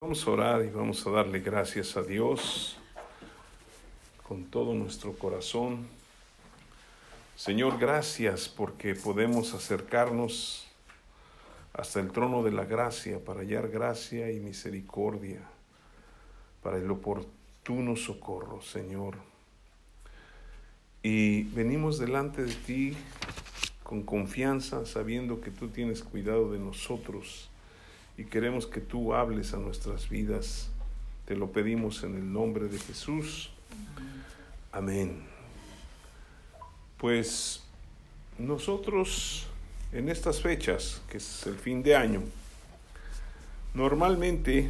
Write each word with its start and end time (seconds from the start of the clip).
Vamos 0.00 0.24
a 0.28 0.30
orar 0.30 0.64
y 0.64 0.70
vamos 0.70 1.04
a 1.04 1.10
darle 1.10 1.40
gracias 1.40 1.96
a 1.96 2.02
Dios 2.02 2.76
con 4.28 4.44
todo 4.44 4.72
nuestro 4.72 5.12
corazón. 5.14 5.88
Señor, 7.34 7.78
gracias 7.80 8.48
porque 8.48 8.94
podemos 8.94 9.54
acercarnos 9.54 10.68
hasta 11.72 11.98
el 11.98 12.12
trono 12.12 12.44
de 12.44 12.52
la 12.52 12.64
gracia 12.64 13.18
para 13.18 13.40
hallar 13.40 13.70
gracia 13.70 14.30
y 14.30 14.38
misericordia 14.38 15.40
para 16.62 16.76
el 16.78 16.88
oportuno 16.92 17.96
socorro, 17.96 18.62
Señor. 18.62 19.16
Y 21.02 21.42
venimos 21.42 21.98
delante 21.98 22.44
de 22.44 22.54
ti 22.54 22.96
con 23.82 24.04
confianza, 24.04 24.86
sabiendo 24.86 25.40
que 25.40 25.50
tú 25.50 25.66
tienes 25.70 26.04
cuidado 26.04 26.52
de 26.52 26.60
nosotros 26.60 27.50
y 28.18 28.24
queremos 28.24 28.66
que 28.66 28.80
tú 28.80 29.14
hables 29.14 29.54
a 29.54 29.58
nuestras 29.58 30.08
vidas. 30.08 30.68
Te 31.24 31.36
lo 31.36 31.52
pedimos 31.52 32.02
en 32.02 32.16
el 32.16 32.32
nombre 32.32 32.66
de 32.66 32.78
Jesús. 32.80 33.50
Amén. 34.72 35.22
Pues 36.98 37.62
nosotros 38.36 39.46
en 39.92 40.08
estas 40.08 40.42
fechas, 40.42 41.00
que 41.08 41.18
es 41.18 41.46
el 41.46 41.54
fin 41.54 41.80
de 41.84 41.94
año, 41.94 42.22
normalmente 43.72 44.68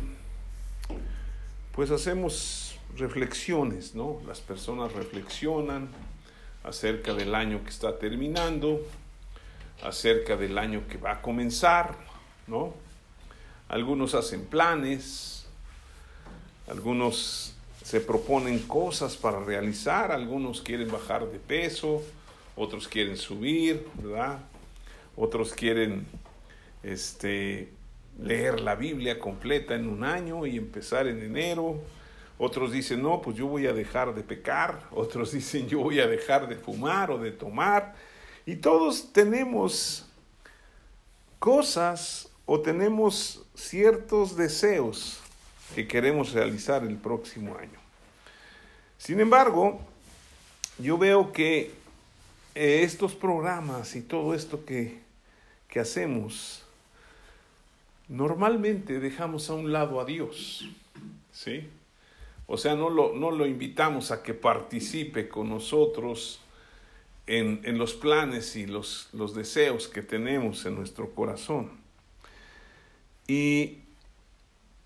pues 1.72 1.90
hacemos 1.90 2.78
reflexiones, 2.98 3.94
¿no? 3.94 4.20
Las 4.26 4.40
personas 4.40 4.92
reflexionan 4.92 5.88
acerca 6.64 7.14
del 7.14 7.34
año 7.34 7.64
que 7.64 7.70
está 7.70 7.98
terminando, 7.98 8.86
acerca 9.82 10.36
del 10.36 10.58
año 10.58 10.86
que 10.86 10.98
va 10.98 11.12
a 11.12 11.22
comenzar, 11.22 11.96
¿no? 12.46 12.87
Algunos 13.68 14.14
hacen 14.14 14.44
planes, 14.46 15.46
algunos 16.68 17.54
se 17.82 18.00
proponen 18.00 18.60
cosas 18.60 19.16
para 19.16 19.40
realizar, 19.40 20.12
algunos 20.12 20.60
quieren 20.62 20.90
bajar 20.90 21.26
de 21.30 21.38
peso, 21.38 22.02
otros 22.56 22.88
quieren 22.88 23.16
subir, 23.16 23.86
¿verdad? 23.94 24.40
Otros 25.16 25.52
quieren 25.52 26.06
este, 26.82 27.70
leer 28.22 28.60
la 28.60 28.74
Biblia 28.74 29.18
completa 29.18 29.74
en 29.74 29.88
un 29.88 30.04
año 30.04 30.46
y 30.46 30.56
empezar 30.56 31.06
en 31.06 31.22
enero. 31.22 31.80
Otros 32.38 32.72
dicen, 32.72 33.02
no, 33.02 33.20
pues 33.20 33.36
yo 33.36 33.46
voy 33.46 33.66
a 33.66 33.72
dejar 33.72 34.14
de 34.14 34.22
pecar. 34.22 34.88
Otros 34.92 35.32
dicen, 35.32 35.68
yo 35.68 35.80
voy 35.80 36.00
a 36.00 36.06
dejar 36.06 36.48
de 36.48 36.56
fumar 36.56 37.10
o 37.10 37.18
de 37.18 37.32
tomar. 37.32 37.94
Y 38.46 38.56
todos 38.56 39.12
tenemos 39.12 40.06
cosas 41.38 42.27
o 42.50 42.60
tenemos 42.60 43.44
ciertos 43.54 44.34
deseos 44.34 45.20
que 45.74 45.86
queremos 45.86 46.32
realizar 46.32 46.82
el 46.82 46.96
próximo 46.96 47.54
año. 47.58 47.78
Sin 48.96 49.20
embargo, 49.20 49.78
yo 50.78 50.96
veo 50.96 51.30
que 51.30 51.72
eh, 52.54 52.80
estos 52.84 53.14
programas 53.14 53.94
y 53.96 54.00
todo 54.00 54.32
esto 54.32 54.64
que, 54.64 54.98
que 55.68 55.78
hacemos, 55.78 56.62
normalmente 58.08 58.98
dejamos 58.98 59.50
a 59.50 59.52
un 59.52 59.70
lado 59.70 60.00
a 60.00 60.06
Dios, 60.06 60.70
¿sí? 61.30 61.68
O 62.46 62.56
sea, 62.56 62.76
no 62.76 62.88
lo, 62.88 63.12
no 63.14 63.30
lo 63.30 63.44
invitamos 63.44 64.10
a 64.10 64.22
que 64.22 64.32
participe 64.32 65.28
con 65.28 65.50
nosotros 65.50 66.40
en, 67.26 67.60
en 67.64 67.76
los 67.76 67.92
planes 67.92 68.56
y 68.56 68.66
los, 68.66 69.10
los 69.12 69.34
deseos 69.34 69.86
que 69.86 70.00
tenemos 70.00 70.64
en 70.64 70.76
nuestro 70.76 71.10
corazón. 71.10 71.77
Y 73.28 73.78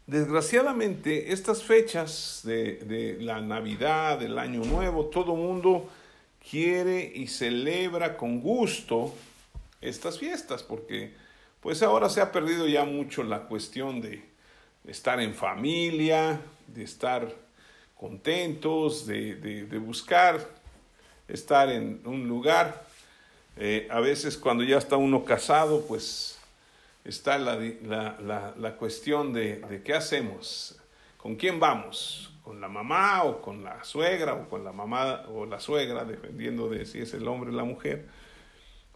desgraciadamente 0.07 1.33
estas 1.33 1.63
fechas 1.63 2.41
de, 2.43 2.75
de, 2.79 3.19
la 3.21 3.41
Navidad, 3.41 4.19
del 4.19 4.37
Año 4.39 4.65
Nuevo, 4.65 5.07
todo 5.07 5.37
mundo 5.37 5.89
quiere 6.51 7.13
y 7.15 7.29
celebra 7.29 8.17
con 8.17 8.41
gusto 8.41 9.15
estas 9.81 10.19
fiestas, 10.19 10.65
porque 10.65 11.15
pues 11.61 11.85
ahora 11.85 12.11
se 12.11 12.21
ha 12.21 12.33
perdido 12.33 12.67
ya 12.67 12.85
mucho 12.85 13.23
la 13.23 13.45
cuestión 13.45 14.01
de 14.01 14.25
estar 14.89 15.21
en 15.21 15.35
familia, 15.35 16.41
de 16.67 16.83
estar 16.83 17.33
contentos, 17.97 19.07
de, 19.07 19.37
de, 19.37 19.67
de 19.67 19.79
buscar 19.79 20.45
estar 21.29 21.71
en 21.71 22.01
un 22.05 22.27
lugar. 22.27 22.85
Eh, 23.57 23.87
a 23.89 24.01
veces 24.01 24.37
cuando 24.37 24.65
ya 24.65 24.79
está 24.79 24.97
uno 24.97 25.25
casado, 25.25 25.85
pues 25.87 26.39
está 27.05 27.39
la, 27.39 27.57
la, 27.57 28.19
la, 28.21 28.55
la 28.57 28.77
cuestión 28.77 29.33
de, 29.33 29.57
de, 29.57 29.83
qué 29.83 29.95
hacemos, 29.95 30.81
con 31.17 31.37
quién 31.37 31.59
vamos, 31.59 32.33
con 32.43 32.61
la 32.61 32.69
mamá 32.69 33.25
o 33.25 33.41
con 33.41 33.63
la 33.65 33.83
suegra 33.85 34.35
o 34.35 34.49
con 34.49 34.65
la 34.65 34.73
mamá 34.73 35.23
o 35.29 35.47
la 35.47 35.61
suegra, 35.61 36.05
dependiendo 36.05 36.69
de 36.69 36.87
si 36.87 37.01
es 37.01 37.15
el 37.15 37.27
hombre 37.29 37.51
o 37.51 37.53
la 37.53 37.65
mujer. 37.65 38.09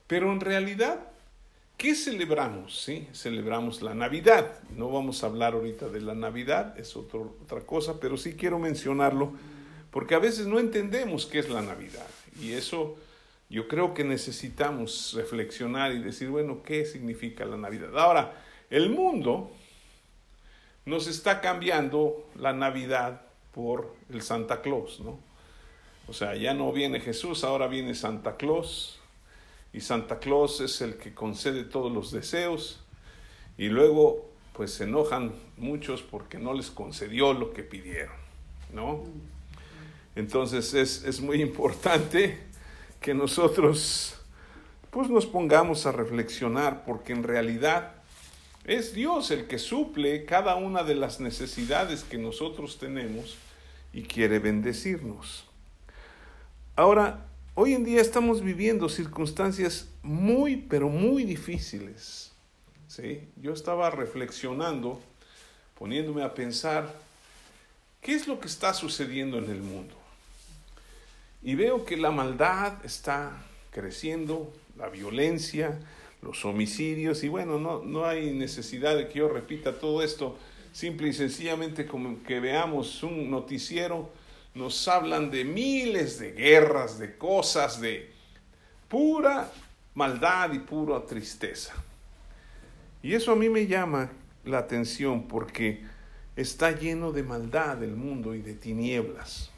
Pero 0.06 0.32
en 0.32 0.40
realidad, 0.40 1.08
¿qué 1.76 1.94
celebramos? 1.94 2.82
¿Sí? 2.84 3.08
Celebramos 3.12 3.82
la 3.82 3.94
Navidad. 3.94 4.60
No 4.70 4.90
vamos 4.90 5.22
a 5.22 5.26
hablar 5.26 5.54
ahorita 5.54 5.88
de 5.88 6.00
la 6.00 6.14
Navidad, 6.14 6.78
es 6.78 6.96
otro, 6.96 7.36
otra 7.42 7.60
cosa, 7.60 7.98
pero 8.00 8.16
sí 8.16 8.34
quiero 8.34 8.58
mencionarlo 8.58 9.32
porque 9.90 10.14
a 10.14 10.18
veces 10.18 10.46
no 10.46 10.58
entendemos 10.58 11.26
qué 11.26 11.38
es 11.38 11.48
la 11.48 11.62
Navidad. 11.62 12.06
Y 12.38 12.52
eso 12.52 12.96
yo 13.48 13.68
creo 13.68 13.94
que 13.94 14.04
necesitamos 14.04 15.12
reflexionar 15.14 15.92
y 15.92 16.00
decir, 16.00 16.28
bueno, 16.30 16.62
¿qué 16.64 16.84
significa 16.84 17.44
la 17.44 17.56
Navidad? 17.56 17.96
Ahora, 17.96 18.42
el 18.70 18.90
mundo 18.90 19.50
nos 20.84 21.06
está 21.06 21.40
cambiando 21.40 22.28
la 22.36 22.52
Navidad 22.52 23.22
por 23.54 23.94
el 24.12 24.22
Santa 24.22 24.62
Claus, 24.62 25.00
¿no? 25.00 25.18
O 26.08 26.12
sea, 26.12 26.36
ya 26.36 26.54
no 26.54 26.72
viene 26.72 27.00
Jesús, 27.00 27.42
ahora 27.42 27.66
viene 27.66 27.94
Santa 27.94 28.36
Claus. 28.36 29.00
Y 29.72 29.80
Santa 29.80 30.18
Claus 30.18 30.60
es 30.60 30.80
el 30.80 30.96
que 30.96 31.14
concede 31.14 31.64
todos 31.64 31.92
los 31.92 32.12
deseos. 32.12 32.80
Y 33.58 33.68
luego, 33.68 34.30
pues 34.52 34.74
se 34.74 34.84
enojan 34.84 35.32
muchos 35.56 36.02
porque 36.02 36.38
no 36.38 36.54
les 36.54 36.70
concedió 36.70 37.32
lo 37.32 37.52
que 37.52 37.62
pidieron, 37.62 38.14
¿no? 38.72 39.04
Entonces 40.14 40.72
es, 40.74 41.04
es 41.04 41.20
muy 41.20 41.42
importante 41.42 42.38
que 43.00 43.14
nosotros 43.14 44.16
pues 44.90 45.10
nos 45.10 45.26
pongamos 45.26 45.86
a 45.86 45.92
reflexionar 45.92 46.84
porque 46.84 47.12
en 47.12 47.22
realidad 47.22 47.96
es 48.64 48.94
Dios 48.94 49.30
el 49.30 49.46
que 49.46 49.58
suple 49.58 50.24
cada 50.24 50.56
una 50.56 50.82
de 50.82 50.94
las 50.94 51.20
necesidades 51.20 52.02
que 52.02 52.18
nosotros 52.18 52.78
tenemos 52.78 53.36
y 53.92 54.02
quiere 54.02 54.38
bendecirnos. 54.38 55.46
Ahora, 56.74 57.26
hoy 57.54 57.74
en 57.74 57.84
día 57.84 58.00
estamos 58.00 58.42
viviendo 58.42 58.88
circunstancias 58.88 59.88
muy, 60.02 60.56
pero 60.56 60.88
muy 60.88 61.24
difíciles. 61.24 62.32
¿sí? 62.86 63.28
Yo 63.36 63.52
estaba 63.52 63.90
reflexionando, 63.90 65.00
poniéndome 65.78 66.22
a 66.22 66.34
pensar, 66.34 66.94
¿qué 68.00 68.14
es 68.14 68.28
lo 68.28 68.40
que 68.40 68.48
está 68.48 68.74
sucediendo 68.74 69.38
en 69.38 69.50
el 69.50 69.62
mundo? 69.62 69.95
Y 71.46 71.54
veo 71.54 71.84
que 71.84 71.96
la 71.96 72.10
maldad 72.10 72.84
está 72.84 73.30
creciendo, 73.70 74.52
la 74.76 74.88
violencia, 74.88 75.78
los 76.20 76.44
homicidios, 76.44 77.22
y 77.22 77.28
bueno, 77.28 77.60
no, 77.60 77.84
no 77.84 78.04
hay 78.04 78.32
necesidad 78.32 78.96
de 78.96 79.06
que 79.06 79.20
yo 79.20 79.28
repita 79.28 79.78
todo 79.78 80.02
esto, 80.02 80.36
simple 80.72 81.06
y 81.06 81.12
sencillamente 81.12 81.86
como 81.86 82.20
que 82.24 82.40
veamos 82.40 83.00
un 83.04 83.30
noticiero, 83.30 84.10
nos 84.56 84.88
hablan 84.88 85.30
de 85.30 85.44
miles 85.44 86.18
de 86.18 86.32
guerras, 86.32 86.98
de 86.98 87.16
cosas, 87.16 87.80
de 87.80 88.10
pura 88.88 89.48
maldad 89.94 90.52
y 90.52 90.58
pura 90.58 91.06
tristeza. 91.06 91.74
Y 93.04 93.14
eso 93.14 93.30
a 93.30 93.36
mí 93.36 93.48
me 93.48 93.68
llama 93.68 94.10
la 94.44 94.58
atención 94.58 95.28
porque 95.28 95.84
está 96.34 96.72
lleno 96.72 97.12
de 97.12 97.22
maldad 97.22 97.84
el 97.84 97.94
mundo 97.94 98.34
y 98.34 98.42
de 98.42 98.54
tinieblas. 98.54 99.52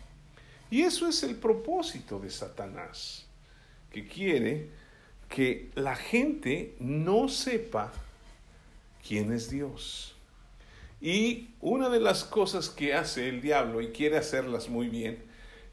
Y 0.70 0.82
eso 0.82 1.08
es 1.08 1.22
el 1.22 1.36
propósito 1.36 2.18
de 2.18 2.30
Satanás, 2.30 3.26
que 3.90 4.06
quiere 4.06 4.68
que 5.28 5.70
la 5.74 5.96
gente 5.96 6.74
no 6.78 7.28
sepa 7.28 7.92
quién 9.06 9.32
es 9.32 9.50
Dios. 9.50 10.14
Y 11.00 11.50
una 11.60 11.88
de 11.88 12.00
las 12.00 12.24
cosas 12.24 12.68
que 12.68 12.94
hace 12.94 13.28
el 13.28 13.40
diablo, 13.40 13.80
y 13.80 13.88
quiere 13.88 14.18
hacerlas 14.18 14.68
muy 14.68 14.88
bien, 14.88 15.22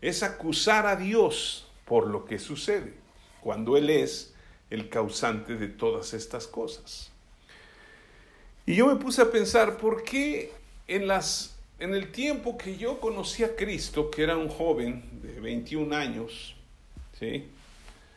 es 0.02 0.24
acusar 0.24 0.86
a 0.86 0.96
Dios 0.96 1.68
por 1.86 2.08
lo 2.08 2.26
que 2.26 2.40
sucede, 2.40 2.94
cuando 3.42 3.76
Él 3.76 3.90
es 3.90 4.34
el 4.70 4.90
causante 4.90 5.56
de 5.56 5.68
todas 5.68 6.14
estas 6.14 6.48
cosas. 6.48 7.12
Y 8.66 8.76
yo 8.76 8.88
me 8.88 8.96
puse 8.96 9.22
a 9.22 9.32
pensar, 9.32 9.78
¿por 9.78 10.04
qué 10.04 10.52
en 10.88 11.08
las 11.08 11.55
en 11.80 11.94
el 11.94 12.12
tiempo 12.12 12.58
que 12.58 12.78
yo 12.78 13.00
conocí 13.00 13.44
a 13.44 13.56
Cristo, 13.56 14.10
que 14.10 14.24
era 14.24 14.38
un 14.38 14.50
joven 14.50 15.04
de 15.22 15.40
21 15.40 15.96
años, 15.96 16.56
¿sí? 17.20 17.46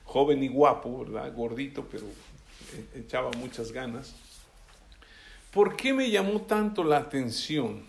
joven 0.04 0.42
y 0.42 0.48
guapo, 0.48 1.04
¿verdad? 1.04 1.34
Gordito, 1.34 1.86
pero 1.90 2.06
echaba 2.94 3.30
muchas 3.32 3.72
ganas. 3.72 4.14
¿por 5.50 5.76
qué 5.76 5.92
me 5.92 6.10
llamó 6.10 6.42
tanto 6.42 6.84
la 6.84 6.98
atención? 6.98 7.82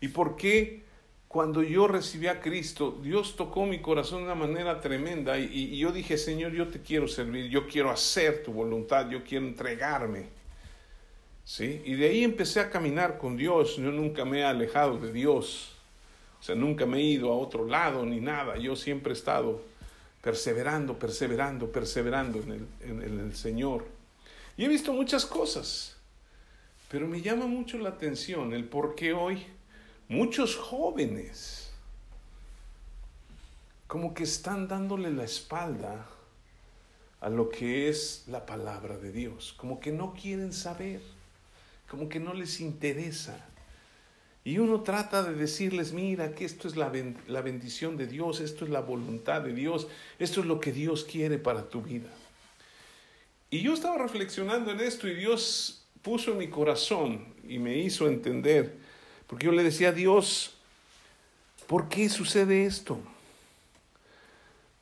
¿Y 0.00 0.08
por 0.08 0.36
qué 0.36 0.84
cuando 1.26 1.62
yo 1.62 1.88
recibí 1.88 2.28
a 2.28 2.40
Cristo, 2.40 2.98
Dios 3.02 3.36
tocó 3.36 3.66
mi 3.66 3.80
corazón 3.80 4.20
de 4.20 4.24
una 4.26 4.34
manera 4.34 4.80
tremenda 4.80 5.38
y, 5.38 5.52
y, 5.52 5.78
yo 5.78 5.90
dije, 5.92 6.16
Señor, 6.16 6.52
yo 6.52 6.68
te 6.68 6.80
quiero 6.80 7.08
servir, 7.08 7.50
yo 7.50 7.66
quiero 7.66 7.90
hacer 7.90 8.42
tu 8.42 8.52
voluntad, 8.52 9.10
yo 9.10 9.24
quiero 9.24 9.46
entregarme. 9.46 10.35
¿Sí? 11.46 11.80
Y 11.84 11.94
de 11.94 12.08
ahí 12.08 12.24
empecé 12.24 12.58
a 12.58 12.70
caminar 12.70 13.18
con 13.18 13.36
Dios, 13.36 13.76
yo 13.76 13.92
nunca 13.92 14.24
me 14.24 14.40
he 14.40 14.44
alejado 14.44 14.98
de 14.98 15.12
Dios, 15.12 15.76
o 16.40 16.42
sea, 16.42 16.56
nunca 16.56 16.86
me 16.86 16.98
he 16.98 17.02
ido 17.02 17.30
a 17.30 17.36
otro 17.36 17.64
lado 17.64 18.04
ni 18.04 18.20
nada, 18.20 18.56
yo 18.58 18.74
siempre 18.74 19.12
he 19.12 19.16
estado 19.16 19.62
perseverando, 20.20 20.98
perseverando, 20.98 21.70
perseverando 21.70 22.40
en 22.40 22.50
el, 22.50 23.02
en 23.02 23.20
el 23.20 23.36
Señor. 23.36 23.86
Y 24.56 24.64
he 24.64 24.68
visto 24.68 24.92
muchas 24.92 25.24
cosas, 25.24 25.96
pero 26.90 27.06
me 27.06 27.22
llama 27.22 27.46
mucho 27.46 27.78
la 27.78 27.90
atención 27.90 28.52
el 28.52 28.64
por 28.64 28.96
qué 28.96 29.12
hoy 29.12 29.46
muchos 30.08 30.56
jóvenes 30.56 31.70
como 33.86 34.14
que 34.14 34.24
están 34.24 34.66
dándole 34.66 35.12
la 35.12 35.22
espalda 35.22 36.08
a 37.20 37.28
lo 37.28 37.48
que 37.48 37.88
es 37.88 38.24
la 38.26 38.44
palabra 38.46 38.98
de 38.98 39.12
Dios, 39.12 39.54
como 39.56 39.78
que 39.78 39.92
no 39.92 40.12
quieren 40.12 40.52
saber, 40.52 41.00
como 41.88 42.08
que 42.08 42.20
no 42.20 42.34
les 42.34 42.60
interesa. 42.60 43.46
Y 44.44 44.58
uno 44.58 44.82
trata 44.82 45.24
de 45.24 45.34
decirles, 45.34 45.92
mira, 45.92 46.34
que 46.34 46.44
esto 46.44 46.68
es 46.68 46.76
la, 46.76 46.92
la 47.26 47.40
bendición 47.42 47.96
de 47.96 48.06
Dios, 48.06 48.40
esto 48.40 48.64
es 48.64 48.70
la 48.70 48.80
voluntad 48.80 49.42
de 49.42 49.52
Dios, 49.52 49.88
esto 50.18 50.40
es 50.40 50.46
lo 50.46 50.60
que 50.60 50.72
Dios 50.72 51.04
quiere 51.04 51.38
para 51.38 51.68
tu 51.68 51.82
vida. 51.82 52.10
Y 53.50 53.60
yo 53.60 53.74
estaba 53.74 53.98
reflexionando 53.98 54.70
en 54.70 54.80
esto 54.80 55.08
y 55.08 55.14
Dios 55.14 55.86
puso 56.02 56.32
en 56.32 56.38
mi 56.38 56.48
corazón 56.48 57.34
y 57.48 57.58
me 57.58 57.78
hizo 57.78 58.06
entender 58.06 58.86
porque 59.26 59.46
yo 59.46 59.52
le 59.52 59.64
decía 59.64 59.88
a 59.88 59.92
Dios, 59.92 60.54
¿por 61.66 61.88
qué 61.88 62.08
sucede 62.08 62.64
esto? 62.64 62.98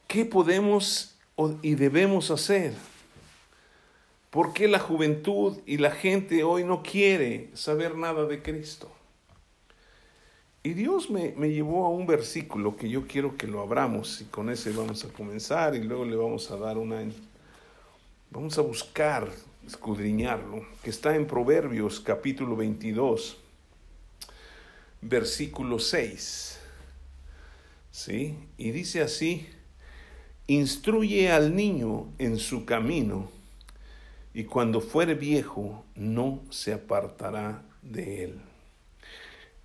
¿Qué 0.06 0.24
podemos 0.24 1.14
y 1.62 1.74
debemos 1.74 2.30
hacer? 2.30 2.74
¿Por 4.34 4.52
qué 4.52 4.66
la 4.66 4.80
juventud 4.80 5.60
y 5.64 5.76
la 5.76 5.92
gente 5.92 6.42
hoy 6.42 6.64
no 6.64 6.82
quiere 6.82 7.50
saber 7.54 7.96
nada 7.96 8.26
de 8.26 8.42
Cristo? 8.42 8.90
Y 10.64 10.74
Dios 10.74 11.08
me, 11.08 11.34
me, 11.36 11.52
llevó 11.52 11.86
a 11.86 11.90
un 11.90 12.04
versículo 12.04 12.76
que 12.76 12.88
yo 12.88 13.06
quiero 13.06 13.36
que 13.36 13.46
lo 13.46 13.60
abramos 13.60 14.20
y 14.20 14.24
con 14.24 14.50
ese 14.50 14.72
vamos 14.72 15.04
a 15.04 15.08
comenzar 15.10 15.76
y 15.76 15.84
luego 15.84 16.04
le 16.04 16.16
vamos 16.16 16.50
a 16.50 16.56
dar 16.56 16.78
una... 16.78 17.00
Vamos 18.32 18.58
a 18.58 18.62
buscar, 18.62 19.30
escudriñarlo, 19.64 20.66
que 20.82 20.90
está 20.90 21.14
en 21.14 21.28
Proverbios 21.28 22.00
capítulo 22.00 22.56
22 22.56 23.36
versículo 25.00 25.78
6. 25.78 26.58
¿Sí? 27.92 28.36
Y 28.58 28.72
dice 28.72 29.00
así, 29.00 29.46
instruye 30.48 31.30
al 31.30 31.54
niño 31.54 32.08
en 32.18 32.36
su 32.38 32.64
camino, 32.64 33.30
y 34.34 34.44
cuando 34.44 34.80
fuere 34.80 35.14
viejo 35.14 35.84
no 35.94 36.42
se 36.50 36.74
apartará 36.74 37.62
de 37.82 38.24
él. 38.24 38.40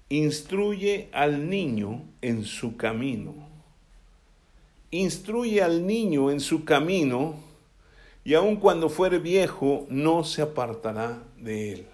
Instruye 0.10 1.10
al 1.12 1.50
niño 1.50 2.04
en 2.22 2.46
su 2.46 2.78
camino. 2.78 3.34
Instruye 4.92 5.64
al 5.64 5.86
niño 5.86 6.32
en 6.32 6.40
su 6.40 6.66
camino, 6.66 7.36
y 8.24 8.36
aun 8.36 8.58
cuando 8.58 8.90
fuere 8.90 9.18
viejo 9.18 9.88
no 9.90 10.24
se 10.24 10.44
apartará 10.44 11.24
de 11.38 11.74
él. 11.74 11.88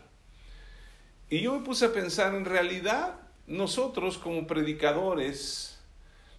Y 1.30 1.42
yo 1.42 1.58
me 1.58 1.66
puse 1.66 1.86
a 1.86 1.94
pensar, 1.94 2.36
en 2.36 2.46
realidad, 2.46 3.16
nosotros 3.48 4.18
como 4.18 4.48
predicadores 4.48 5.75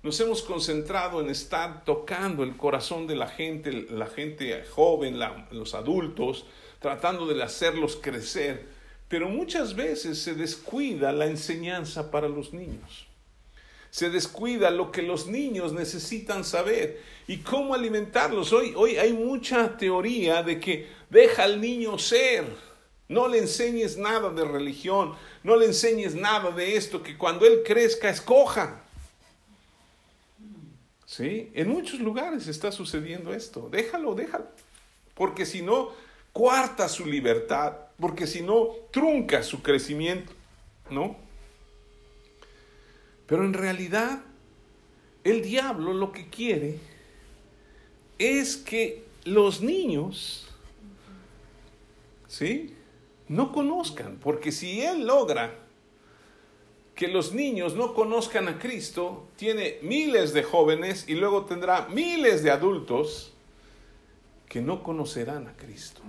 nos 0.06 0.20
hemos 0.20 0.40
concentrado 0.42 1.20
en 1.20 1.28
estar 1.30 1.84
tocando 1.84 2.44
el 2.44 2.56
corazón 2.56 3.08
de 3.08 3.16
la 3.16 3.26
gente, 3.26 3.88
la 3.90 4.06
gente 4.06 4.64
joven, 4.70 5.18
los 5.50 5.74
adultos, 5.74 6.46
tratando 6.78 7.26
de 7.26 7.42
hacerlos 7.42 7.98
crecer, 8.00 8.68
pero 9.08 9.28
muchas 9.28 9.74
veces 9.74 10.22
se 10.22 10.34
descuida 10.34 11.10
la 11.10 11.26
enseñanza 11.26 12.12
para 12.12 12.28
los 12.28 12.52
niños. 12.52 13.08
Se 13.90 14.08
descuida 14.08 14.70
lo 14.70 14.92
que 14.92 15.02
los 15.02 15.26
niños 15.26 15.72
necesitan 15.72 16.44
saber 16.44 17.02
y 17.26 17.38
cómo 17.38 17.74
alimentarlos. 17.74 18.52
Hoy, 18.52 18.74
hoy 18.76 18.98
hay 18.98 19.12
mucha 19.12 19.76
teoría 19.76 20.44
de 20.44 20.60
que 20.60 20.88
deja 21.10 21.42
al 21.42 21.60
niño 21.60 21.98
ser, 21.98 22.44
no 23.08 23.26
le 23.26 23.38
enseñes 23.38 23.96
nada 23.96 24.30
de 24.30 24.44
religión, 24.44 25.16
no 25.42 25.56
le 25.56 25.66
enseñes 25.66 26.14
nada 26.14 26.52
de 26.52 26.76
esto, 26.76 27.02
que 27.02 27.18
cuando 27.18 27.44
él 27.44 27.64
crezca, 27.64 28.08
escoja. 28.08 28.85
¿Sí? 31.16 31.50
En 31.54 31.70
muchos 31.70 31.98
lugares 32.00 32.46
está 32.46 32.70
sucediendo 32.70 33.32
esto. 33.32 33.70
Déjalo, 33.72 34.14
déjalo. 34.14 34.48
Porque 35.14 35.46
si 35.46 35.62
no, 35.62 35.92
cuarta 36.30 36.90
su 36.90 37.06
libertad, 37.06 37.72
porque 37.98 38.26
si 38.26 38.42
no, 38.42 38.68
trunca 38.90 39.42
su 39.42 39.62
crecimiento, 39.62 40.30
¿no? 40.90 41.16
Pero 43.26 43.46
en 43.46 43.54
realidad, 43.54 44.24
el 45.24 45.40
diablo 45.40 45.94
lo 45.94 46.12
que 46.12 46.28
quiere 46.28 46.80
es 48.18 48.58
que 48.58 49.06
los 49.24 49.62
niños, 49.62 50.48
¿sí? 52.28 52.74
no 53.26 53.52
conozcan, 53.52 54.18
porque 54.18 54.52
si 54.52 54.82
Él 54.82 55.06
logra 55.06 55.65
que 56.96 57.08
los 57.08 57.34
niños 57.34 57.74
no 57.74 57.92
conozcan 57.92 58.48
a 58.48 58.58
Cristo, 58.58 59.28
tiene 59.36 59.78
miles 59.82 60.32
de 60.32 60.42
jóvenes 60.42 61.04
y 61.06 61.14
luego 61.14 61.44
tendrá 61.44 61.86
miles 61.88 62.42
de 62.42 62.50
adultos 62.50 63.34
que 64.48 64.62
no 64.62 64.82
conocerán 64.82 65.46
a 65.46 65.52
Cristo. 65.52 66.00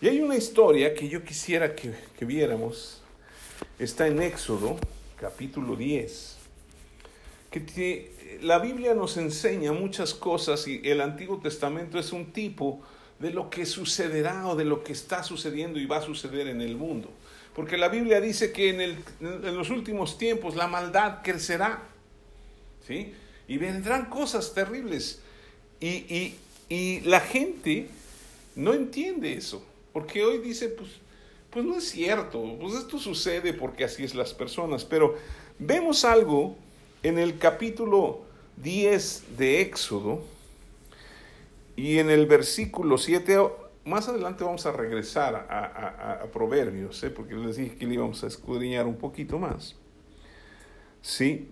Y 0.00 0.08
hay 0.08 0.20
una 0.20 0.36
historia 0.36 0.94
que 0.94 1.08
yo 1.08 1.24
quisiera 1.24 1.76
que, 1.76 1.94
viéramos, 2.24 3.02
está 3.78 4.08
en 4.08 4.20
Éxodo 4.20 4.76
capítulo 5.16 5.76
10, 5.76 6.36
que 7.52 8.40
la 8.42 8.58
Biblia 8.58 8.94
nos 8.94 9.16
enseña 9.16 9.72
muchas 9.72 10.12
cosas 10.12 10.66
y 10.66 10.80
el 10.84 11.00
Antiguo 11.00 11.38
Testamento 11.38 12.00
es 12.00 12.12
un 12.12 12.32
tipo 12.32 12.82
de 13.20 13.30
lo 13.30 13.48
que 13.48 13.64
sucederá 13.64 14.48
o 14.48 14.56
de 14.56 14.64
lo 14.64 14.82
que 14.82 14.92
está 14.92 15.22
sucediendo 15.22 15.78
y 15.78 15.86
va 15.86 15.98
a 15.98 16.02
suceder 16.02 16.48
en 16.48 16.62
el 16.62 16.76
mundo. 16.76 17.10
Porque 17.58 17.76
la 17.76 17.88
Biblia 17.88 18.20
dice 18.20 18.52
que 18.52 18.70
en, 18.70 18.80
el, 18.80 18.96
los 19.52 19.70
últimos 19.70 20.16
tiempos 20.16 20.54
la 20.54 20.68
maldad 20.68 21.22
crecerá. 21.24 21.82
¿sí? 22.86 23.12
Y 23.48 23.58
vendrán 23.58 24.04
cosas 24.04 24.54
terribles. 24.54 25.18
Y, 25.80 26.36
la 27.02 27.18
gente 27.18 27.88
no 28.54 28.74
entiende 28.74 29.32
eso. 29.32 29.60
Porque 29.92 30.24
hoy 30.24 30.38
dice, 30.38 30.68
pues, 30.68 30.88
pues 31.50 31.64
no 31.64 31.76
es 31.76 31.90
cierto. 31.90 32.40
Pues 32.60 32.74
esto 32.74 32.96
sucede 32.96 33.52
porque 33.52 33.82
así 33.82 34.04
es 34.04 34.14
las 34.14 34.34
personas. 34.34 34.84
Pero 34.84 35.16
vemos 35.58 36.04
algo 36.04 36.56
en 37.02 37.18
el 37.18 37.38
capítulo 37.38 38.20
10 38.58 39.36
de 39.36 39.62
Éxodo 39.62 40.22
y 41.74 41.98
en 41.98 42.08
el 42.08 42.26
versículo 42.26 42.98
7, 42.98 43.36
más 43.88 44.08
adelante 44.08 44.44
vamos 44.44 44.66
a 44.66 44.72
regresar 44.72 45.34
a, 45.34 46.26
Proverbios, 46.32 47.02
¿eh? 47.02 47.10
porque 47.10 47.34
les 47.34 47.56
dije 47.56 47.76
que 47.76 47.86
le 47.86 47.94
íbamos 47.94 48.22
a 48.22 48.26
escudriñar 48.26 48.86
un 48.86 48.96
poquito 48.96 49.38
más. 49.38 49.74
¿Sí? 51.00 51.48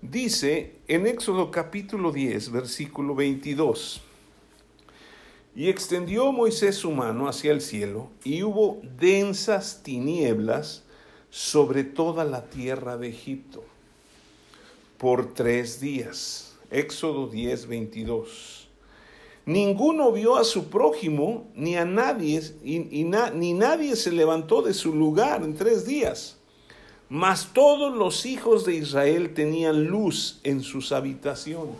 Dice 0.00 0.76
en 0.88 1.06
Éxodo 1.06 1.50
capítulo 1.50 2.12
10, 2.12 2.52
versículo 2.52 3.14
22. 3.14 4.02
Y 5.54 5.68
extendió 5.68 6.32
Moisés 6.32 6.76
su 6.76 6.92
mano 6.92 7.28
hacia 7.28 7.52
el 7.52 7.60
cielo, 7.60 8.10
y 8.24 8.42
hubo 8.42 8.80
densas 8.98 9.82
tinieblas 9.82 10.84
sobre 11.28 11.84
toda 11.84 12.24
la 12.24 12.46
tierra 12.46 12.96
de 12.96 13.08
Egipto 13.08 13.64
por 15.02 15.34
tres 15.34 15.80
días. 15.80 16.56
Éxodo 16.70 17.26
10, 17.26 17.66
22. 17.66 18.61
Ninguno 19.44 20.12
vio 20.12 20.36
a 20.36 20.44
su 20.44 20.70
prójimo, 20.70 21.50
ni 21.54 21.76
a 21.76 21.84
nadie, 21.84 22.40
ni 22.62 23.54
nadie 23.54 23.96
se 23.96 24.12
levantó 24.12 24.62
de 24.62 24.72
su 24.72 24.94
lugar 24.94 25.42
en 25.42 25.56
tres 25.56 25.84
días. 25.84 26.38
Mas 27.08 27.52
todos 27.52 27.94
los 27.94 28.24
hijos 28.24 28.64
de 28.64 28.74
Israel 28.76 29.34
tenían 29.34 29.84
luz 29.84 30.40
en 30.44 30.62
sus 30.62 30.92
habitaciones. 30.92 31.76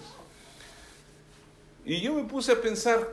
Y 1.85 2.00
yo 2.00 2.14
me 2.14 2.25
puse 2.25 2.52
a 2.52 2.61
pensar, 2.61 3.09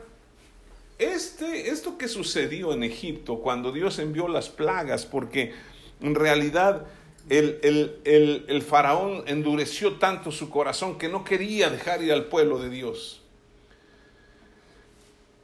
este, 0.97 1.69
esto 1.69 1.97
que 1.97 2.07
sucedió 2.07 2.73
en 2.73 2.83
Egipto 2.83 3.39
cuando 3.39 3.71
Dios 3.71 3.99
envió 3.99 4.27
las 4.27 4.49
plagas, 4.49 5.05
porque 5.05 5.53
en 6.01 6.15
realidad 6.15 6.87
el, 7.29 7.59
el, 7.63 8.45
el 8.47 8.61
faraón 8.63 9.23
endureció 9.27 9.93
tanto 9.93 10.31
su 10.31 10.49
corazón 10.49 10.97
que 10.97 11.07
no 11.07 11.23
quería 11.23 11.69
dejar 11.69 12.03
ir 12.03 12.11
al 12.11 12.25
pueblo 12.25 12.59
de 12.59 12.69
Dios. 12.69 13.21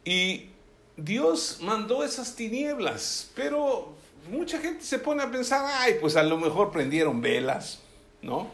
Y 0.06 0.50
Dios 0.98 1.60
mandó 1.62 2.04
esas 2.04 2.36
tinieblas, 2.36 3.32
pero 3.36 3.94
mucha 4.30 4.60
gente 4.60 4.84
se 4.84 5.00
pone 5.00 5.24
a 5.24 5.32
pensar, 5.32 5.66
ay, 5.80 5.96
pues 6.00 6.16
a 6.16 6.24
lo 6.24 6.38
mejor 6.38 6.72
prendieron 6.72 7.22
velas, 7.22 7.82
¿no? 8.22 8.50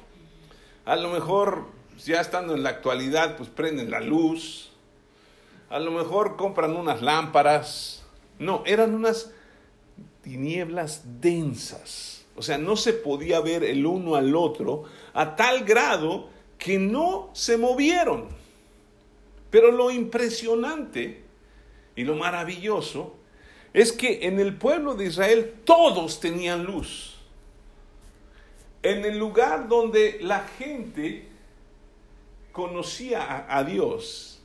A 0.86 0.96
lo 0.96 1.10
mejor, 1.10 1.65
ya 2.03 2.22
estando 2.22 2.55
en 2.55 2.63
la 2.63 2.70
actualidad, 2.70 3.38
pues 3.38 3.50
prenden 3.50 3.91
la 3.91 4.00
luz. 4.00 4.72
A 5.70 5.79
lo 5.79 5.91
mejor 5.91 6.38
compran 6.38 6.75
unas 6.75 7.01
lámparas. 7.01 8.03
No, 8.39 8.63
eran 8.65 8.96
unas 8.96 9.31
tinieblas 10.24 11.03
densas. 11.22 12.25
O 12.36 12.41
sea, 12.41 12.58
no 12.58 12.75
se 12.75 12.93
podía 12.93 13.41
ver 13.41 13.63
el 13.63 13.86
uno 13.86 14.15
al 14.15 14.36
otro 14.36 14.86
a 15.13 15.36
tal 15.36 15.63
grado 15.65 16.29
que 16.58 16.79
no 16.79 17.29
se 17.34 17.58
movieron. 17.58 18.29
Pero 19.50 19.72
lo 19.72 19.91
impresionante 19.91 21.24
y 21.95 22.03
lo 22.03 22.15
maravilloso 22.15 23.15
es 23.74 23.91
que 23.91 24.27
en 24.27 24.39
el 24.39 24.57
pueblo 24.57 24.95
de 24.95 25.05
Israel 25.05 25.53
todos 25.63 26.19
tenían 26.19 26.63
luz. 26.63 27.15
En 28.83 29.05
el 29.05 29.17
lugar 29.17 29.67
donde 29.67 30.19
la 30.21 30.39
gente 30.39 31.27
conocía 32.51 33.45
a, 33.48 33.63
Dios, 33.63 34.41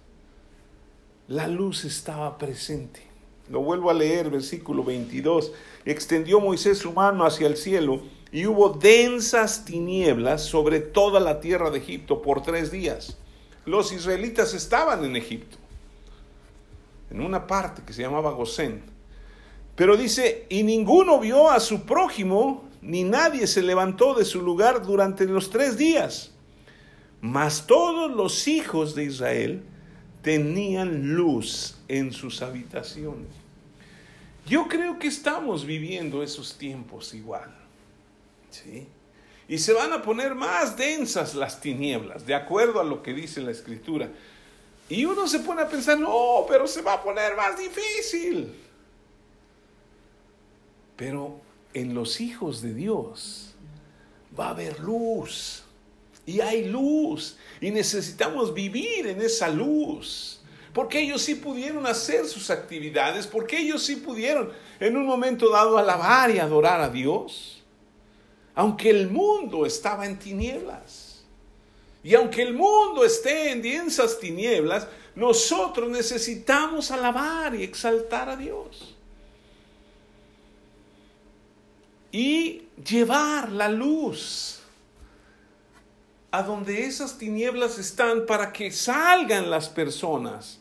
la 1.27 1.49
luz 1.49 1.85
estaba 1.85 2.39
presente. 2.39 3.03
Lo 3.49 3.61
vuelvo 3.61 3.91
a 3.91 3.95
leer, 3.95 4.31
versículo 4.31 4.85
22. 4.85 5.53
Extendió 5.85 6.41
Moisés 6.41 6.79
su 6.79 6.93
mano 6.93 7.25
hacia 7.25 7.47
el 7.47 7.57
cielo 7.57 8.03
y 8.33 8.47
hubo 8.47 8.71
densas 8.71 9.65
tinieblas 9.65 10.45
sobre 10.45 10.81
toda 10.81 11.21
la 11.21 11.41
tierra 11.41 11.71
de 11.71 11.79
Egipto 11.79 12.23
por 12.23 12.43
tres 12.43 12.71
días. 12.71 13.17
Los 13.65 13.93
israelitas 13.93 14.55
estaban 14.55 15.05
en 15.05 15.17
Egipto, 15.17 15.57
en 17.11 17.21
una 17.21 17.47
parte 17.47 17.83
que 17.87 17.93
se 17.93 18.03
llamaba 18.03 18.33
Gosén. 18.33 18.83
Pero 19.75 19.97
dice, 19.97 20.47
y 20.49 20.63
ninguno 20.63 21.21
vio 21.21 21.51
a 21.51 21.61
su 21.61 21.83
prójimo, 21.83 22.69
ni 22.81 23.05
nadie 23.05 23.47
se 23.47 23.63
levantó 23.63 24.15
de 24.15 24.25
su 24.25 24.41
lugar 24.41 24.85
durante 24.85 25.27
los 25.27 25.51
tres 25.51 25.77
días. 25.77 26.33
Mas 27.21 27.67
todos 27.67 28.11
los 28.11 28.49
hijos 28.49 28.95
de 28.95 29.05
Israel 29.05 29.63
tenían 30.23 31.15
luz 31.15 31.77
en 31.89 32.13
sus 32.13 32.43
habitaciones. 32.43 33.29
Yo 34.47 34.69
creo 34.69 34.99
que 34.99 35.09
estamos 35.09 35.67
viviendo 35.67 36.23
esos 36.23 36.57
tiempos 36.57 37.15
igual. 37.15 37.55
¿sí? 38.51 38.87
Y 39.49 39.59
se 39.59 39.73
van 39.73 39.93
a 39.93 40.03
poner 40.03 40.35
más 40.35 40.77
densas 40.77 41.35
las 41.35 41.61
tinieblas, 41.61 42.27
de 42.27 42.35
acuerdo 42.35 42.81
a 42.81 42.85
lo 42.85 43.03
que 43.03 43.13
dice 43.13 43.41
la 43.41 43.51
escritura. 43.51 44.11
Y 44.89 45.05
uno 45.05 45.27
se 45.27 45.41
pone 45.41 45.63
a 45.63 45.69
pensar, 45.69 45.99
no, 45.99 46.45
pero 46.49 46.67
se 46.67 46.83
va 46.83 46.95
a 46.95 47.03
poner 47.03 47.37
más 47.37 47.59
difícil. 47.59 48.55
Pero 50.97 51.41
en 51.75 51.95
los 51.95 52.21
hijos 52.21 52.63
de 52.63 52.73
Dios 52.73 53.55
va 54.39 54.49
a 54.49 54.51
haber 54.51 54.81
luz. 54.81 55.65
Y 56.25 56.41
hay 56.41 56.65
luz. 56.65 57.37
Y 57.61 57.71
necesitamos 57.71 58.55
vivir 58.55 59.07
en 59.07 59.21
esa 59.21 59.49
luz. 59.49 60.41
Porque 60.73 61.01
ellos 61.01 61.23
sí 61.23 61.35
pudieron 61.35 61.87
hacer 61.87 62.27
sus 62.27 62.51
actividades. 62.51 63.27
Porque 63.27 63.59
ellos 63.59 63.83
sí 63.83 63.97
pudieron 63.97 64.53
en 64.79 64.97
un 64.97 65.07
momento 65.07 65.51
dado 65.51 65.79
alabar 65.79 66.31
y 66.31 66.39
adorar 66.39 66.81
a 66.81 66.89
Dios 66.89 67.57
aunque 68.57 68.89
el 68.89 69.11
mundo 69.11 69.67
estaba 69.67 70.07
en 70.07 70.19
tinieblas. 70.19 71.06
Y 72.07 72.15
aunque 72.15 72.41
el 72.41 72.55
mundo 72.55 73.05
esté 73.05 73.51
en 73.51 73.61
densas 73.61 74.21
tinieblas, 74.21 74.87
nosotros 75.17 75.91
necesitamos 75.91 76.93
alabar 76.93 77.53
y 77.57 77.65
exaltar 77.65 78.29
a 78.29 78.37
Dios. 78.37 78.95
Y 82.13 82.63
llevar 82.89 83.51
la 83.51 83.69
luz 83.69 84.61
a 86.31 86.45
donde 86.45 86.85
esas 86.85 87.19
tinieblas 87.19 87.77
están 87.77 88.25
para 88.25 88.53
que 88.53 88.71
salgan 88.71 89.51
las 89.51 89.69
personas 89.69 90.61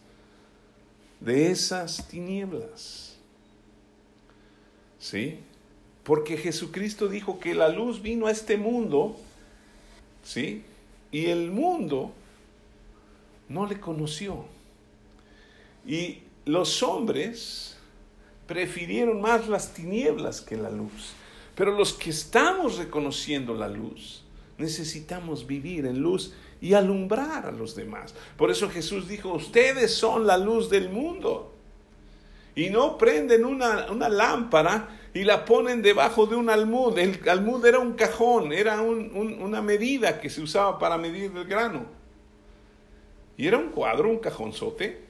de 1.20 1.52
esas 1.52 2.08
tinieblas. 2.08 3.18
¿Sí? 4.98 5.42
Porque 6.04 6.38
Jesucristo 6.38 7.08
dijo 7.08 7.40
que 7.40 7.54
la 7.54 7.70
luz 7.70 8.02
vino 8.02 8.25
a 8.25 8.32
este 8.32 8.58
mundo, 8.58 9.16
¿sí? 10.24 10.66
Y 11.15 11.27
el 11.27 11.50
mundo 11.50 12.12
no 13.48 13.65
le 13.65 13.79
conoció. 13.79 14.43
Y 15.88 16.17
los 16.43 16.84
hombres 16.84 17.77
prefirieron 18.48 19.22
más 19.22 19.48
las 19.48 19.74
tinieblas 19.74 20.41
que 20.41 20.57
la 20.57 20.69
luz. 20.69 21.13
Pero 21.55 21.72
los 21.72 21.93
que 21.93 22.10
estamos 22.10 22.77
reconociendo 22.77 23.55
la 23.55 23.69
luz, 23.69 24.25
necesitamos 24.57 25.48
vivir 25.48 25.86
en 25.86 26.01
luz 26.01 26.34
y 26.60 26.74
alumbrar 26.74 27.45
a 27.45 27.53
los 27.53 27.77
demás. 27.77 28.13
Por 28.36 28.51
eso 28.51 28.69
Jesús 28.69 29.07
dijo, 29.07 29.36
ustedes 29.36 29.93
son 29.95 30.27
la 30.27 30.38
luz 30.38 30.69
del 30.69 30.89
mundo. 30.89 31.53
Y 32.57 32.69
no 32.69 32.98
prenden 32.98 33.45
una, 33.45 33.89
una 33.89 34.10
lámpara 34.10 34.89
y 35.15 35.24
la 35.24 35.45
ponen 35.45 35.81
debajo 35.81 36.25
de 36.25 36.36
un 36.36 36.50
almud. 36.50 37.00
El 37.00 37.29
almud 37.29 37.65
era 37.65 37.79
un 37.79 37.93
cajón, 37.93 38.51
era 38.51 38.81
una 38.81 39.62
medida 39.62 40.19
que 40.19 40.29
se 40.29 40.41
usaba 40.41 40.77
para 40.77 40.98
medir 40.98 41.31
el 41.34 41.45
grano. 41.45 41.86
Y 43.38 43.48
era 43.48 43.57
un 43.57 43.69
cuadro, 43.69 44.10
un 44.10 44.19
cajonzote. 44.19 45.05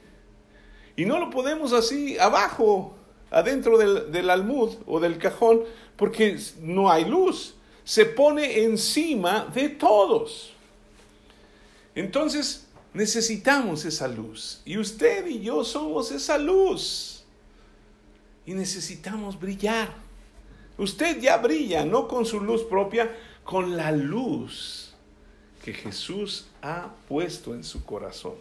Y 0.96 1.06
no 1.06 1.20
lo 1.20 1.32
podemos 1.32 1.74
así 1.74 2.20
abajo, 2.20 2.96
adentro 3.32 3.80
del, 3.80 4.12
del 4.12 4.30
almud 4.30 4.76
o 4.86 5.00
del 5.00 5.18
cajón, 5.18 5.64
porque 5.96 6.38
no 6.62 6.92
hay 6.92 7.06
luz. 7.06 7.56
Se 7.84 8.06
pone 8.06 8.62
encima 8.64 9.48
de 9.56 9.70
todos. 9.70 10.54
Entonces 11.96 12.68
necesitamos 12.94 13.84
esa 13.86 14.08
luz. 14.08 14.62
Y 14.66 14.78
usted 14.78 15.26
y 15.26 15.42
yo 15.42 15.64
somos 15.64 16.12
esa 16.12 16.38
luz 16.38 17.15
y 18.46 18.54
necesitamos 18.54 19.40
brillar. 19.40 19.94
Usted 20.78 21.20
ya 21.20 21.38
brilla, 21.38 21.86
no 21.86 22.08
con 22.08 22.26
su 22.26 22.40
luz 22.40 22.64
propia, 22.64 23.16
con 23.44 23.78
la 23.78 23.92
luz 23.92 24.94
que 25.64 25.74
Jesús 25.74 26.48
ha 26.62 26.92
puesto 27.08 27.56
en 27.56 27.64
su 27.64 27.84
corazón. 27.84 28.34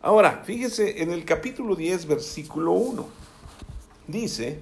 Ahora, 0.00 0.42
fíjese 0.44 1.02
en 1.02 1.10
el 1.10 1.24
capítulo 1.24 1.74
10, 1.74 2.06
versículo 2.06 2.72
1. 2.72 3.08
Dice, 4.06 4.60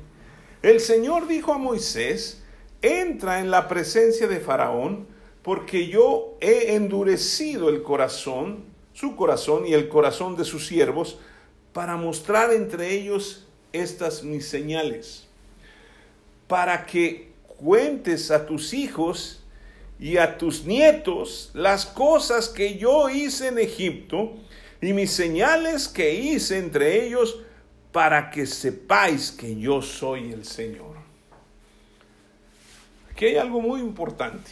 el 0.62 0.80
Señor 0.80 1.26
dijo 1.26 1.52
a 1.52 1.58
Moisés, 1.58 2.42
entra 2.80 3.40
en 3.40 3.50
la 3.50 3.68
presencia 3.68 4.26
de 4.26 4.40
Faraón, 4.40 5.06
porque 5.42 5.88
yo 5.88 6.38
he 6.40 6.74
endurecido 6.74 7.68
el 7.68 7.82
corazón, 7.82 8.64
su 8.94 9.16
corazón 9.16 9.66
y 9.66 9.74
el 9.74 9.88
corazón 9.90 10.36
de 10.36 10.44
sus 10.44 10.66
siervos, 10.66 11.18
para 11.74 11.96
mostrar 11.96 12.52
entre 12.54 12.92
ellos 12.92 13.43
estas 13.74 14.22
mis 14.22 14.46
señales, 14.48 15.26
para 16.48 16.86
que 16.86 17.32
cuentes 17.58 18.30
a 18.30 18.46
tus 18.46 18.72
hijos 18.72 19.42
y 19.98 20.16
a 20.16 20.38
tus 20.38 20.64
nietos 20.64 21.50
las 21.54 21.84
cosas 21.84 22.48
que 22.48 22.78
yo 22.78 23.10
hice 23.10 23.48
en 23.48 23.58
Egipto 23.58 24.34
y 24.80 24.92
mis 24.92 25.10
señales 25.10 25.88
que 25.88 26.14
hice 26.14 26.58
entre 26.58 27.06
ellos, 27.06 27.40
para 27.92 28.30
que 28.30 28.44
sepáis 28.44 29.30
que 29.30 29.56
yo 29.56 29.80
soy 29.80 30.32
el 30.32 30.44
Señor. 30.44 30.96
Aquí 33.10 33.26
hay 33.26 33.36
algo 33.36 33.60
muy 33.60 33.80
importante. 33.80 34.50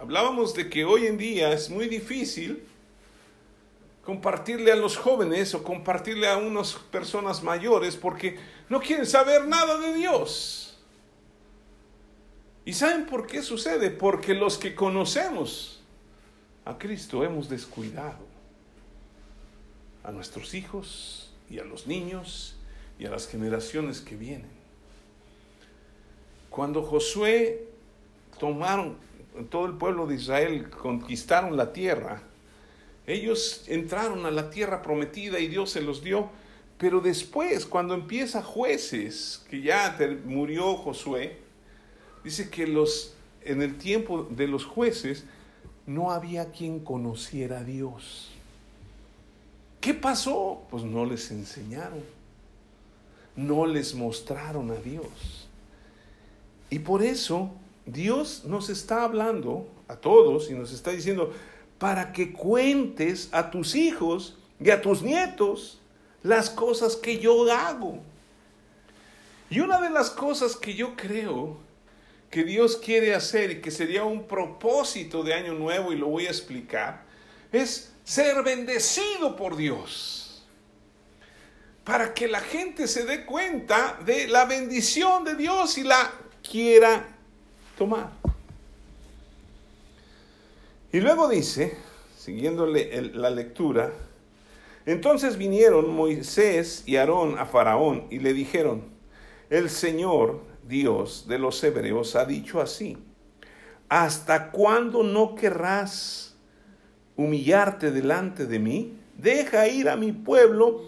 Hablábamos 0.00 0.54
de 0.54 0.68
que 0.68 0.84
hoy 0.84 1.06
en 1.06 1.16
día 1.16 1.52
es 1.52 1.70
muy 1.70 1.88
difícil 1.88 2.64
compartirle 4.10 4.72
a 4.72 4.74
los 4.74 4.96
jóvenes 4.96 5.54
o 5.54 5.62
compartirle 5.62 6.26
a 6.26 6.36
unas 6.36 6.72
personas 6.72 7.44
mayores 7.44 7.94
porque 7.94 8.40
no 8.68 8.80
quieren 8.80 9.06
saber 9.06 9.46
nada 9.46 9.78
de 9.78 9.94
Dios. 9.94 10.76
¿Y 12.64 12.72
saben 12.72 13.06
por 13.06 13.28
qué 13.28 13.40
sucede? 13.40 13.88
Porque 13.92 14.34
los 14.34 14.58
que 14.58 14.74
conocemos 14.74 15.80
a 16.64 16.76
Cristo 16.76 17.22
hemos 17.22 17.48
descuidado 17.48 18.18
a 20.02 20.10
nuestros 20.10 20.54
hijos 20.54 21.32
y 21.48 21.60
a 21.60 21.64
los 21.64 21.86
niños 21.86 22.56
y 22.98 23.06
a 23.06 23.10
las 23.10 23.28
generaciones 23.28 24.00
que 24.00 24.16
vienen. 24.16 24.50
Cuando 26.50 26.82
Josué 26.82 27.68
tomaron, 28.40 28.96
todo 29.50 29.66
el 29.66 29.74
pueblo 29.74 30.08
de 30.08 30.16
Israel 30.16 30.68
conquistaron 30.68 31.56
la 31.56 31.72
tierra, 31.72 32.24
ellos 33.06 33.64
entraron 33.66 34.26
a 34.26 34.30
la 34.30 34.50
tierra 34.50 34.82
prometida 34.82 35.40
y 35.40 35.48
Dios 35.48 35.70
se 35.70 35.80
los 35.80 36.02
dio, 36.02 36.28
pero 36.78 37.00
después, 37.00 37.66
cuando 37.66 37.94
empieza 37.94 38.42
jueces, 38.42 39.44
que 39.50 39.60
ya 39.60 39.98
murió 40.24 40.76
Josué, 40.76 41.38
dice 42.24 42.48
que 42.50 42.66
los, 42.66 43.14
en 43.42 43.62
el 43.62 43.76
tiempo 43.76 44.26
de 44.30 44.48
los 44.48 44.64
jueces 44.64 45.24
no 45.86 46.10
había 46.10 46.52
quien 46.52 46.80
conociera 46.80 47.58
a 47.58 47.64
Dios. 47.64 48.30
¿Qué 49.80 49.94
pasó? 49.94 50.62
Pues 50.70 50.84
no 50.84 51.04
les 51.04 51.30
enseñaron. 51.30 52.02
no 53.36 53.66
les 53.66 53.94
mostraron 53.94 54.70
a 54.70 54.76
Dios. 54.76 55.48
Y 56.68 56.80
por 56.80 57.02
eso 57.02 57.50
Dios 57.86 58.44
nos 58.44 58.68
está 58.68 59.04
hablando 59.04 59.66
a 59.88 59.96
todos 59.96 60.50
y 60.50 60.54
nos 60.54 60.72
está 60.72 60.90
diciendo, 60.90 61.32
para 61.80 62.12
que 62.12 62.34
cuentes 62.34 63.30
a 63.32 63.50
tus 63.50 63.74
hijos 63.74 64.36
y 64.62 64.68
a 64.68 64.82
tus 64.82 65.00
nietos 65.00 65.80
las 66.22 66.50
cosas 66.50 66.94
que 66.94 67.18
yo 67.18 67.50
hago. 67.50 67.98
Y 69.48 69.60
una 69.60 69.80
de 69.80 69.88
las 69.88 70.10
cosas 70.10 70.56
que 70.56 70.74
yo 70.74 70.94
creo 70.94 71.56
que 72.30 72.44
Dios 72.44 72.76
quiere 72.76 73.14
hacer 73.14 73.50
y 73.50 73.60
que 73.62 73.70
sería 73.70 74.04
un 74.04 74.28
propósito 74.28 75.22
de 75.22 75.32
año 75.32 75.54
nuevo, 75.54 75.90
y 75.90 75.96
lo 75.96 76.08
voy 76.08 76.26
a 76.26 76.28
explicar, 76.28 77.02
es 77.50 77.90
ser 78.04 78.42
bendecido 78.42 79.34
por 79.34 79.56
Dios. 79.56 80.44
Para 81.82 82.12
que 82.12 82.28
la 82.28 82.40
gente 82.40 82.88
se 82.88 83.06
dé 83.06 83.24
cuenta 83.24 83.98
de 84.04 84.28
la 84.28 84.44
bendición 84.44 85.24
de 85.24 85.34
Dios 85.34 85.78
y 85.78 85.84
la 85.84 86.12
quiera 86.42 87.08
tomar. 87.78 88.19
Y 90.92 91.00
luego 91.00 91.28
dice, 91.28 91.76
siguiéndole 92.16 93.12
la 93.14 93.30
lectura, 93.30 93.92
entonces 94.86 95.36
vinieron 95.36 95.94
Moisés 95.94 96.82
y 96.84 96.96
Aarón 96.96 97.38
a 97.38 97.46
Faraón 97.46 98.06
y 98.10 98.18
le 98.18 98.32
dijeron, 98.32 98.84
el 99.50 99.70
Señor 99.70 100.42
Dios 100.66 101.26
de 101.28 101.38
los 101.38 101.62
hebreos 101.62 102.16
ha 102.16 102.24
dicho 102.24 102.60
así, 102.60 102.98
¿hasta 103.88 104.50
cuándo 104.50 105.04
no 105.04 105.36
querrás 105.36 106.36
humillarte 107.16 107.92
delante 107.92 108.46
de 108.46 108.58
mí? 108.58 108.96
Deja 109.16 109.68
ir 109.68 109.88
a 109.88 109.96
mi 109.96 110.10
pueblo 110.10 110.82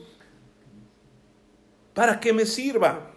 para 1.95 2.19
que 2.19 2.33
me 2.33 2.45
sirva. 2.45 3.13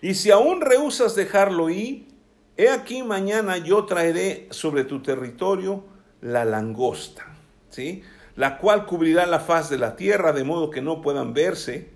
Y 0.00 0.14
si 0.14 0.30
aún 0.30 0.60
rehusas 0.60 1.16
dejarlo 1.16 1.68
ir, 1.68 2.13
he 2.56 2.68
aquí 2.68 3.02
mañana 3.02 3.58
yo 3.58 3.84
traeré 3.84 4.48
sobre 4.50 4.84
tu 4.84 5.02
territorio 5.02 5.84
la 6.20 6.44
langosta, 6.44 7.26
¿sí? 7.70 8.02
la 8.36 8.58
cual 8.58 8.86
cubrirá 8.86 9.26
la 9.26 9.40
faz 9.40 9.70
de 9.70 9.78
la 9.78 9.96
tierra 9.96 10.32
de 10.32 10.44
modo 10.44 10.70
que 10.70 10.82
no 10.82 11.02
puedan 11.02 11.34
verse 11.34 11.90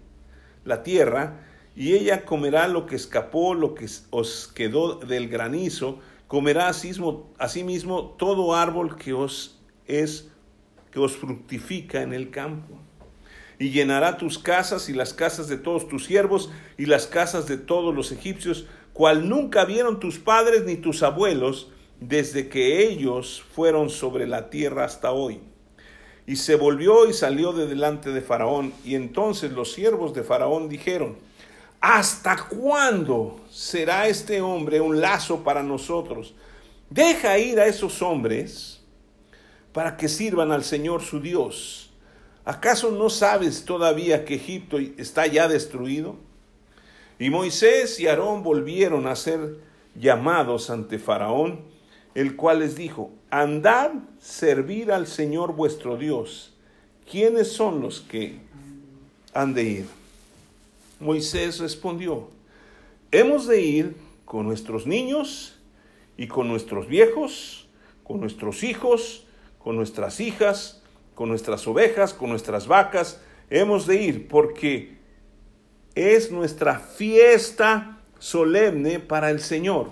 la 0.65 0.83
tierra, 0.83 1.45
y 1.75 1.95
ella 1.95 2.25
comerá 2.25 2.67
lo 2.67 2.87
que 2.87 2.97
escapó, 2.97 3.55
lo 3.55 3.75
que 3.75 3.87
os 4.11 4.49
quedó 4.49 4.97
del 4.97 5.29
granizo, 5.29 6.01
comerá 6.27 6.69
asimismo 6.69 8.17
todo 8.19 8.55
árbol 8.55 8.97
que 8.97 9.13
os 9.13 9.61
es 9.87 10.29
que 10.91 10.99
os 10.99 11.17
fructifica 11.17 12.03
en 12.03 12.13
el 12.13 12.31
campo. 12.31 12.79
Y 13.59 13.71
llenará 13.71 14.19
tus 14.19 14.39
casas 14.39 14.89
y 14.89 14.93
las 14.93 15.15
casas 15.15 15.49
de 15.49 15.57
todos 15.57 15.89
tus 15.89 16.05
siervos 16.05 16.51
y 16.77 16.87
las 16.87 17.07
casas 17.07 17.47
de 17.49 17.57
todos 17.57 17.95
los 17.95 18.13
egipcios, 18.13 18.67
cual 18.99 19.29
nunca 19.29 19.65
vieron 19.65 20.01
tus 20.01 20.19
padres 20.19 20.65
ni 20.65 20.75
tus 20.75 21.05
abuelos 21.05 21.69
desde 22.01 22.49
que 22.49 22.83
ellos 22.89 23.45
fueron 23.55 23.91
sobre 23.91 24.27
la 24.27 24.51
tierra 24.51 24.85
hasta 24.85 25.13
hoy. 25.13 25.39
Y 26.27 26.35
se 26.35 26.57
volvió 26.57 27.09
y 27.09 27.13
salió 27.13 27.53
de 27.53 27.69
delante 27.69 28.11
de 28.11 28.21
Faraón, 28.23 28.73
y 28.85 28.97
entonces 28.97 29.53
los 29.53 29.73
siervos 29.73 30.15
de 30.15 30.25
Faraón 30.25 30.69
dijeron, 30.69 31.17
¿Hasta 31.81 32.49
cuándo 32.49 33.39
será 33.49 34.09
este 34.09 34.41
hombre 34.41 34.81
un 34.81 35.01
lazo 35.01 35.45
para 35.45 35.63
nosotros? 35.63 36.35
Deja 36.91 37.39
ir 37.39 37.61
a 37.61 37.69
esos 37.69 38.03
hombres 38.03 38.81
para 39.73 39.97
que 39.97 40.09
sirvan 40.09 40.51
al 40.51 40.65
Señor 40.65 41.03
su 41.03 41.21
Dios. 41.21 41.93
¿Acaso 42.45 42.91
no 42.91 43.11
sabes 43.11 43.65
todavía 43.65 44.25
que 44.25 44.35
Egipto 44.35 44.81
está 44.81 45.29
ya 45.29 45.47
destruido? 45.47 46.17
Y 47.19 47.31
Moisés 47.31 47.99
y 47.99 48.07
Aarón 48.07 48.43
volvieron 48.43 49.07
a 49.07 49.17
ser 49.17 49.59
llamados 49.99 50.71
ante 50.71 50.99
Faraón, 50.99 51.61
el 52.15 52.37
cual 52.37 52.61
les 52.61 52.77
dijo, 52.77 53.11
andad 53.31 53.91
servir 54.21 54.93
al 54.93 55.07
Señor 55.07 55.55
vuestro 55.55 55.97
Dios. 55.97 56.55
¿Quiénes 57.11 57.53
son 57.53 57.81
los 57.81 58.01
que 58.01 58.39
han 59.35 59.55
de 59.55 59.63
ir? 59.65 59.87
Moisés 61.01 61.59
respondió, 61.59 62.29
hemos 63.11 63.47
de 63.47 63.61
ir 63.63 63.97
con 64.25 64.47
nuestros 64.47 64.87
niños 64.87 65.59
y 66.17 66.27
con 66.27 66.49
nuestros 66.49 66.89
viejos, 66.89 67.69
con 68.05 68.21
nuestros 68.21 68.63
hijos, 68.63 69.27
con 69.59 69.77
nuestras 69.77 70.21
hijas, 70.21 70.83
con 71.15 71.29
nuestras 71.29 71.67
ovejas, 71.67 72.15
con 72.15 72.31
nuestras 72.31 72.67
vacas, 72.67 73.21
hemos 73.51 73.87
de 73.87 74.03
ir 74.03 74.29
porque 74.29 74.98
es 75.99 76.31
nuestra 76.31 76.79
fiesta 76.79 78.01
solemne 78.19 79.01
para 79.01 79.31
el 79.31 79.41
Señor. 79.41 79.91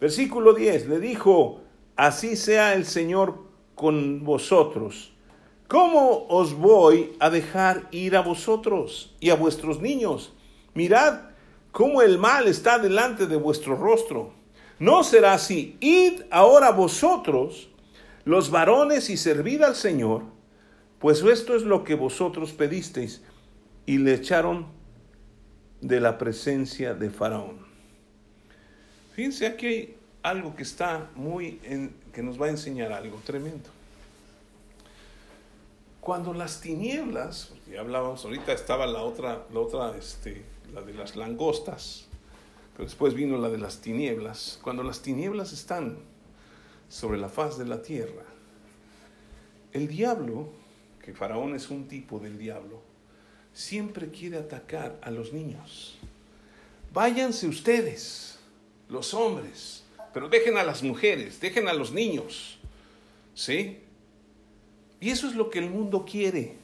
Versículo 0.00 0.54
10, 0.54 0.88
le 0.88 1.00
dijo, 1.00 1.60
así 1.96 2.36
sea 2.36 2.74
el 2.74 2.84
Señor 2.84 3.44
con 3.74 4.24
vosotros 4.24 5.14
¿Cómo 5.68 6.26
os 6.28 6.52
voy 6.52 7.16
a 7.20 7.30
dejar 7.30 7.88
ir 7.90 8.16
a 8.16 8.20
vosotros 8.20 9.16
y 9.18 9.30
a 9.30 9.34
vuestros 9.34 9.80
niños? 9.80 10.34
Mirad 10.74 11.20
cómo 11.72 12.02
el 12.02 12.18
mal 12.18 12.48
está 12.48 12.78
delante 12.78 13.26
de 13.26 13.36
vuestro 13.36 13.74
rostro. 13.74 14.34
No 14.78 15.02
será 15.02 15.32
así. 15.32 15.78
Id 15.80 16.24
ahora 16.30 16.70
vosotros, 16.70 17.70
los 18.26 18.50
varones, 18.50 19.08
y 19.08 19.16
servid 19.16 19.62
al 19.62 19.74
Señor, 19.74 20.24
pues 20.98 21.22
esto 21.22 21.56
es 21.56 21.62
lo 21.62 21.82
que 21.82 21.94
vosotros 21.94 22.52
pedisteis. 22.52 23.22
Y 23.86 23.98
le 23.98 24.14
echaron 24.14 24.66
de 25.84 26.00
la 26.00 26.16
presencia 26.16 26.94
de 26.94 27.10
Faraón. 27.10 27.58
Fíjense 29.12 29.46
aquí 29.46 29.94
algo 30.22 30.56
que 30.56 30.62
está 30.62 31.10
muy 31.14 31.60
en, 31.62 31.94
que 32.10 32.22
nos 32.22 32.40
va 32.40 32.46
a 32.46 32.48
enseñar 32.48 32.90
algo 32.90 33.18
tremendo. 33.18 33.68
Cuando 36.00 36.32
las 36.32 36.62
tinieblas, 36.62 37.52
ya 37.70 37.80
hablábamos 37.80 38.24
ahorita, 38.24 38.54
estaba 38.54 38.86
la 38.86 39.02
otra, 39.02 39.44
la 39.52 39.60
otra, 39.60 39.94
este, 39.98 40.42
la 40.72 40.80
de 40.80 40.94
las 40.94 41.16
langostas, 41.16 42.06
pero 42.72 42.84
después 42.84 43.12
vino 43.12 43.36
la 43.36 43.50
de 43.50 43.58
las 43.58 43.82
tinieblas. 43.82 44.58
Cuando 44.62 44.82
las 44.82 45.02
tinieblas 45.02 45.52
están 45.52 45.98
sobre 46.88 47.18
la 47.18 47.28
faz 47.28 47.58
de 47.58 47.66
la 47.66 47.82
tierra, 47.82 48.24
el 49.72 49.86
diablo, 49.86 50.48
que 51.02 51.12
Faraón 51.12 51.54
es 51.54 51.68
un 51.68 51.88
tipo 51.88 52.18
del 52.20 52.38
diablo, 52.38 52.80
siempre 53.54 54.08
quiere 54.08 54.36
atacar 54.36 54.98
a 55.00 55.10
los 55.10 55.32
niños. 55.32 55.96
Váyanse 56.92 57.46
ustedes, 57.46 58.38
los 58.88 59.14
hombres, 59.14 59.84
pero 60.12 60.28
dejen 60.28 60.58
a 60.58 60.64
las 60.64 60.82
mujeres, 60.82 61.40
dejen 61.40 61.68
a 61.68 61.72
los 61.72 61.92
niños. 61.92 62.58
¿Sí? 63.34 63.80
Y 65.00 65.10
eso 65.10 65.28
es 65.28 65.34
lo 65.34 65.50
que 65.50 65.60
el 65.60 65.70
mundo 65.70 66.04
quiere. 66.04 66.56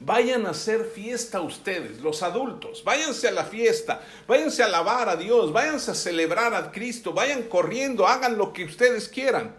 Vayan 0.00 0.46
a 0.46 0.50
hacer 0.50 0.84
fiesta 0.84 1.40
ustedes, 1.40 2.00
los 2.00 2.22
adultos. 2.22 2.84
Váyanse 2.84 3.26
a 3.26 3.32
la 3.32 3.44
fiesta, 3.44 4.00
váyanse 4.28 4.62
a 4.62 4.66
alabar 4.66 5.08
a 5.08 5.16
Dios, 5.16 5.52
váyanse 5.52 5.90
a 5.90 5.94
celebrar 5.94 6.54
a 6.54 6.70
Cristo, 6.70 7.12
vayan 7.12 7.44
corriendo, 7.44 8.06
hagan 8.06 8.38
lo 8.38 8.52
que 8.52 8.64
ustedes 8.64 9.08
quieran. 9.08 9.56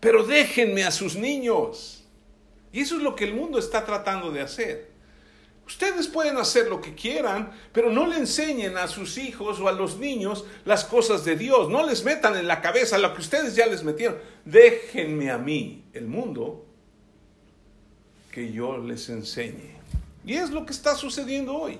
Pero 0.00 0.24
déjenme 0.24 0.84
a 0.84 0.90
sus 0.90 1.16
niños. 1.16 2.04
Y 2.72 2.80
eso 2.80 2.96
es 2.96 3.02
lo 3.02 3.14
que 3.14 3.24
el 3.24 3.34
mundo 3.34 3.58
está 3.58 3.84
tratando 3.84 4.30
de 4.30 4.40
hacer. 4.40 4.97
Ustedes 5.68 6.08
pueden 6.08 6.38
hacer 6.38 6.68
lo 6.68 6.80
que 6.80 6.94
quieran, 6.94 7.52
pero 7.74 7.92
no 7.92 8.06
le 8.06 8.16
enseñen 8.16 8.78
a 8.78 8.88
sus 8.88 9.18
hijos 9.18 9.60
o 9.60 9.68
a 9.68 9.72
los 9.72 9.98
niños 9.98 10.46
las 10.64 10.82
cosas 10.86 11.26
de 11.26 11.36
Dios. 11.36 11.68
No 11.68 11.86
les 11.86 12.04
metan 12.04 12.36
en 12.36 12.48
la 12.48 12.62
cabeza 12.62 12.96
lo 12.96 13.12
que 13.12 13.20
ustedes 13.20 13.54
ya 13.54 13.66
les 13.66 13.84
metieron. 13.84 14.16
Déjenme 14.46 15.30
a 15.30 15.36
mí. 15.36 15.84
El 15.92 16.06
mundo 16.06 16.64
que 18.32 18.50
yo 18.50 18.78
les 18.78 19.10
enseñe. 19.10 19.76
Y 20.24 20.36
es 20.36 20.48
lo 20.48 20.64
que 20.64 20.72
está 20.72 20.94
sucediendo 20.94 21.54
hoy. 21.54 21.78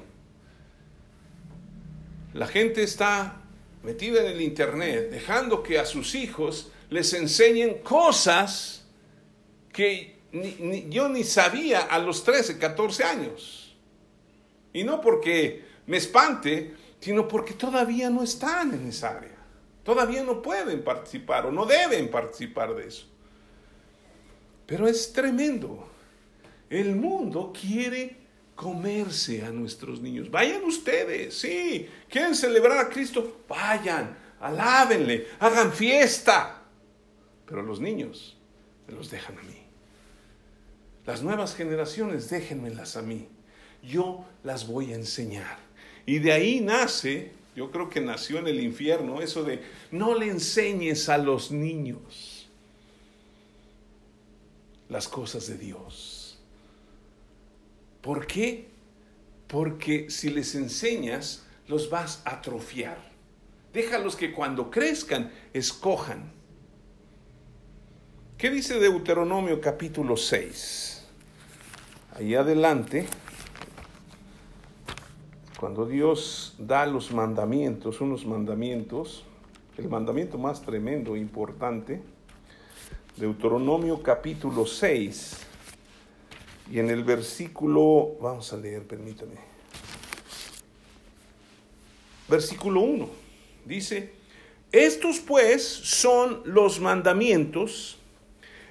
La 2.34 2.46
gente 2.46 2.82
está 2.82 3.40
metida 3.82 4.20
en 4.20 4.32
el 4.32 4.42
Internet, 4.42 5.08
dejando 5.10 5.62
que 5.62 5.78
a 5.78 5.86
sus 5.86 6.14
hijos 6.14 6.70
les 6.90 7.14
enseñen 7.14 7.78
cosas 7.78 8.84
que 9.72 10.18
yo 10.90 11.08
ni 11.08 11.24
sabía 11.24 11.80
a 11.80 11.98
los 11.98 12.22
13, 12.22 12.58
14 12.58 13.04
años. 13.04 13.67
Y 14.72 14.84
no 14.84 15.00
porque 15.00 15.64
me 15.86 15.96
espante, 15.96 16.74
sino 17.00 17.26
porque 17.26 17.54
todavía 17.54 18.10
no 18.10 18.22
están 18.22 18.74
en 18.74 18.88
esa 18.88 19.16
área. 19.16 19.38
Todavía 19.82 20.22
no 20.22 20.42
pueden 20.42 20.82
participar 20.82 21.46
o 21.46 21.52
no 21.52 21.64
deben 21.64 22.10
participar 22.10 22.74
de 22.74 22.88
eso. 22.88 23.06
Pero 24.66 24.86
es 24.86 25.12
tremendo 25.12 25.88
el 26.70 26.94
mundo 26.94 27.52
quiere 27.58 28.16
comerse 28.54 29.44
a 29.44 29.50
nuestros 29.50 30.00
niños. 30.00 30.30
Vayan 30.30 30.64
ustedes, 30.64 31.38
sí. 31.38 31.88
¿Quieren 32.08 32.34
celebrar 32.34 32.78
a 32.78 32.88
Cristo? 32.88 33.42
Vayan, 33.48 34.16
alábenle, 34.40 35.28
hagan 35.38 35.72
fiesta. 35.72 36.62
Pero 37.46 37.62
los 37.62 37.80
niños 37.80 38.36
me 38.86 38.94
los 38.94 39.10
dejan 39.10 39.38
a 39.38 39.42
mí. 39.42 39.62
Las 41.06 41.22
nuevas 41.22 41.54
generaciones 41.54 42.28
déjenmelas 42.28 42.96
a 42.96 43.02
mí. 43.02 43.28
Yo 43.82 44.24
las 44.44 44.66
voy 44.66 44.92
a 44.92 44.96
enseñar. 44.96 45.58
Y 46.06 46.18
de 46.18 46.32
ahí 46.32 46.60
nace, 46.60 47.32
yo 47.54 47.70
creo 47.70 47.90
que 47.90 48.00
nació 48.00 48.38
en 48.38 48.46
el 48.46 48.60
infierno, 48.60 49.20
eso 49.20 49.44
de 49.44 49.62
no 49.90 50.14
le 50.14 50.28
enseñes 50.28 51.08
a 51.08 51.18
los 51.18 51.50
niños 51.50 52.48
las 54.88 55.08
cosas 55.08 55.46
de 55.48 55.58
Dios. 55.58 56.38
¿Por 58.00 58.26
qué? 58.26 58.68
Porque 59.46 60.10
si 60.10 60.30
les 60.30 60.54
enseñas, 60.54 61.44
los 61.66 61.90
vas 61.90 62.22
a 62.24 62.36
atrofiar. 62.36 62.98
Déjalos 63.72 64.16
que 64.16 64.32
cuando 64.32 64.70
crezcan, 64.70 65.30
escojan. 65.52 66.32
¿Qué 68.38 68.50
dice 68.50 68.78
Deuteronomio 68.78 69.60
capítulo 69.60 70.16
6? 70.16 71.04
Ahí 72.14 72.34
adelante, 72.34 73.06
cuando 75.58 75.86
Dios 75.86 76.54
da 76.56 76.86
los 76.86 77.10
mandamientos, 77.10 78.00
unos 78.00 78.24
mandamientos, 78.24 79.24
el 79.76 79.88
mandamiento 79.88 80.38
más 80.38 80.62
tremendo 80.62 81.16
e 81.16 81.18
importante, 81.18 82.00
Deuteronomio 83.16 84.00
capítulo 84.00 84.64
6, 84.66 85.36
y 86.70 86.78
en 86.78 86.90
el 86.90 87.02
versículo, 87.02 88.16
vamos 88.20 88.52
a 88.52 88.56
leer, 88.56 88.86
permítame, 88.86 89.34
versículo 92.28 92.80
1, 92.82 93.08
dice, 93.64 94.12
estos 94.70 95.18
pues 95.18 95.66
son 95.66 96.40
los 96.44 96.78
mandamientos, 96.78 97.98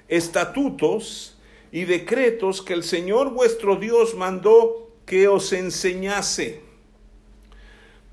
estatutos 0.08 1.36
y 1.70 1.84
decretos 1.84 2.62
que 2.62 2.72
el 2.72 2.82
Señor 2.82 3.30
vuestro 3.34 3.76
Dios 3.76 4.14
mandó 4.14 4.90
que 5.04 5.28
os 5.28 5.52
enseñase 5.52 6.67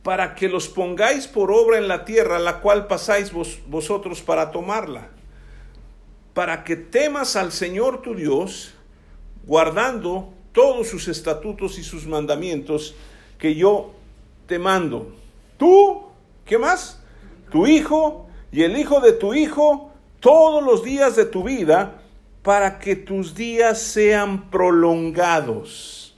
para 0.05 0.35
que 0.35 0.47
los 0.47 0.67
pongáis 0.67 1.25
por 1.25 1.51
obra 1.51 1.79
en 1.79 1.87
la 1.87 2.05
tierra, 2.05 2.37
la 2.37 2.59
cual 2.59 2.85
pasáis 2.85 3.31
vosotros 3.65 4.21
para 4.21 4.51
tomarla, 4.51 5.09
para 6.35 6.63
que 6.63 6.75
temas 6.75 7.35
al 7.35 7.51
Señor 7.51 8.03
tu 8.03 8.13
Dios, 8.13 8.75
guardando 9.47 10.31
todos 10.51 10.89
sus 10.89 11.07
estatutos 11.07 11.79
y 11.79 11.83
sus 11.83 12.05
mandamientos 12.05 12.93
que 13.39 13.55
yo 13.55 13.93
te 14.45 14.59
mando. 14.59 15.11
Tú, 15.57 16.03
¿qué 16.45 16.59
más? 16.59 17.01
Tu 17.49 17.65
hijo 17.65 18.27
y 18.51 18.61
el 18.61 18.77
hijo 18.77 18.99
de 18.99 19.13
tu 19.13 19.33
hijo, 19.33 19.89
todos 20.19 20.63
los 20.63 20.83
días 20.83 21.15
de 21.15 21.25
tu 21.25 21.41
vida, 21.45 22.03
para 22.43 22.77
que 22.77 22.95
tus 22.95 23.33
días 23.33 23.81
sean 23.81 24.51
prolongados. 24.51 26.15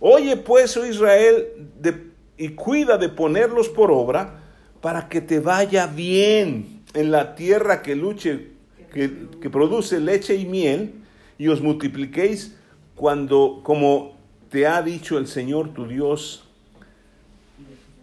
Oye 0.00 0.36
pues, 0.36 0.76
oh 0.76 0.84
Israel, 0.84 1.70
de 1.78 2.13
y 2.36 2.50
cuida 2.50 2.98
de 2.98 3.08
ponerlos 3.08 3.68
por 3.68 3.90
obra 3.90 4.40
para 4.80 5.08
que 5.08 5.20
te 5.20 5.40
vaya 5.40 5.86
bien 5.86 6.82
en 6.94 7.10
la 7.10 7.34
tierra 7.34 7.82
que 7.82 7.96
luche, 7.96 8.48
que, 8.92 9.28
que 9.40 9.50
produce 9.50 10.00
leche 10.00 10.34
y 10.34 10.44
miel, 10.44 10.94
y 11.38 11.48
os 11.48 11.60
multipliquéis 11.60 12.56
cuando, 12.94 13.60
como 13.62 14.16
te 14.50 14.66
ha 14.66 14.82
dicho 14.82 15.18
el 15.18 15.26
Señor 15.26 15.74
tu 15.74 15.86
Dios, 15.86 16.44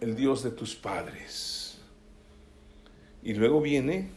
el 0.00 0.16
Dios 0.16 0.42
de 0.42 0.50
tus 0.50 0.74
padres. 0.74 1.78
Y 3.22 3.34
luego 3.34 3.60
viene 3.60 4.10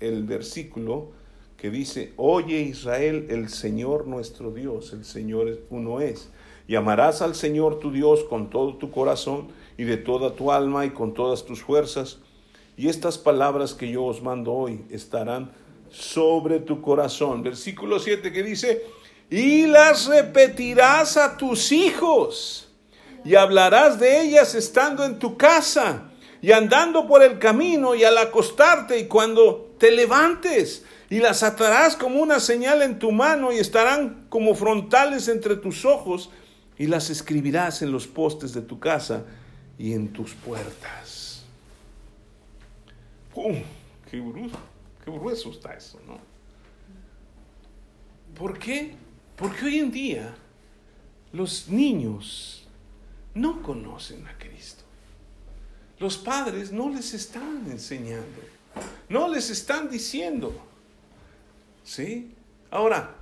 el 0.00 0.24
versículo 0.24 1.12
que 1.56 1.70
dice, 1.70 2.12
oye 2.16 2.60
Israel, 2.60 3.26
el 3.28 3.48
Señor 3.48 4.08
nuestro 4.08 4.50
Dios, 4.50 4.92
el 4.92 5.04
Señor 5.04 5.60
uno 5.70 6.00
es. 6.00 6.28
Y 6.72 6.74
amarás 6.74 7.20
al 7.20 7.34
Señor 7.34 7.80
tu 7.80 7.92
Dios 7.92 8.24
con 8.24 8.48
todo 8.48 8.76
tu 8.76 8.90
corazón 8.90 9.48
y 9.76 9.84
de 9.84 9.98
toda 9.98 10.34
tu 10.34 10.52
alma 10.52 10.86
y 10.86 10.90
con 10.92 11.12
todas 11.12 11.44
tus 11.44 11.60
fuerzas. 11.60 12.20
Y 12.78 12.88
estas 12.88 13.18
palabras 13.18 13.74
que 13.74 13.90
yo 13.90 14.04
os 14.04 14.22
mando 14.22 14.54
hoy 14.54 14.80
estarán 14.88 15.52
sobre 15.90 16.60
tu 16.60 16.80
corazón. 16.80 17.42
Versículo 17.42 17.98
7 17.98 18.32
que 18.32 18.42
dice, 18.42 18.86
y 19.28 19.66
las 19.66 20.06
repetirás 20.06 21.18
a 21.18 21.36
tus 21.36 21.72
hijos 21.72 22.70
y 23.22 23.34
hablarás 23.34 24.00
de 24.00 24.22
ellas 24.22 24.54
estando 24.54 25.04
en 25.04 25.18
tu 25.18 25.36
casa 25.36 26.04
y 26.40 26.52
andando 26.52 27.06
por 27.06 27.22
el 27.22 27.38
camino 27.38 27.94
y 27.94 28.04
al 28.04 28.16
acostarte 28.16 28.98
y 28.98 29.08
cuando 29.08 29.74
te 29.76 29.90
levantes 29.90 30.86
y 31.10 31.18
las 31.18 31.42
atarás 31.42 31.96
como 31.96 32.22
una 32.22 32.40
señal 32.40 32.80
en 32.80 32.98
tu 32.98 33.12
mano 33.12 33.52
y 33.52 33.58
estarán 33.58 34.24
como 34.30 34.54
frontales 34.54 35.28
entre 35.28 35.56
tus 35.56 35.84
ojos 35.84 36.30
y 36.78 36.86
las 36.86 37.10
escribirás 37.10 37.82
en 37.82 37.92
los 37.92 38.06
postes 38.06 38.52
de 38.54 38.62
tu 38.62 38.78
casa 38.78 39.24
y 39.78 39.92
en 39.92 40.12
tus 40.12 40.34
puertas. 40.34 41.44
¡Pum! 43.34 43.62
¡Qué 44.10 44.20
grueso! 44.20 44.58
¡Qué 45.04 45.10
grueso 45.10 45.50
está 45.50 45.74
eso, 45.74 46.00
¿no? 46.06 46.18
¿Por 48.36 48.58
qué? 48.58 48.94
Porque 49.36 49.64
hoy 49.64 49.78
en 49.78 49.90
día 49.90 50.34
los 51.32 51.68
niños 51.68 52.66
no 53.34 53.62
conocen 53.62 54.26
a 54.26 54.38
Cristo. 54.38 54.84
Los 55.98 56.18
padres 56.18 56.72
no 56.72 56.90
les 56.90 57.14
están 57.14 57.64
enseñando, 57.70 58.42
no 59.08 59.28
les 59.28 59.50
están 59.50 59.90
diciendo. 59.90 60.52
¿Sí? 61.84 62.34
Ahora, 62.70 63.16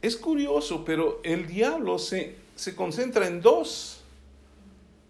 es 0.00 0.16
curioso, 0.16 0.84
pero 0.84 1.20
el 1.24 1.46
diablo 1.46 1.98
se 1.98 2.36
se 2.58 2.74
concentra 2.74 3.28
en 3.28 3.40
dos, 3.40 4.00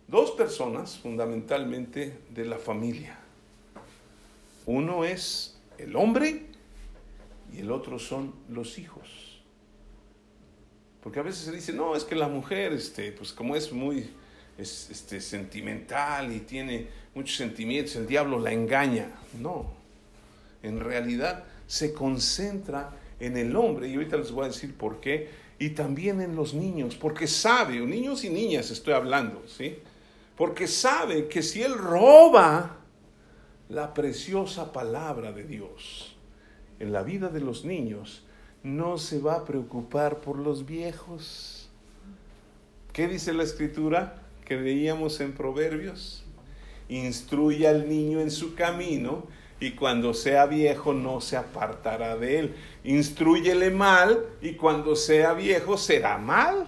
dos 0.07 0.33
personas 0.33 0.99
fundamentalmente 0.99 2.19
de 2.29 2.45
la 2.45 2.59
familia. 2.59 3.19
Uno 4.67 5.07
es 5.07 5.59
el 5.79 5.97
hombre 5.97 6.43
y 7.51 7.61
el 7.61 7.71
otro 7.71 7.99
son 7.99 8.35
los 8.51 8.79
hijos. 8.79 9.41
Porque 11.03 11.21
a 11.21 11.23
veces 11.23 11.47
se 11.47 11.53
dice, 11.53 11.73
no, 11.73 11.97
es 11.97 12.05
que 12.05 12.17
la 12.17 12.29
mujer, 12.29 12.75
este, 12.75 13.13
pues 13.13 13.33
como 13.33 13.57
es 13.57 13.73
muy 13.73 14.11
este, 14.59 15.19
sentimental 15.19 16.31
y 16.31 16.41
tiene 16.41 16.89
muchos 17.15 17.39
sentimientos, 17.39 17.97
el 17.97 18.07
diablo 18.07 18.39
la 18.39 18.53
engaña. 18.53 19.09
No, 19.41 19.73
en 20.63 20.81
realidad 20.81 21.45
se 21.67 21.95
concentra 21.95 22.91
en 23.19 23.39
el 23.39 23.57
hombre 23.57 23.89
y 23.89 23.95
ahorita 23.95 24.19
les 24.19 24.33
voy 24.33 24.45
a 24.45 24.49
decir 24.49 24.75
por 24.75 25.01
qué 25.01 25.48
y 25.59 25.71
también 25.71 26.21
en 26.21 26.37
los 26.37 26.55
niños, 26.55 26.95
porque 26.95 27.27
sabe, 27.27 27.81
niños 27.81 28.25
y 28.25 28.31
niñas 28.31 28.71
estoy 28.71 28.95
hablando, 28.95 29.43
¿sí? 29.47 29.79
Porque 30.37 30.69
sabe 30.69 31.27
que 31.27 31.43
si 31.43 31.63
él 31.63 31.77
roba 31.77 32.77
la 33.69 33.93
preciosa 33.93 34.73
palabra 34.73 35.33
de 35.33 35.45
Dios 35.45 36.17
en 36.79 36.93
la 36.93 37.03
vida 37.03 37.29
de 37.29 37.41
los 37.41 37.65
niños, 37.65 38.23
no 38.63 38.99
se 38.99 39.21
va 39.21 39.35
a 39.35 39.45
preocupar 39.45 40.21
por 40.21 40.39
los 40.39 40.65
viejos. 40.65 41.69
¿Qué 42.93 43.09
dice 43.09 43.33
la 43.33 43.43
escritura 43.43 44.23
que 44.45 44.57
veíamos 44.57 45.21
en 45.21 45.33
Proverbios? 45.33 46.25
Instruye 46.89 47.67
al 47.67 47.89
niño 47.89 48.21
en 48.21 48.31
su 48.31 48.55
camino 48.55 49.27
y 49.61 49.73
cuando 49.73 50.15
sea 50.15 50.47
viejo 50.47 50.95
no 50.95 51.21
se 51.21 51.37
apartará 51.37 52.17
de 52.17 52.39
él. 52.39 52.57
Instruyele 52.85 53.71
mal 53.71 54.25
y 54.41 54.55
cuando 54.55 54.95
sea 54.95 55.33
viejo 55.33 55.77
será 55.77 56.19
mal. 56.19 56.67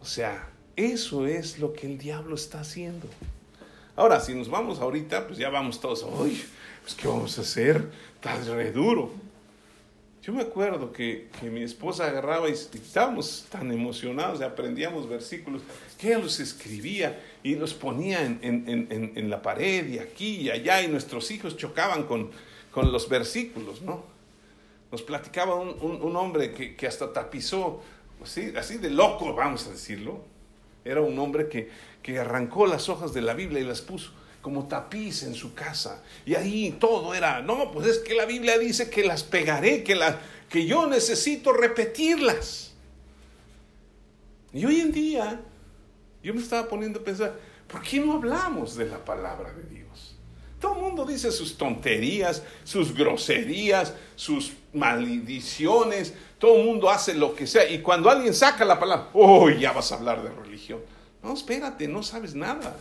O 0.00 0.04
sea, 0.04 0.48
eso 0.76 1.26
es 1.26 1.58
lo 1.58 1.72
que 1.72 1.86
el 1.86 1.98
diablo 1.98 2.34
está 2.34 2.60
haciendo. 2.60 3.06
Ahora, 3.96 4.18
si 4.20 4.34
nos 4.34 4.48
vamos 4.48 4.80
ahorita, 4.80 5.26
pues 5.26 5.38
ya 5.38 5.50
vamos 5.50 5.78
todos, 5.78 6.06
uy, 6.18 6.42
pues 6.82 6.94
¿qué 6.94 7.06
vamos 7.06 7.36
a 7.38 7.42
hacer? 7.42 7.90
Está 8.14 8.36
re 8.54 8.72
duro. 8.72 9.10
Yo 10.22 10.34
me 10.34 10.42
acuerdo 10.42 10.92
que, 10.92 11.28
mi 11.42 11.62
esposa 11.62 12.06
agarraba 12.06 12.48
y 12.50 12.52
estábamos 12.52 13.46
tan 13.48 13.72
emocionados, 13.72 14.42
aprendíamos 14.42 15.08
versículos, 15.08 15.62
que 15.98 16.08
ella 16.08 16.18
los 16.18 16.40
escribía 16.40 17.18
y 17.42 17.54
los 17.54 17.72
ponía 17.72 18.22
en, 18.22 19.30
la 19.30 19.40
pared 19.40 19.88
y 19.88 19.98
aquí 19.98 20.42
y 20.42 20.50
allá 20.50 20.82
y 20.82 20.88
nuestros 20.88 21.30
hijos 21.30 21.56
chocaban 21.56 22.04
con, 22.04 22.30
con 22.70 22.92
los 22.92 23.08
versículos, 23.08 23.80
¿no? 23.80 24.04
Nos 24.92 25.00
platicaba 25.02 25.54
un, 25.54 26.16
hombre 26.16 26.52
que, 26.52 26.76
que, 26.76 26.86
hasta 26.86 27.12
tapizó, 27.12 27.80
así, 28.22 28.52
así 28.56 28.76
de 28.76 28.90
loco, 28.90 29.34
vamos 29.34 29.66
a 29.68 29.70
decirlo. 29.70 30.22
Era 30.84 31.00
un 31.00 31.18
hombre 31.18 31.48
que, 31.48 31.70
que 32.02 32.18
arrancó 32.18 32.66
las 32.66 32.90
hojas 32.90 33.14
de 33.14 33.22
la 33.22 33.32
Biblia 33.32 33.60
y 33.60 33.64
las 33.64 33.80
puso 33.80 34.12
como 34.40 34.66
tapiz 34.66 35.22
en 35.22 35.34
su 35.34 35.54
casa. 35.54 36.02
Y 36.24 36.34
ahí 36.34 36.76
todo 36.78 37.14
era, 37.14 37.42
no, 37.42 37.70
pues 37.72 37.86
es 37.86 37.98
que 37.98 38.14
la 38.14 38.24
Biblia 38.24 38.58
dice 38.58 38.88
que 38.88 39.04
las 39.04 39.22
pegaré, 39.22 39.82
que, 39.82 39.94
la, 39.94 40.18
que 40.48 40.66
yo 40.66 40.86
necesito 40.86 41.52
repetirlas. 41.52 42.72
Y 44.52 44.64
hoy 44.64 44.80
en 44.80 44.92
día 44.92 45.40
yo 46.22 46.34
me 46.34 46.40
estaba 46.40 46.68
poniendo 46.68 47.00
a 47.00 47.04
pensar, 47.04 47.38
¿por 47.68 47.82
qué 47.82 48.00
no 48.00 48.14
hablamos 48.14 48.76
de 48.76 48.86
la 48.86 49.04
palabra 49.04 49.52
de 49.52 49.62
Dios? 49.64 50.16
Todo 50.60 50.76
el 50.76 50.82
mundo 50.82 51.06
dice 51.06 51.32
sus 51.32 51.56
tonterías, 51.56 52.42
sus 52.64 52.94
groserías, 52.94 53.94
sus 54.14 54.52
maldiciones. 54.74 56.12
Todo 56.38 56.56
el 56.58 56.66
mundo 56.66 56.90
hace 56.90 57.14
lo 57.14 57.34
que 57.34 57.46
sea. 57.46 57.68
Y 57.68 57.80
cuando 57.80 58.10
alguien 58.10 58.34
saca 58.34 58.64
la 58.66 58.78
palabra, 58.78 59.08
¡oh, 59.14 59.48
ya 59.48 59.72
vas 59.72 59.90
a 59.90 59.96
hablar 59.96 60.22
de 60.22 60.30
religión! 60.30 60.80
No, 61.22 61.32
espérate, 61.32 61.88
no 61.88 62.02
sabes 62.02 62.34
nada. 62.34 62.76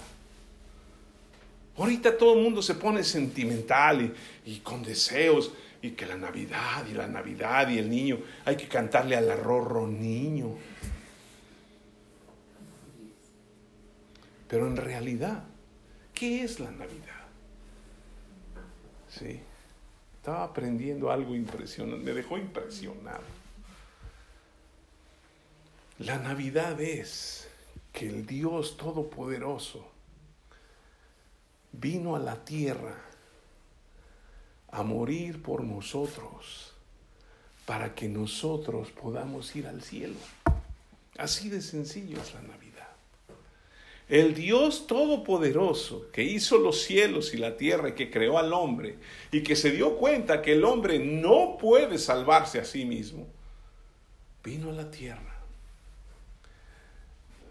Ahorita 1.80 2.18
todo 2.18 2.34
el 2.34 2.44
mundo 2.44 2.62
se 2.62 2.76
pone 2.76 3.06
sentimental 3.06 4.13
y, 4.46 4.60
con 4.60 4.84
deseos 4.84 5.54
y 5.82 5.92
que 5.92 6.06
la 6.06 6.18
Navidad 6.18 6.86
y 6.86 6.94
la 6.94 7.08
Navidad 7.08 7.70
y 7.70 7.78
el 7.78 7.89
niño, 7.89 8.20
hay 8.44 8.58
que 8.58 8.68
cantarle 8.68 9.15
al 9.15 9.32
arrorro 9.32 9.88
niño. 9.88 10.58
Pero 14.50 14.68
en 14.68 14.76
realidad, 14.76 15.46
¿qué 16.13 16.44
es 16.44 16.60
la 16.60 16.70
Navidad? 16.72 17.28
Sí, 19.08 19.39
estaba 20.18 20.44
aprendiendo 20.44 21.10
algo 21.10 21.34
impresionante, 21.34 22.04
me 22.04 22.12
dejó 22.12 22.38
impresionado. 22.38 23.24
La 26.00 26.18
Navidad 26.20 26.82
es 26.82 27.48
que 27.94 28.10
el 28.10 28.26
Dios 28.26 28.76
Todopoderoso 28.76 29.98
vino 31.71 32.15
a 32.15 32.19
la 32.19 32.43
tierra 32.43 32.95
a 34.71 34.84
morir 34.84 35.41
por 35.41 35.63
nosotros 35.63 36.73
para 37.65 37.93
que 37.93 38.08
nosotros 38.08 38.89
podamos 38.91 39.55
ir 39.55 39.67
al 39.67 39.84
cielo. 39.84 40.15
Así 41.17 41.49
de 41.49 41.62
sencillo 41.62 42.19
es 42.21 42.34
la 42.34 42.41
Navidad. 42.41 42.88
El 44.08 44.34
Dios 44.34 44.88
Todopoderoso 44.88 46.10
que 46.12 46.23
hizo 46.23 46.58
los 46.58 46.82
cielos 46.82 47.34
y 47.36 47.38
la 47.38 47.58
tierra 47.58 47.89
y 47.89 47.93
que 47.93 48.10
creó 48.10 48.39
al 48.39 48.53
hombre 48.53 48.97
y 49.32 49.43
que 49.43 49.55
se 49.55 49.69
dio 49.69 49.97
cuenta 49.97 50.41
que 50.41 50.53
el 50.53 50.63
hombre 50.63 50.97
no 50.97 51.58
puede 51.60 51.99
salvarse 51.99 52.60
a 52.60 52.65
sí 52.65 52.86
mismo, 52.86 53.27
vino 54.43 54.71
a 54.71 54.73
la 54.73 54.89
tierra. 54.89 55.39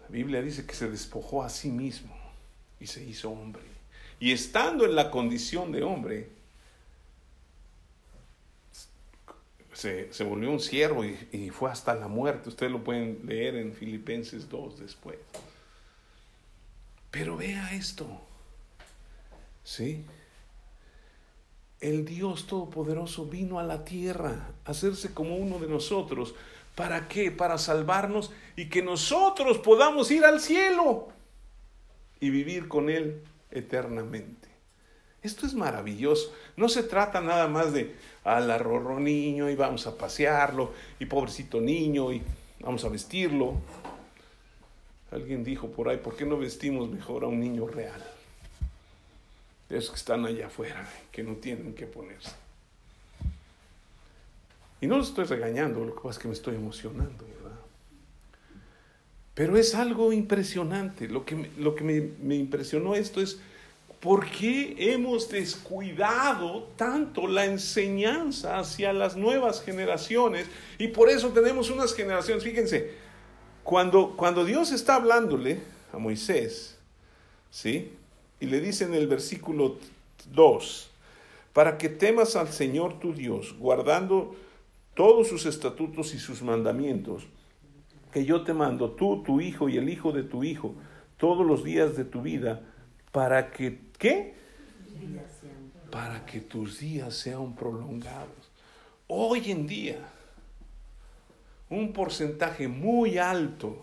La 0.01 0.09
Biblia 0.09 0.41
dice 0.41 0.65
que 0.65 0.73
se 0.73 0.89
despojó 0.89 1.43
a 1.43 1.49
sí 1.49 1.69
mismo 1.69 2.13
y 2.79 2.87
se 2.87 3.03
hizo 3.05 3.29
hombre. 3.29 3.68
Y 4.19 4.31
estando 4.31 4.85
en 4.85 4.95
la 4.95 5.09
condición 5.11 5.71
de 5.71 5.83
hombre, 5.83 6.29
se, 9.73 10.23
volvió 10.25 10.51
un 10.51 10.59
siervo 10.59 11.05
y, 11.05 11.17
y 11.31 11.49
fue 11.49 11.71
hasta 11.71 11.95
la 11.95 12.07
muerte. 12.07 12.49
Ustedes 12.49 12.71
lo 12.71 12.83
pueden 12.83 13.21
leer 13.25 13.55
en 13.55 13.73
Filipenses 13.73 14.49
2 14.49 14.79
después. 14.79 15.17
Pero 17.11 17.37
vea 17.37 17.73
esto. 17.73 18.05
¿Sí? 19.63 20.03
El 21.79 22.03
Dios 22.03 22.45
Todopoderoso 22.47 23.25
vino 23.25 23.59
a 23.59 23.63
la 23.63 23.85
tierra 23.85 24.51
a 24.65 24.71
hacerse 24.71 25.13
como 25.13 25.37
uno 25.37 25.59
de 25.59 25.67
nosotros. 25.67 26.35
¿Para 26.75 27.07
qué? 27.07 27.31
Para 27.31 27.57
salvarnos 27.57 28.31
y 28.57 28.67
que 28.67 28.81
nosotros 28.81 29.59
podamos 29.59 30.11
ir 30.11 30.25
al 30.25 30.41
cielo 30.41 31.07
y 32.19 32.29
vivir 32.29 32.67
con 32.67 32.89
Él 32.89 33.23
eternamente. 33.51 34.47
Esto 35.21 35.45
es 35.45 35.53
maravilloso. 35.53 36.33
No 36.55 36.69
se 36.69 36.83
trata 36.83 37.19
nada 37.19 37.47
más 37.47 37.73
de 37.73 37.95
al 38.23 38.49
arrorro 38.51 38.99
niño 38.99 39.49
y 39.49 39.55
vamos 39.55 39.85
a 39.87 39.97
pasearlo 39.97 40.73
y 40.99 41.05
pobrecito 41.05 41.59
niño 41.59 42.11
y 42.13 42.21
vamos 42.59 42.85
a 42.85 42.89
vestirlo. 42.89 43.55
Alguien 45.11 45.43
dijo 45.43 45.69
por 45.69 45.89
ahí, 45.89 45.97
¿por 45.97 46.15
qué 46.15 46.25
no 46.25 46.37
vestimos 46.37 46.89
mejor 46.89 47.23
a 47.23 47.27
un 47.27 47.39
niño 47.39 47.67
real? 47.67 48.03
De 49.67 49.77
esos 49.77 49.91
que 49.91 49.97
están 49.97 50.25
allá 50.25 50.47
afuera, 50.47 50.87
que 51.11 51.23
no 51.23 51.35
tienen 51.35 51.73
que 51.73 51.85
ponerse. 51.85 52.31
Y 54.81 54.87
no 54.87 54.97
lo 54.97 55.03
estoy 55.03 55.25
regañando, 55.25 55.83
lo 55.83 55.93
que 55.93 56.01
pasa 56.01 56.11
es 56.11 56.19
que 56.19 56.27
me 56.27 56.33
estoy 56.33 56.55
emocionando. 56.55 57.25
Pero 59.39 59.55
es 59.55 59.73
algo 59.73 60.11
impresionante. 60.11 61.07
Lo 61.07 61.23
que, 61.23 61.49
lo 61.57 61.73
que 61.73 61.85
me, 61.85 62.09
me 62.21 62.35
impresionó 62.35 62.93
esto 62.93 63.21
es, 63.21 63.39
¿por 64.01 64.29
qué 64.29 64.75
hemos 64.77 65.29
descuidado 65.29 66.67
tanto 66.75 67.25
la 67.25 67.45
enseñanza 67.45 68.59
hacia 68.59 68.91
las 68.91 69.15
nuevas 69.15 69.61
generaciones? 69.61 70.45
Y 70.77 70.89
por 70.89 71.09
eso 71.09 71.29
tenemos 71.29 71.69
unas 71.69 71.93
generaciones, 71.93 72.43
fíjense, 72.43 72.91
cuando, 73.63 74.17
cuando 74.17 74.43
Dios 74.43 74.73
está 74.73 74.95
hablándole 74.95 75.61
a 75.93 75.97
Moisés, 75.97 76.77
¿sí? 77.49 77.93
Y 78.41 78.47
le 78.47 78.59
dice 78.59 78.83
en 78.83 78.93
el 78.93 79.07
versículo 79.07 79.77
2, 80.33 80.89
para 81.53 81.77
que 81.77 81.87
temas 81.87 82.35
al 82.35 82.49
Señor 82.49 82.99
tu 82.99 83.13
Dios, 83.13 83.55
guardando 83.57 84.35
todos 84.95 85.29
sus 85.29 85.45
estatutos 85.45 86.13
y 86.13 86.19
sus 86.19 86.41
mandamientos, 86.41 87.25
que 88.11 88.25
yo 88.25 88.43
te 88.43 88.53
mando, 88.53 88.91
tú, 88.91 89.23
tu 89.23 89.41
hijo 89.41 89.69
y 89.69 89.77
el 89.77 89.89
hijo 89.89 90.11
de 90.11 90.23
tu 90.23 90.43
hijo, 90.43 90.75
todos 91.17 91.45
los 91.45 91.63
días 91.63 91.95
de 91.95 92.05
tu 92.05 92.21
vida, 92.21 92.61
para 93.11 93.51
que, 93.51 93.79
¿qué? 93.97 94.35
Para 95.91 96.25
que 96.25 96.39
tus 96.39 96.79
días 96.79 97.13
sean 97.13 97.55
prolongados. 97.55 98.51
Hoy 99.07 99.51
en 99.51 99.67
día, 99.67 99.99
un 101.69 101.93
porcentaje 101.93 102.67
muy 102.67 103.17
alto 103.17 103.77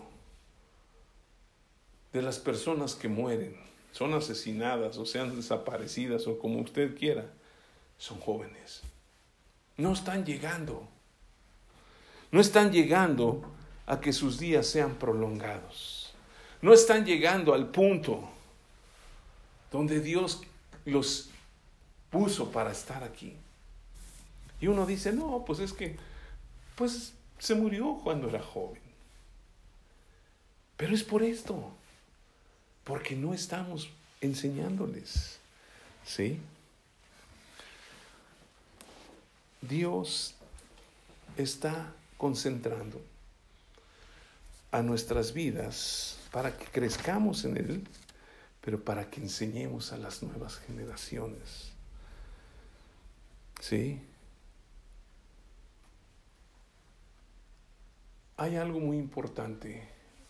de 2.13 2.23
las 2.23 2.39
personas 2.39 2.95
que 2.95 3.09
mueren, 3.09 3.57
son 3.93 4.15
asesinadas 4.15 4.99
o 4.99 5.07
sean 5.07 5.35
desaparecidas 5.37 6.27
o 6.27 6.39
como 6.39 6.61
usted 6.61 6.97
quiera, 6.97 7.27
son 7.99 8.21
jóvenes. 8.21 8.83
No 9.77 9.93
están 9.93 10.25
llegando. 10.25 10.89
No 12.33 12.41
están 12.41 12.73
llegando 12.73 13.56
a 13.87 14.01
que 14.01 14.13
sus 14.13 14.39
días 14.39 14.67
sean 14.67 14.95
prolongados. 14.95 16.13
No 16.61 16.73
están 16.73 17.05
llegando 17.05 17.55
al 17.55 17.69
punto 17.69 18.29
donde 19.71 20.01
Dios 20.01 20.43
los 20.85 21.31
puso 22.11 22.51
para 22.51 22.73
estar 22.73 23.05
aquí. 23.05 23.37
Y 24.61 24.67
uno 24.69 24.87
dice, 24.87 25.13
no, 25.13 25.45
pues 25.47 25.61
es 25.61 25.73
que, 25.73 25.97
pues 26.75 27.13
se 27.39 27.55
murió 27.55 28.01
cuando 28.03 28.29
era 28.29 28.43
joven. 28.43 28.81
Pero 30.77 30.95
es 30.95 31.05
por 31.05 31.23
esto, 31.23 31.71
porque 32.85 33.15
no 33.15 33.35
estamos 33.35 33.91
enseñándoles. 34.21 35.39
¿Sí? 36.05 36.39
Dios 39.61 40.35
está 41.37 41.93
concentrando 42.17 43.01
a 44.77 44.83
nuestras 44.83 45.33
vidas 45.33 46.19
para 46.33 46.57
que 46.57 46.67
crezcamos 46.67 47.45
en 47.45 47.57
Él, 47.57 47.89
pero 48.61 48.83
para 48.83 49.09
que 49.09 49.21
enseñemos 49.21 49.93
a 49.93 49.97
las 49.97 50.23
nuevas 50.23 50.59
generaciones. 50.59 51.73
¿Sí? 53.61 54.01
hay 58.37 58.57
algo 58.57 58.81
muy 58.81 58.99
importante. 58.99 59.89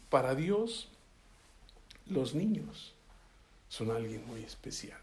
Para 0.09 0.35
Dios, 0.35 0.89
los 2.07 2.35
niños 2.35 2.95
son 3.69 3.91
alguien 3.91 4.25
muy 4.27 4.43
especial. 4.43 5.01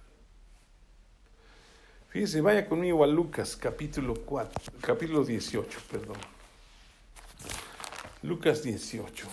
Fíjese, 2.10 2.42
vaya 2.42 2.68
conmigo 2.68 3.04
a 3.04 3.08
Lucas 3.08 3.56
capítulo 3.56 4.14
4, 4.26 4.74
capítulo 4.82 5.26
18, 5.26 5.80
perdón. 5.92 6.18
Lucas 8.24 8.64
18. 8.64 9.28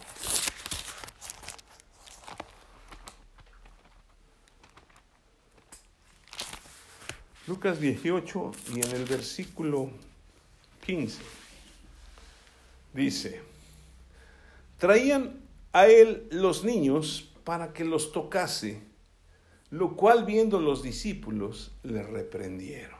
Lucas 7.46 7.80
18 7.80 8.50
y 8.74 8.80
en 8.80 8.90
el 8.90 9.04
versículo 9.04 9.90
15 10.84 11.22
dice, 12.92 13.40
Traían 14.78 15.40
a 15.72 15.86
él 15.86 16.26
los 16.32 16.64
niños 16.64 17.32
para 17.44 17.72
que 17.72 17.84
los 17.84 18.10
tocase, 18.10 18.82
lo 19.70 19.94
cual 19.94 20.24
viendo 20.24 20.58
los 20.58 20.82
discípulos 20.82 21.70
le 21.84 22.02
reprendieron. 22.02 22.98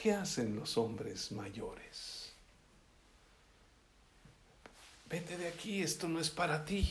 ¿Qué 0.00 0.12
hacen 0.12 0.54
los 0.54 0.78
hombres 0.78 1.32
mayores? 1.32 2.11
Vete 5.12 5.36
de 5.36 5.46
aquí, 5.46 5.82
esto 5.82 6.08
no 6.08 6.20
es 6.20 6.30
para 6.30 6.64
ti. 6.64 6.90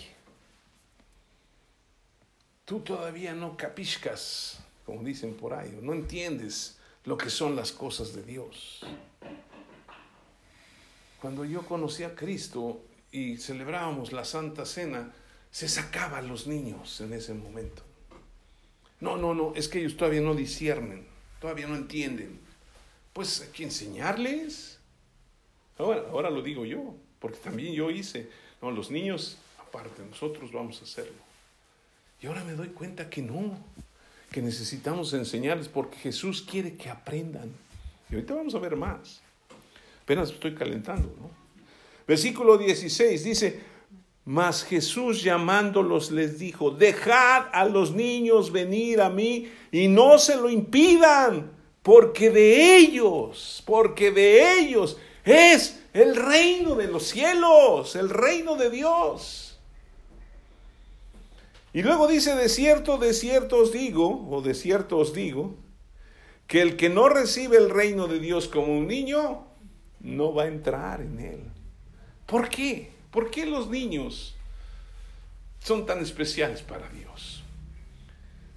Tú 2.66 2.82
todavía 2.82 3.34
no 3.34 3.58
capiscas, 3.58 4.60
como 4.86 5.02
dicen 5.02 5.34
por 5.34 5.56
ahí, 5.56 5.80
no 5.82 5.94
entiendes 5.94 6.78
lo 7.04 7.18
que 7.18 7.32
son 7.32 7.56
las 7.56 7.72
cosas 7.72 8.14
de 8.14 8.22
Dios. 8.22 8.82
Cuando 11.20 11.46
yo 11.46 11.66
conocí 11.66 12.04
a 12.04 12.14
Cristo 12.14 12.84
y 13.12 13.38
celebrábamos 13.38 14.12
la 14.12 14.24
Santa 14.24 14.68
Cena, 14.68 15.12
se 15.50 15.68
sacaba 15.68 16.20
a 16.20 16.22
los 16.22 16.46
niños 16.46 17.02
en 17.02 17.14
ese 17.14 17.34
momento. 17.34 17.82
No, 19.00 19.18
no, 19.18 19.34
no, 19.34 19.54
es 19.56 19.68
que 19.68 19.80
ellos 19.80 19.98
todavía 19.98 20.22
no 20.22 20.36
disciernen, 20.36 21.08
todavía 21.40 21.66
no 21.66 21.76
entienden. 21.76 22.40
Pues 23.14 23.42
hay 23.42 23.48
que 23.48 23.64
enseñarles. 23.64 24.78
Ahora, 25.80 26.04
ahora 26.12 26.30
lo 26.30 26.44
digo 26.44 26.66
yo, 26.66 26.96
porque 27.22 27.38
también 27.38 27.74
yo 27.74 27.90
hice. 27.90 28.28
No, 28.62 28.72
los 28.72 28.92
niños, 28.92 29.38
aparte, 29.60 30.04
nosotros 30.10 30.52
vamos 30.52 30.82
a 30.82 30.84
hacerlo. 30.84 31.22
Y 32.22 32.28
ahora 32.28 32.44
me 32.44 32.54
doy 32.54 32.70
cuenta 32.70 33.10
que 33.10 33.22
no, 33.22 33.58
que 34.32 34.42
necesitamos 34.42 35.14
enseñarles 35.14 35.68
porque 35.68 35.98
Jesús 35.98 36.42
quiere 36.42 36.74
que 36.76 36.90
aprendan. 36.90 37.50
Y 38.10 38.16
ahorita 38.16 38.34
vamos 38.34 38.56
a 38.56 38.60
ver 38.60 38.76
más. 38.76 39.22
Apenas 40.04 40.32
estoy 40.32 40.54
calentando, 40.54 41.14
¿no? 41.20 41.30
Versículo 42.08 42.58
16 42.58 43.24
dice, 43.24 43.60
mas 44.26 44.64
Jesús 44.64 45.24
llamándolos 45.24 46.12
les 46.12 46.40
dijo, 46.40 46.72
dejad 46.72 47.46
a 47.54 47.66
los 47.66 47.94
niños 47.94 48.52
venir 48.52 49.02
a 49.02 49.10
mí 49.10 49.50
y 49.72 49.88
no 49.88 50.18
se 50.18 50.36
lo 50.36 50.50
impidan, 50.50 51.52
porque 51.82 52.30
de 52.30 52.78
ellos, 52.78 53.64
porque 53.66 54.12
de 54.12 54.60
ellos 54.60 54.98
es 55.24 55.81
el 55.94 56.16
reino 56.16 56.76
de 56.76 56.88
los 56.88 57.08
cielos, 57.08 57.96
el 57.96 58.10
reino 58.10 58.56
de 58.56 58.70
Dios. 58.70 59.60
Y 61.74 61.84
luego 61.84 62.08
dice, 62.08 62.36
de 62.36 62.50
cierto, 62.50 62.98
de 62.98 63.14
cierto 63.14 63.58
os 63.58 63.72
digo, 63.72 64.28
o 64.30 64.42
de 64.42 64.54
cierto 64.54 64.98
os 64.98 65.14
digo, 65.14 65.56
que 66.48 66.62
el 66.62 66.76
que 66.76 66.90
no 66.90 67.08
recibe 67.08 67.58
el 67.58 67.70
reino 67.70 68.08
de 68.08 68.20
Dios 68.20 68.48
como 68.48 68.78
un 68.78 68.88
niño, 68.88 69.46
no 70.02 70.34
va 70.34 70.44
a 70.44 70.48
entrar 70.48 71.02
en 71.02 71.20
él. 71.20 71.44
¿Por 72.26 72.50
qué? 72.50 72.92
¿Por 73.12 73.32
qué 73.32 73.46
los 73.46 73.70
niños 73.70 74.36
son 75.64 75.86
tan 75.86 76.00
especiales 76.00 76.62
para 76.62 76.90
Dios? 76.90 77.44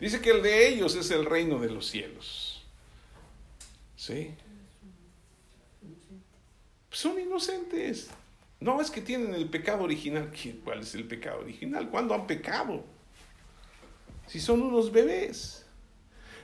Dice 0.00 0.20
que 0.20 0.30
el 0.30 0.42
de 0.42 0.68
ellos 0.68 0.96
es 0.96 1.10
el 1.10 1.24
reino 1.24 1.58
de 1.60 1.70
los 1.70 1.86
cielos. 1.86 2.62
¿Sí? 3.96 4.34
Son 6.94 7.18
inocentes. 7.18 8.08
No 8.60 8.80
es 8.80 8.88
que 8.88 9.00
tienen 9.00 9.34
el 9.34 9.50
pecado 9.50 9.82
original. 9.82 10.30
¿Cuál 10.62 10.80
es 10.80 10.94
el 10.94 11.04
pecado 11.08 11.40
original? 11.40 11.90
¿Cuándo 11.90 12.14
han 12.14 12.26
pecado? 12.28 12.84
Si 14.28 14.40
son 14.40 14.62
unos 14.62 14.92
bebés. 14.92 15.66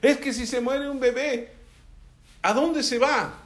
Es 0.02 0.16
que 0.18 0.32
si 0.32 0.48
se 0.48 0.60
muere 0.60 0.90
un 0.90 0.98
bebé, 0.98 1.52
¿a 2.42 2.52
dónde 2.52 2.82
se 2.82 2.98
va? 2.98 3.38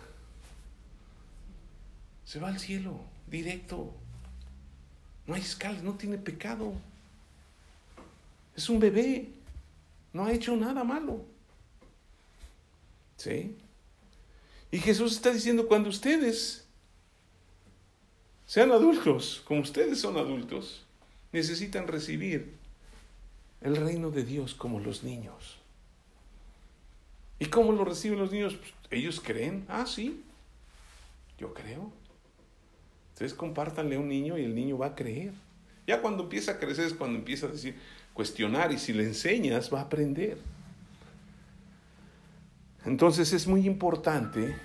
Se 2.24 2.40
va 2.40 2.48
al 2.48 2.58
cielo, 2.58 3.04
directo. 3.26 3.92
No 5.26 5.34
hay 5.34 5.42
escalas, 5.42 5.82
no 5.82 5.94
tiene 5.94 6.16
pecado. 6.16 6.72
Es 8.56 8.70
un 8.70 8.80
bebé. 8.80 9.28
No 10.14 10.24
ha 10.24 10.32
hecho 10.32 10.56
nada 10.56 10.84
malo. 10.84 11.22
¿Sí? 13.18 13.58
Y 14.70 14.78
Jesús 14.78 15.12
está 15.12 15.30
diciendo, 15.30 15.68
cuando 15.68 15.90
ustedes 15.90 16.63
sean 18.46 18.72
adultos, 18.72 19.42
como 19.46 19.61
ustedes 19.61 20.00
son 20.00 20.16
adultos, 20.16 20.85
necesitan 21.33 21.87
recibir 21.87 22.54
el 23.61 23.76
reino 23.76 24.11
de 24.11 24.24
Dios 24.24 24.54
como 24.54 24.80
los 24.80 25.02
niños. 25.02 25.59
¿Y 27.38 27.46
cómo 27.46 27.72
lo 27.72 27.85
reciben 27.85 28.18
los 28.18 28.30
niños? 28.30 28.54
Pues, 28.54 28.72
ellos 28.90 29.20
creen. 29.20 29.64
Ah, 29.68 29.87
sí. 29.87 30.22
Yo 31.38 31.52
creo. 31.52 31.90
Ustedes 33.12 33.35
compártanle 33.35 33.96
a 33.96 34.00
un 34.00 34.09
niño 34.09 34.38
y 34.38 34.44
el 34.44 34.54
niño 34.54 34.78
va 34.78 34.87
a 34.87 34.94
creer. 34.94 35.33
Ya 35.87 36.00
cuando 36.00 36.24
empieza 36.24 36.52
a 36.52 36.59
crecer 36.59 36.87
es 36.87 36.94
cuando 36.94 37.18
empieza 37.18 37.46
a 37.46 37.50
decir, 37.50 37.76
cuestionar 38.12 38.72
y 38.72 38.78
si 38.78 38.92
le 38.92 39.04
enseñas 39.04 39.72
va 39.72 39.80
a 39.80 39.83
aprender. 39.83 40.38
Entonces 42.85 43.33
es 43.33 43.46
muy 43.46 43.66
importante 43.66 44.57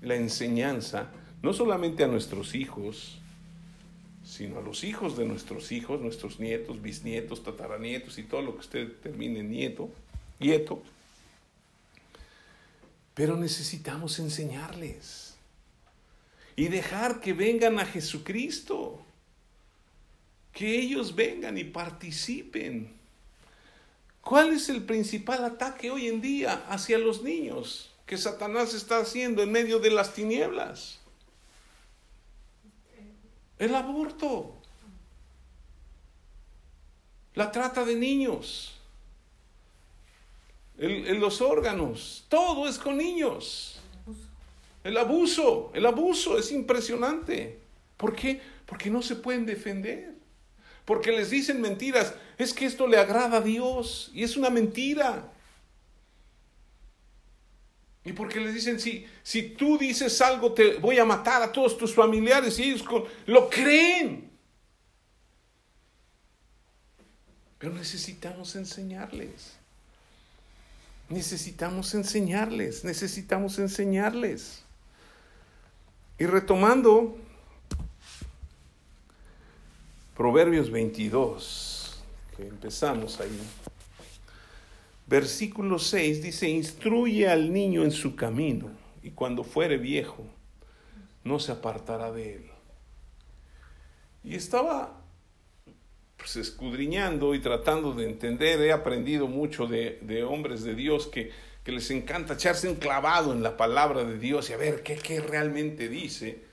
la 0.00 0.16
enseñanza, 0.16 1.10
no 1.42 1.52
solamente 1.52 2.04
a 2.04 2.08
nuestros 2.08 2.54
hijos, 2.54 3.20
sino 4.26 4.58
a 4.58 4.60
los 4.60 4.82
hijos 4.82 5.16
de 5.16 5.24
nuestros 5.24 5.70
hijos, 5.70 6.00
nuestros 6.00 6.40
nietos, 6.40 6.82
bisnietos, 6.82 7.44
tataranietos 7.44 8.18
y 8.18 8.24
todo 8.24 8.42
lo 8.42 8.54
que 8.54 8.60
usted 8.60 8.92
termine 9.00 9.42
nieto, 9.44 9.88
nieto. 10.40 10.82
Pero 13.14 13.36
necesitamos 13.36 14.18
enseñarles 14.18 15.36
y 16.56 16.66
dejar 16.66 17.20
que 17.20 17.32
vengan 17.34 17.78
a 17.78 17.86
Jesucristo. 17.86 19.00
Que 20.52 20.80
ellos 20.80 21.14
vengan 21.14 21.56
y 21.56 21.64
participen. 21.64 22.92
¿Cuál 24.22 24.54
es 24.54 24.68
el 24.68 24.82
principal 24.82 25.44
ataque 25.44 25.90
hoy 25.90 26.08
en 26.08 26.20
día 26.20 26.64
hacia 26.68 26.98
los 26.98 27.22
niños 27.22 27.94
que 28.06 28.18
Satanás 28.18 28.74
está 28.74 28.98
haciendo 28.98 29.42
en 29.42 29.52
medio 29.52 29.78
de 29.78 29.90
las 29.90 30.14
tinieblas? 30.14 30.98
El 33.58 33.74
aborto. 33.74 34.54
La 37.34 37.50
trata 37.50 37.84
de 37.84 37.94
niños. 37.94 38.74
En 40.78 41.20
los 41.20 41.40
órganos. 41.40 42.24
Todo 42.28 42.68
es 42.68 42.78
con 42.78 42.96
niños. 42.96 43.80
El 44.84 44.96
abuso, 44.98 45.72
el 45.74 45.84
abuso 45.84 46.38
es 46.38 46.52
impresionante. 46.52 47.58
¿Por 47.96 48.14
qué? 48.14 48.40
Porque 48.66 48.88
no 48.88 49.02
se 49.02 49.16
pueden 49.16 49.44
defender. 49.44 50.14
Porque 50.84 51.10
les 51.10 51.30
dicen 51.30 51.60
mentiras. 51.60 52.14
Es 52.38 52.54
que 52.54 52.66
esto 52.66 52.86
le 52.86 52.98
agrada 52.98 53.38
a 53.38 53.40
Dios 53.40 54.10
y 54.14 54.22
es 54.22 54.36
una 54.36 54.48
mentira. 54.48 55.32
Y 58.06 58.12
porque 58.12 58.38
les 58.38 58.54
dicen, 58.54 58.78
si, 58.78 59.04
si 59.24 59.50
tú 59.50 59.76
dices 59.76 60.20
algo, 60.20 60.52
te 60.52 60.76
voy 60.78 60.96
a 60.96 61.04
matar 61.04 61.42
a 61.42 61.50
todos 61.50 61.76
tus 61.76 61.92
familiares 61.92 62.56
y 62.60 62.62
ellos 62.62 62.84
lo 63.26 63.50
creen. 63.50 64.30
Pero 67.58 67.74
necesitamos 67.74 68.54
enseñarles. 68.54 69.54
Necesitamos 71.08 71.94
enseñarles, 71.94 72.84
necesitamos 72.84 73.58
enseñarles. 73.58 74.62
Y 76.16 76.26
retomando 76.26 77.18
Proverbios 80.16 80.70
22, 80.70 82.04
que 82.36 82.46
empezamos 82.46 83.18
ahí. 83.20 83.36
Versículo 85.06 85.78
6 85.78 86.22
dice, 86.22 86.48
instruye 86.48 87.28
al 87.28 87.52
niño 87.52 87.84
en 87.84 87.92
su 87.92 88.16
camino 88.16 88.70
y 89.02 89.10
cuando 89.10 89.44
fuere 89.44 89.76
viejo 89.76 90.24
no 91.22 91.38
se 91.38 91.52
apartará 91.52 92.10
de 92.10 92.34
él. 92.34 92.50
Y 94.24 94.34
estaba 94.34 95.00
pues, 96.16 96.36
escudriñando 96.36 97.34
y 97.34 97.40
tratando 97.40 97.92
de 97.92 98.08
entender, 98.08 98.60
he 98.60 98.72
aprendido 98.72 99.28
mucho 99.28 99.66
de, 99.66 100.00
de 100.02 100.24
hombres 100.24 100.64
de 100.64 100.74
Dios 100.74 101.06
que 101.06 101.30
que 101.66 101.72
les 101.72 101.90
encanta 101.90 102.34
echarse 102.34 102.68
un 102.68 102.76
clavado 102.76 103.32
en 103.32 103.42
la 103.42 103.56
palabra 103.56 104.04
de 104.04 104.20
Dios 104.20 104.50
y 104.50 104.52
a 104.52 104.56
ver 104.56 104.84
qué, 104.84 104.94
qué 104.94 105.20
realmente 105.20 105.88
dice. 105.88 106.44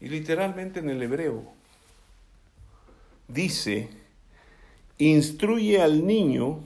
Y 0.00 0.08
literalmente 0.08 0.80
en 0.80 0.88
el 0.88 1.02
hebreo 1.02 1.52
dice, 3.28 3.90
instruye 4.96 5.82
al 5.82 6.06
niño 6.06 6.60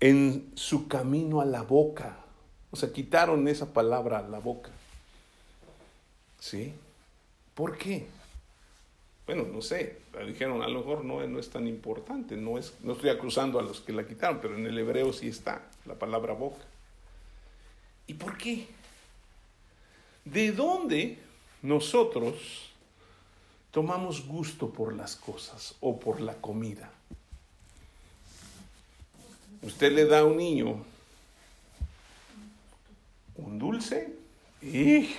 en 0.00 0.52
su 0.54 0.88
camino 0.88 1.40
a 1.40 1.44
la 1.44 1.62
boca. 1.62 2.18
O 2.70 2.76
sea, 2.76 2.92
quitaron 2.92 3.48
esa 3.48 3.72
palabra 3.72 4.18
a 4.18 4.28
la 4.28 4.38
boca. 4.38 4.70
¿Sí? 6.38 6.74
¿Por 7.54 7.78
qué? 7.78 8.06
Bueno, 9.26 9.44
no 9.52 9.60
sé, 9.60 9.98
dijeron, 10.26 10.62
a 10.62 10.68
lo 10.68 10.80
mejor 10.80 11.04
no, 11.04 11.26
no 11.26 11.40
es 11.40 11.50
tan 11.50 11.66
importante, 11.66 12.36
no, 12.36 12.58
es, 12.58 12.74
no 12.82 12.92
estoy 12.92 13.10
acusando 13.10 13.58
a 13.58 13.62
los 13.62 13.80
que 13.80 13.92
la 13.92 14.06
quitaron, 14.06 14.38
pero 14.40 14.56
en 14.56 14.66
el 14.66 14.78
hebreo 14.78 15.12
sí 15.12 15.26
está 15.26 15.62
la 15.84 15.94
palabra 15.94 16.32
boca. 16.32 16.64
¿Y 18.06 18.14
por 18.14 18.38
qué? 18.38 18.68
¿De 20.24 20.52
dónde 20.52 21.18
nosotros 21.62 22.70
tomamos 23.72 24.26
gusto 24.26 24.70
por 24.70 24.94
las 24.94 25.16
cosas 25.16 25.74
o 25.80 25.98
por 25.98 26.20
la 26.20 26.34
comida? 26.34 26.92
Usted 29.62 29.92
le 29.92 30.04
da 30.04 30.20
a 30.20 30.24
un 30.24 30.36
niño 30.36 30.84
un 33.36 33.58
dulce 33.58 34.14
y 34.62 35.10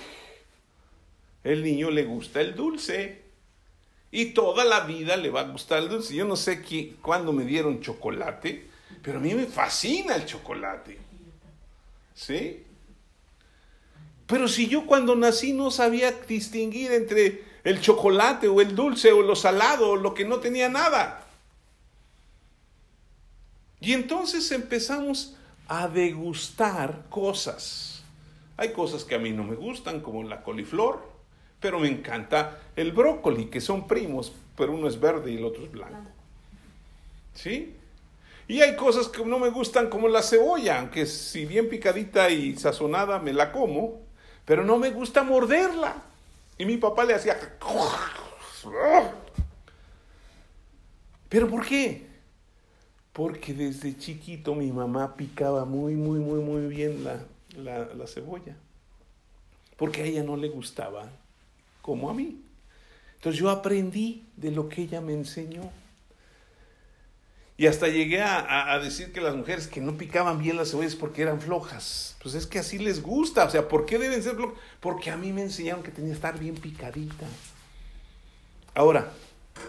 el 1.44 1.62
niño 1.62 1.90
le 1.90 2.04
gusta 2.04 2.40
el 2.40 2.54
dulce. 2.54 3.22
Y 4.10 4.26
toda 4.26 4.64
la 4.64 4.80
vida 4.80 5.16
le 5.16 5.30
va 5.30 5.40
a 5.40 5.48
gustar 5.48 5.82
el 5.82 5.88
dulce. 5.88 6.14
Yo 6.14 6.24
no 6.24 6.36
sé 6.36 6.62
cuándo 7.02 7.32
me 7.32 7.44
dieron 7.44 7.80
chocolate, 7.80 8.66
pero 9.02 9.18
a 9.18 9.20
mí 9.20 9.34
me 9.34 9.46
fascina 9.46 10.16
el 10.16 10.24
chocolate. 10.24 10.98
¿Sí? 12.14 12.64
Pero 14.26 14.48
si 14.48 14.66
yo 14.66 14.86
cuando 14.86 15.14
nací 15.14 15.52
no 15.52 15.70
sabía 15.70 16.12
distinguir 16.26 16.92
entre 16.92 17.44
el 17.64 17.80
chocolate 17.80 18.48
o 18.48 18.60
el 18.60 18.74
dulce 18.74 19.12
o 19.12 19.22
lo 19.22 19.36
salado 19.36 19.90
o 19.90 19.96
lo 19.96 20.14
que 20.14 20.24
no 20.24 20.38
tenía 20.38 20.68
nada. 20.68 21.27
Y 23.80 23.92
entonces 23.92 24.50
empezamos 24.52 25.36
a 25.68 25.88
degustar 25.88 27.04
cosas. 27.08 28.02
Hay 28.56 28.72
cosas 28.72 29.04
que 29.04 29.14
a 29.14 29.18
mí 29.18 29.30
no 29.30 29.44
me 29.44 29.54
gustan, 29.54 30.00
como 30.00 30.22
la 30.24 30.42
coliflor, 30.42 31.06
pero 31.60 31.78
me 31.78 31.88
encanta 31.88 32.58
el 32.74 32.92
brócoli, 32.92 33.46
que 33.46 33.60
son 33.60 33.86
primos, 33.86 34.32
pero 34.56 34.72
uno 34.72 34.88
es 34.88 34.98
verde 34.98 35.30
y 35.30 35.36
el 35.36 35.44
otro 35.44 35.64
es 35.64 35.70
blanco. 35.70 36.10
¿Sí? 37.34 37.76
Y 38.48 38.62
hay 38.62 38.74
cosas 38.74 39.08
que 39.08 39.24
no 39.24 39.38
me 39.38 39.50
gustan, 39.50 39.88
como 39.88 40.08
la 40.08 40.22
cebolla, 40.22 40.80
aunque 40.80 41.06
si 41.06 41.44
bien 41.44 41.68
picadita 41.68 42.30
y 42.30 42.56
sazonada 42.56 43.18
me 43.18 43.32
la 43.32 43.52
como, 43.52 44.00
pero 44.44 44.64
no 44.64 44.78
me 44.78 44.90
gusta 44.90 45.22
morderla. 45.22 46.02
Y 46.56 46.64
mi 46.64 46.78
papá 46.78 47.04
le 47.04 47.14
hacía... 47.14 47.38
¿Pero 51.28 51.48
por 51.48 51.64
qué? 51.64 52.07
Porque 53.18 53.52
desde 53.52 53.98
chiquito 53.98 54.54
mi 54.54 54.70
mamá 54.70 55.16
picaba 55.16 55.64
muy, 55.64 55.94
muy, 55.94 56.20
muy, 56.20 56.38
muy 56.38 56.68
bien 56.68 57.02
la, 57.02 57.18
la, 57.56 58.06
cebolla. 58.06 58.56
Porque 59.76 60.02
a 60.02 60.04
ella 60.04 60.22
no 60.22 60.36
le 60.36 60.48
gustaba 60.48 61.10
como 61.82 62.10
a 62.10 62.14
mí. 62.14 62.40
Entonces 63.16 63.40
yo 63.40 63.50
aprendí 63.50 64.24
de 64.36 64.52
lo 64.52 64.68
que 64.68 64.82
ella 64.82 65.00
me 65.00 65.14
enseñó. 65.14 65.68
Y 67.56 67.66
hasta 67.66 67.88
llegué 67.88 68.22
a, 68.22 68.72
a, 68.72 68.78
decir 68.78 69.12
que 69.12 69.20
las 69.20 69.34
mujeres 69.34 69.66
que 69.66 69.80
no 69.80 69.98
picaban 69.98 70.38
bien 70.38 70.56
las 70.56 70.70
cebollas 70.70 70.94
porque 70.94 71.22
eran 71.22 71.40
flojas. 71.40 72.16
Pues 72.22 72.36
es 72.36 72.46
que 72.46 72.60
así 72.60 72.78
les 72.78 73.02
gusta. 73.02 73.46
O 73.46 73.50
sea, 73.50 73.66
¿por 73.66 73.84
qué 73.84 73.98
deben 73.98 74.22
ser 74.22 74.36
flojas? 74.36 74.60
Porque 74.78 75.10
a 75.10 75.16
mí 75.16 75.32
me 75.32 75.42
enseñaron 75.42 75.82
que 75.82 75.90
tenía 75.90 76.10
que 76.10 76.14
estar 76.14 76.38
bien 76.38 76.54
picadita. 76.54 77.26
Ahora, 78.76 79.12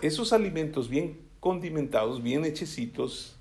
esos 0.04 0.34
alimentos 0.34 0.88
bien 0.88 1.18
condimentados, 1.40 2.22
bien 2.22 2.46
hechecitos, 2.46 3.38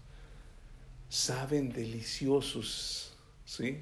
saben 1.08 1.72
deliciosos, 1.72 3.12
¿sí? 3.44 3.78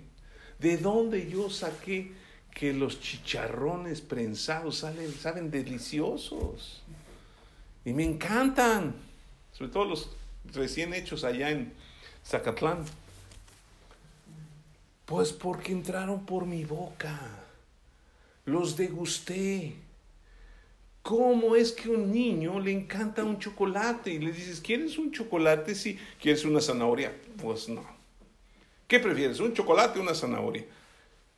¿De 0.59 0.77
dónde 0.79 1.29
yo 1.29 1.51
saqué 1.51 2.12
que 2.55 2.72
los 2.72 3.01
chicharrones 3.01 4.01
prensados 4.01 4.79
salen, 4.79 5.12
saben 5.12 5.51
deliciosos? 5.51 6.83
Y 7.85 7.93
me 7.93 8.05
encantan, 8.05 8.95
sobre 9.53 9.70
todo 9.70 9.85
los 9.85 10.11
recién 10.53 10.95
hechos 10.95 11.24
allá 11.24 11.51
en 11.51 11.72
Zacatlán. 12.24 12.85
Pues 15.05 15.33
porque 15.33 15.72
entraron 15.72 16.27
por 16.27 16.47
mi 16.47 16.64
boca, 16.64 17.18
los 18.45 18.77
degusté 18.77 19.77
¿Cómo 21.07 21.55
es 21.55 21.71
que 21.71 21.89
un 21.89 22.11
niño 22.11 22.59
le 22.59 22.73
encanta 22.73 23.23
un 23.23 23.39
chocolate? 23.39 24.11
Y 24.11 24.19
le 24.19 24.33
dices, 24.33 24.61
¿quieres 24.61 24.99
un 24.99 25.13
chocolate? 25.13 25.77
Sí. 25.77 25.97
¿Quieres 26.21 26.45
una 26.45 26.61
zanahoria? 26.61 27.15
Pues 27.41 27.69
no. 27.69 27.87
¿Qué 28.89 28.99
prefieres? 28.99 29.39
¿Un 29.39 29.55
chocolate 29.55 30.01
o 30.01 30.03
una 30.03 30.17
zanahoria? 30.17 30.65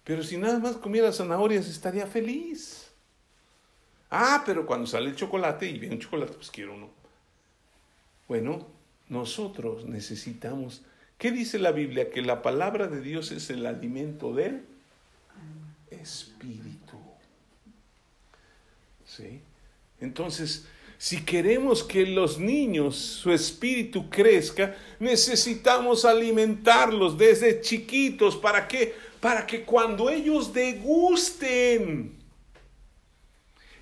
Pero 0.04 0.22
si 0.22 0.38
nada 0.38 0.58
más 0.58 0.76
comiera 0.76 1.12
zanahorias 1.12 1.68
estaría 1.68 2.06
feliz. 2.06 2.88
Ah, 4.10 4.42
pero 4.46 4.64
cuando 4.64 4.86
sale 4.86 5.10
el 5.10 5.16
chocolate 5.16 5.68
y 5.68 5.78
viene 5.78 5.96
un 5.96 6.00
chocolate, 6.00 6.32
pues 6.32 6.50
quiero 6.50 6.74
uno. 6.74 6.88
Bueno, 8.26 8.66
nosotros 9.10 9.84
necesitamos. 9.84 10.80
¿Qué 11.18 11.30
dice 11.30 11.58
la 11.58 11.72
Biblia? 11.72 12.10
Que 12.10 12.22
la 12.22 12.40
palabra 12.40 12.86
de 12.86 13.02
Dios 13.02 13.32
es 13.32 13.50
el 13.50 13.66
alimento 13.66 14.32
del 14.32 14.64
espíritu. 15.90 16.96
¿Sí? 19.04 19.42
Entonces, 20.00 20.66
si 20.98 21.24
queremos 21.24 21.84
que 21.84 22.04
los 22.04 22.38
niños, 22.38 22.96
su 22.96 23.32
espíritu 23.32 24.10
crezca, 24.10 24.76
necesitamos 24.98 26.04
alimentarlos 26.04 27.16
desde 27.16 27.60
chiquitos. 27.60 28.36
¿Para 28.36 28.66
qué? 28.66 28.94
Para 29.20 29.46
que 29.46 29.62
cuando 29.62 30.10
ellos 30.10 30.52
degusten 30.52 32.18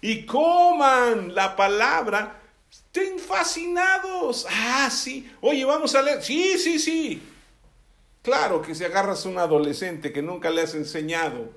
y 0.02 0.26
coman 0.26 1.34
la 1.34 1.56
palabra, 1.56 2.40
estén 2.70 3.18
fascinados. 3.18 4.46
Ah, 4.50 4.90
sí. 4.90 5.30
Oye, 5.40 5.64
vamos 5.64 5.94
a 5.94 6.02
leer. 6.02 6.22
Sí, 6.22 6.58
sí, 6.58 6.78
sí. 6.78 7.22
Claro 8.22 8.60
que 8.60 8.74
si 8.74 8.84
agarras 8.84 9.24
a 9.24 9.28
un 9.28 9.38
adolescente 9.38 10.12
que 10.12 10.20
nunca 10.20 10.50
le 10.50 10.62
has 10.62 10.74
enseñado, 10.74 11.50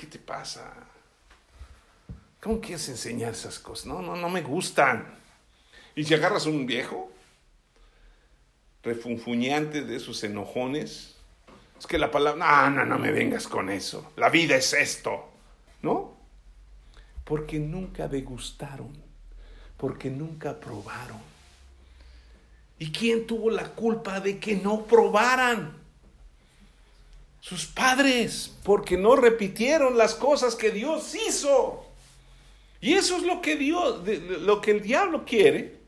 ¿qué, 0.00 0.06
te 0.06 0.18
pasa? 0.18 0.72
¿Cómo 2.40 2.60
quieres 2.60 2.88
enseñar 2.88 3.32
esas 3.32 3.58
cosas? 3.58 3.86
No, 3.86 4.00
no, 4.00 4.16
no 4.16 4.30
me 4.30 4.40
gustan. 4.40 5.18
Y 5.94 6.04
si 6.04 6.14
agarras 6.14 6.46
un 6.46 6.66
viejo, 6.66 7.10
refunfuñante 8.82 9.82
de 9.82 9.96
esos 9.96 10.24
enojones, 10.24 11.16
es 11.78 11.86
que 11.86 11.98
la 11.98 12.10
palabra, 12.10 12.70
no, 12.70 12.70
no, 12.70 12.84
no 12.86 12.98
me 12.98 13.10
vengas 13.10 13.46
con 13.46 13.68
eso. 13.68 14.12
La 14.16 14.30
vida 14.30 14.56
es 14.56 14.72
esto. 14.72 15.28
¿No? 15.82 16.14
Porque 17.24 17.58
nunca 17.58 18.08
degustaron, 18.08 18.92
porque 19.76 20.10
nunca 20.10 20.58
probaron. 20.58 21.20
¿Y 22.78 22.92
quién 22.92 23.26
tuvo 23.26 23.50
la 23.50 23.68
culpa 23.68 24.20
de 24.20 24.38
que 24.38 24.56
no 24.56 24.84
probaran? 24.84 25.78
Sus 27.40 27.66
padres, 27.66 28.54
porque 28.62 28.96
no 28.96 29.16
repitieron 29.16 29.96
las 29.96 30.14
cosas 30.14 30.54
que 30.54 30.70
Dios 30.70 31.14
hizo. 31.14 31.89
Y 32.80 32.94
eso 32.94 33.16
es 33.16 33.24
lo 33.24 33.42
que 33.42 33.56
Dios, 33.56 34.02
lo 34.40 34.60
que 34.60 34.70
el 34.70 34.82
diablo 34.82 35.24
quiere, 35.24 35.80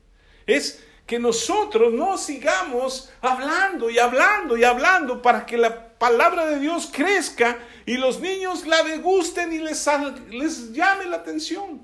es 0.47 0.85
que 1.07 1.19
nosotros 1.19 1.93
no 1.93 2.19
sigamos 2.19 3.11
hablando 3.21 3.89
y 3.91 3.99
hablando 3.99 4.57
y 4.57 4.65
hablando 4.65 5.23
para 5.23 5.47
que 5.47 5.57
la 5.57 5.99
palabra 5.99 6.47
de 6.47 6.59
Dios 6.59 6.91
crezca 6.93 7.59
y 7.87 7.97
los 7.97 8.21
niños 8.21 8.67
la 8.67 8.83
degusten 8.83 9.53
y 9.53 9.59
les, 9.59 9.87
les 10.31 10.73
llame 10.73 11.07
la 11.07 11.17
atención 11.17 11.81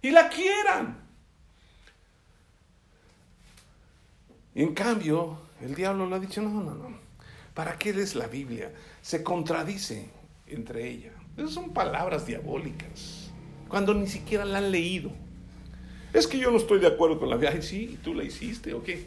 y 0.00 0.10
la 0.10 0.28
quieran. 0.28 1.00
En 4.54 4.74
cambio, 4.74 5.38
el 5.60 5.74
diablo 5.74 6.06
le 6.08 6.16
ha 6.16 6.18
dicho, 6.18 6.42
no, 6.42 6.50
no, 6.50 6.74
no, 6.74 6.98
¿para 7.54 7.78
qué 7.78 7.92
lees 7.92 8.14
la 8.14 8.26
Biblia? 8.26 8.72
Se 9.00 9.22
contradice 9.22 10.10
entre 10.46 10.88
ella. 10.88 11.12
Esas 11.36 11.52
son 11.52 11.72
palabras 11.72 12.26
diabólicas 12.26 13.21
cuando 13.72 13.94
ni 13.94 14.06
siquiera 14.06 14.44
la 14.44 14.58
han 14.58 14.70
leído. 14.70 15.10
Es 16.12 16.26
que 16.26 16.38
yo 16.38 16.50
no 16.50 16.58
estoy 16.58 16.78
de 16.78 16.88
acuerdo 16.88 17.18
con 17.18 17.30
la. 17.30 17.36
Ay, 17.48 17.62
sí, 17.62 17.98
tú 18.04 18.12
la 18.12 18.22
hiciste, 18.22 18.74
¿o 18.74 18.82
qué? 18.82 19.06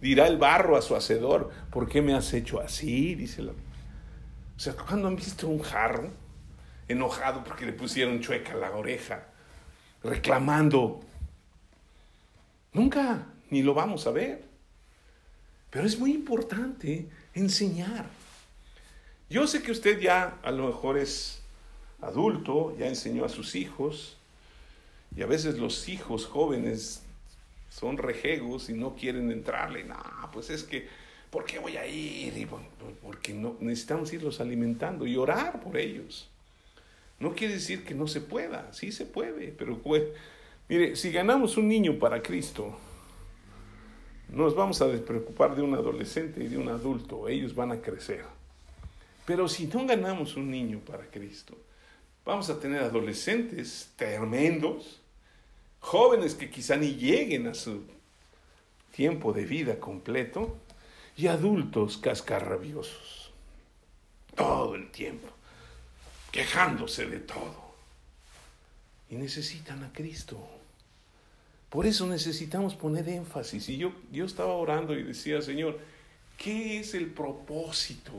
Dirá 0.00 0.26
el 0.26 0.38
barro 0.38 0.76
a 0.76 0.82
su 0.82 0.96
hacedor, 0.96 1.52
¿por 1.70 1.88
qué 1.88 2.02
me 2.02 2.12
has 2.12 2.34
hecho 2.34 2.60
así? 2.60 3.14
Dice 3.14 3.42
la... 3.42 3.52
O 3.52 4.58
sea, 4.58 4.72
cuando 4.72 5.06
han 5.06 5.14
visto 5.14 5.46
un 5.46 5.60
jarro 5.60 6.10
enojado 6.88 7.44
porque 7.44 7.64
le 7.64 7.72
pusieron 7.72 8.20
chueca 8.20 8.54
la 8.54 8.72
oreja, 8.72 9.28
reclamando, 10.02 10.98
nunca, 12.72 13.24
ni 13.50 13.62
lo 13.62 13.72
vamos 13.72 14.08
a 14.08 14.10
ver. 14.10 14.42
Pero 15.70 15.86
es 15.86 15.96
muy 15.96 16.10
importante 16.10 17.08
enseñar. 17.34 18.06
Yo 19.30 19.46
sé 19.46 19.62
que 19.62 19.70
usted 19.70 20.00
ya 20.00 20.40
a 20.42 20.50
lo 20.50 20.66
mejor 20.66 20.98
es 20.98 21.41
adulto, 22.02 22.76
ya 22.78 22.88
enseñó 22.88 23.24
a 23.24 23.28
sus 23.28 23.54
hijos, 23.54 24.18
y 25.16 25.22
a 25.22 25.26
veces 25.26 25.58
los 25.58 25.88
hijos 25.88 26.26
jóvenes 26.26 27.02
son 27.70 27.96
rejegos 27.96 28.68
y 28.68 28.74
no 28.74 28.94
quieren 28.94 29.30
entrarle. 29.30 29.84
No, 29.84 29.96
pues 30.32 30.50
es 30.50 30.62
que, 30.64 30.88
¿por 31.30 31.44
qué 31.44 31.58
voy 31.58 31.76
a 31.76 31.86
ir? 31.86 32.46
porque 33.02 33.32
no, 33.32 33.56
necesitamos 33.60 34.12
irlos 34.12 34.40
alimentando 34.40 35.06
y 35.06 35.16
orar 35.16 35.60
por 35.60 35.76
ellos. 35.76 36.28
No 37.18 37.34
quiere 37.34 37.54
decir 37.54 37.84
que 37.84 37.94
no 37.94 38.06
se 38.06 38.20
pueda, 38.20 38.72
sí 38.72 38.90
se 38.90 39.06
puede, 39.06 39.48
pero 39.48 39.78
pues, 39.78 40.02
mire, 40.68 40.96
si 40.96 41.12
ganamos 41.12 41.56
un 41.56 41.68
niño 41.68 41.98
para 41.98 42.20
Cristo, 42.20 42.76
nos 44.28 44.56
vamos 44.56 44.80
a 44.82 44.88
despreocupar 44.88 45.54
de 45.54 45.62
un 45.62 45.74
adolescente 45.74 46.42
y 46.42 46.48
de 46.48 46.58
un 46.58 46.68
adulto, 46.68 47.28
ellos 47.28 47.54
van 47.54 47.70
a 47.70 47.80
crecer. 47.80 48.24
Pero 49.24 49.46
si 49.46 49.66
no 49.66 49.86
ganamos 49.86 50.36
un 50.36 50.50
niño 50.50 50.80
para 50.80 51.06
Cristo, 51.06 51.56
Vamos 52.24 52.48
a 52.50 52.60
tener 52.60 52.82
adolescentes 52.82 53.90
tremendos, 53.96 55.00
jóvenes 55.80 56.34
que 56.34 56.50
quizá 56.50 56.76
ni 56.76 56.94
lleguen 56.94 57.48
a 57.48 57.54
su 57.54 57.82
tiempo 58.92 59.32
de 59.32 59.44
vida 59.44 59.80
completo, 59.80 60.56
y 61.16 61.26
adultos 61.26 61.98
cascarrabiosos, 61.98 63.30
todo 64.34 64.74
el 64.74 64.90
tiempo, 64.90 65.28
quejándose 66.30 67.06
de 67.06 67.18
todo. 67.20 67.62
Y 69.10 69.16
necesitan 69.16 69.84
a 69.84 69.92
Cristo. 69.92 70.38
Por 71.68 71.86
eso 71.86 72.06
necesitamos 72.06 72.74
poner 72.74 73.08
énfasis. 73.08 73.68
Y 73.68 73.76
yo, 73.76 73.92
yo 74.10 74.24
estaba 74.24 74.54
orando 74.54 74.94
y 74.94 75.02
decía, 75.02 75.42
Señor, 75.42 75.78
¿qué 76.38 76.80
es 76.80 76.94
el 76.94 77.10
propósito 77.10 78.12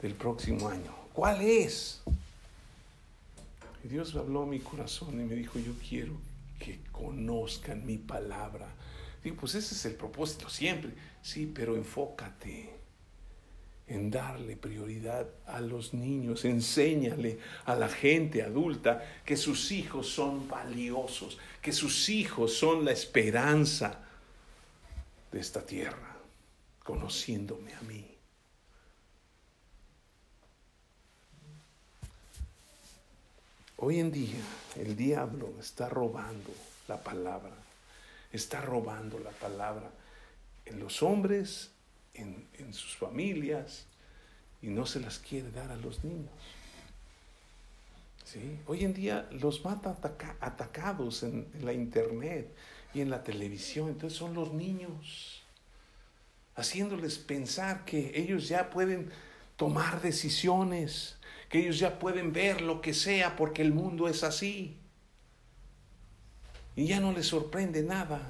del 0.00 0.14
próximo 0.14 0.68
año? 0.68 0.94
¿Cuál 1.12 1.42
es? 1.42 2.02
Y 3.84 3.88
Dios 3.88 4.14
habló 4.14 4.42
a 4.42 4.46
mi 4.46 4.60
corazón 4.60 5.20
y 5.20 5.24
me 5.24 5.34
dijo, 5.34 5.58
yo 5.58 5.72
quiero 5.88 6.12
que 6.58 6.80
conozcan 6.92 7.84
mi 7.84 7.98
palabra, 7.98 8.68
Digo, 9.22 9.36
pues 9.36 9.54
ese 9.54 9.74
es 9.74 9.84
el 9.84 9.94
propósito 9.94 10.48
siempre. 10.48 10.90
Sí, 11.22 11.50
pero 11.52 11.76
enfócate 11.76 12.70
en 13.86 14.10
darle 14.10 14.56
prioridad 14.56 15.28
a 15.46 15.60
los 15.60 15.92
niños, 15.92 16.44
enséñale 16.44 17.38
a 17.64 17.76
la 17.76 17.88
gente 17.88 18.42
adulta 18.42 19.20
que 19.24 19.36
sus 19.36 19.70
hijos 19.70 20.08
son 20.08 20.48
valiosos, 20.48 21.38
que 21.60 21.72
sus 21.72 22.08
hijos 22.08 22.54
son 22.54 22.84
la 22.84 22.92
esperanza 22.92 24.00
de 25.30 25.40
esta 25.40 25.64
tierra, 25.64 26.16
conociéndome 26.82 27.74
a 27.74 27.82
mí. 27.82 28.11
Hoy 33.84 33.98
en 33.98 34.12
día 34.12 34.38
el 34.76 34.94
diablo 34.94 35.52
está 35.58 35.88
robando 35.88 36.54
la 36.86 37.02
palabra, 37.02 37.50
está 38.30 38.60
robando 38.60 39.18
la 39.18 39.32
palabra 39.32 39.90
en 40.64 40.78
los 40.78 41.02
hombres 41.02 41.72
en, 42.14 42.46
sus 42.72 42.94
familias 42.94 43.86
y 44.62 44.68
no 44.68 44.86
se 44.86 45.00
las 45.00 45.18
quiere 45.18 45.50
dar 45.50 45.72
a 45.72 45.76
los 45.76 46.04
niños. 46.04 46.30
¿Sí? 48.24 48.60
Hoy 48.68 48.84
en 48.84 48.94
día 48.94 49.28
los 49.32 49.64
mata 49.64 49.98
atacados 50.38 51.24
en, 51.24 51.50
en, 51.52 51.64
la 51.64 51.72
internet 51.72 52.54
y 52.94 53.00
en 53.00 53.10
la 53.10 53.24
televisión. 53.24 53.88
Entonces 53.88 54.16
son 54.16 54.32
los 54.32 54.52
niños, 54.52 55.42
haciéndoles 56.54 57.18
pensar 57.18 57.84
que 57.84 58.12
ellos 58.14 58.46
ya 58.46 58.70
pueden 58.70 59.10
tomar 59.56 60.00
decisiones, 60.00 61.16
que 61.52 61.58
ellos 61.58 61.78
ya 61.78 61.98
pueden 61.98 62.32
ver 62.32 62.62
lo 62.62 62.80
que 62.80 62.94
sea 62.94 63.36
porque 63.36 63.60
el 63.60 63.74
mundo 63.74 64.08
es 64.08 64.24
así. 64.24 64.74
Y 66.74 66.86
ya 66.86 66.98
no 66.98 67.12
les 67.12 67.26
sorprende 67.26 67.82
nada. 67.82 68.22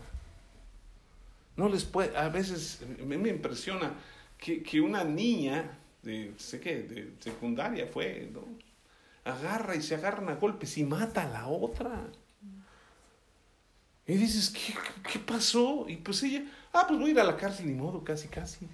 No 1.56 1.68
les 1.68 1.84
puede, 1.84 2.16
a 2.16 2.28
veces 2.30 2.80
me, 2.98 3.28
impresiona 3.28 3.94
que, 4.36 4.64
que, 4.64 4.80
una 4.80 5.04
niña, 5.04 5.78
de, 6.02 6.34
sé 6.36 6.58
que 6.58 6.82
de 6.82 7.12
secundaria 7.20 7.86
fue, 7.86 8.28
¿no? 8.32 8.42
agarra 9.24 9.76
y 9.76 9.82
se 9.82 9.94
agarran 9.94 10.28
a 10.28 10.34
golpes 10.34 10.76
y 10.78 10.82
mata 10.82 11.22
a 11.22 11.28
la 11.28 11.46
otra. 11.46 12.08
Y 14.04 14.14
dices, 14.14 14.50
¿qué, 14.50 14.74
¿qué, 15.08 15.20
pasó? 15.20 15.86
Y 15.88 15.98
pues 15.98 16.24
ella, 16.24 16.42
ah, 16.72 16.86
pues 16.88 16.98
voy 16.98 17.10
a 17.10 17.12
ir 17.12 17.20
a 17.20 17.24
la 17.24 17.36
cárcel, 17.36 17.68
ni 17.68 17.74
modo, 17.74 18.02
casi, 18.02 18.26
casi. 18.26 18.66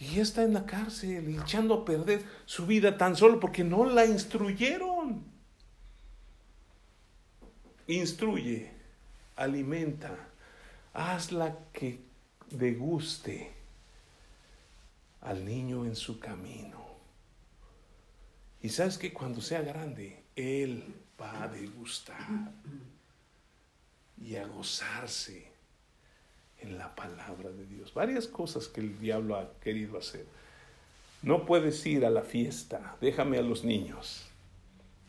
Y 0.00 0.14
ya 0.14 0.22
está 0.22 0.44
en 0.44 0.54
la 0.54 0.64
cárcel, 0.64 1.40
echando 1.40 1.74
a 1.74 1.84
perder 1.84 2.24
su 2.46 2.66
vida 2.66 2.96
tan 2.96 3.16
solo 3.16 3.40
porque 3.40 3.64
no 3.64 3.84
la 3.84 4.06
instruyeron. 4.06 5.24
Instruye, 7.88 8.70
alimenta, 9.34 10.16
hazla 10.92 11.58
que 11.72 12.00
deguste 12.50 13.52
al 15.22 15.44
niño 15.44 15.84
en 15.84 15.96
su 15.96 16.20
camino. 16.20 16.86
Y 18.62 18.68
sabes 18.68 18.98
que 18.98 19.12
cuando 19.12 19.40
sea 19.40 19.62
grande, 19.62 20.22
Él 20.36 20.94
va 21.20 21.42
a 21.42 21.48
degustar 21.48 22.52
y 24.20 24.36
a 24.36 24.46
gozarse 24.46 25.57
en 26.60 26.78
la 26.78 26.94
palabra 26.94 27.50
de 27.50 27.66
Dios. 27.66 27.94
Varias 27.94 28.26
cosas 28.26 28.68
que 28.68 28.80
el 28.80 28.98
diablo 28.98 29.36
ha 29.36 29.50
querido 29.60 29.98
hacer. 29.98 30.26
No 31.22 31.46
puedes 31.46 31.84
ir 31.86 32.04
a 32.04 32.10
la 32.10 32.22
fiesta, 32.22 32.96
déjame 33.00 33.38
a 33.38 33.42
los 33.42 33.64
niños. 33.64 34.26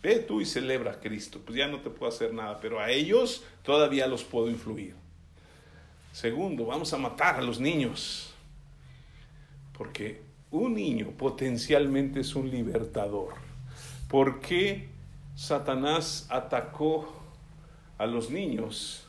Ve 0.02 0.20
tú 0.20 0.42
y 0.42 0.46
celebra 0.46 0.94
a 0.94 1.00
Cristo, 1.00 1.42
pues 1.46 1.58
ya 1.58 1.68
no 1.68 1.82
te 1.82 1.90
puedo 1.90 2.12
hacer 2.12 2.34
nada, 2.34 2.60
pero 2.60 2.80
a 2.80 2.90
ellos 2.90 3.44
todavía 3.64 4.08
los 4.08 4.24
puedo 4.24 4.50
influir. 4.50 4.96
Segundo, 6.12 6.66
vamos 6.66 6.94
a 6.94 6.98
matar 6.98 7.36
a 7.36 7.42
los 7.42 7.60
niños. 7.60 8.34
Porque 9.78 10.22
un 10.52 10.74
niño 10.74 11.12
potencialmente 11.12 12.22
es 12.22 12.36
un 12.36 12.50
libertador. 12.50 13.36
¿Por 14.08 14.40
qué 14.40 14.90
Satanás 15.36 16.28
atacó 16.30 17.14
a 17.98 18.06
los 18.06 18.30
niños 18.30 19.09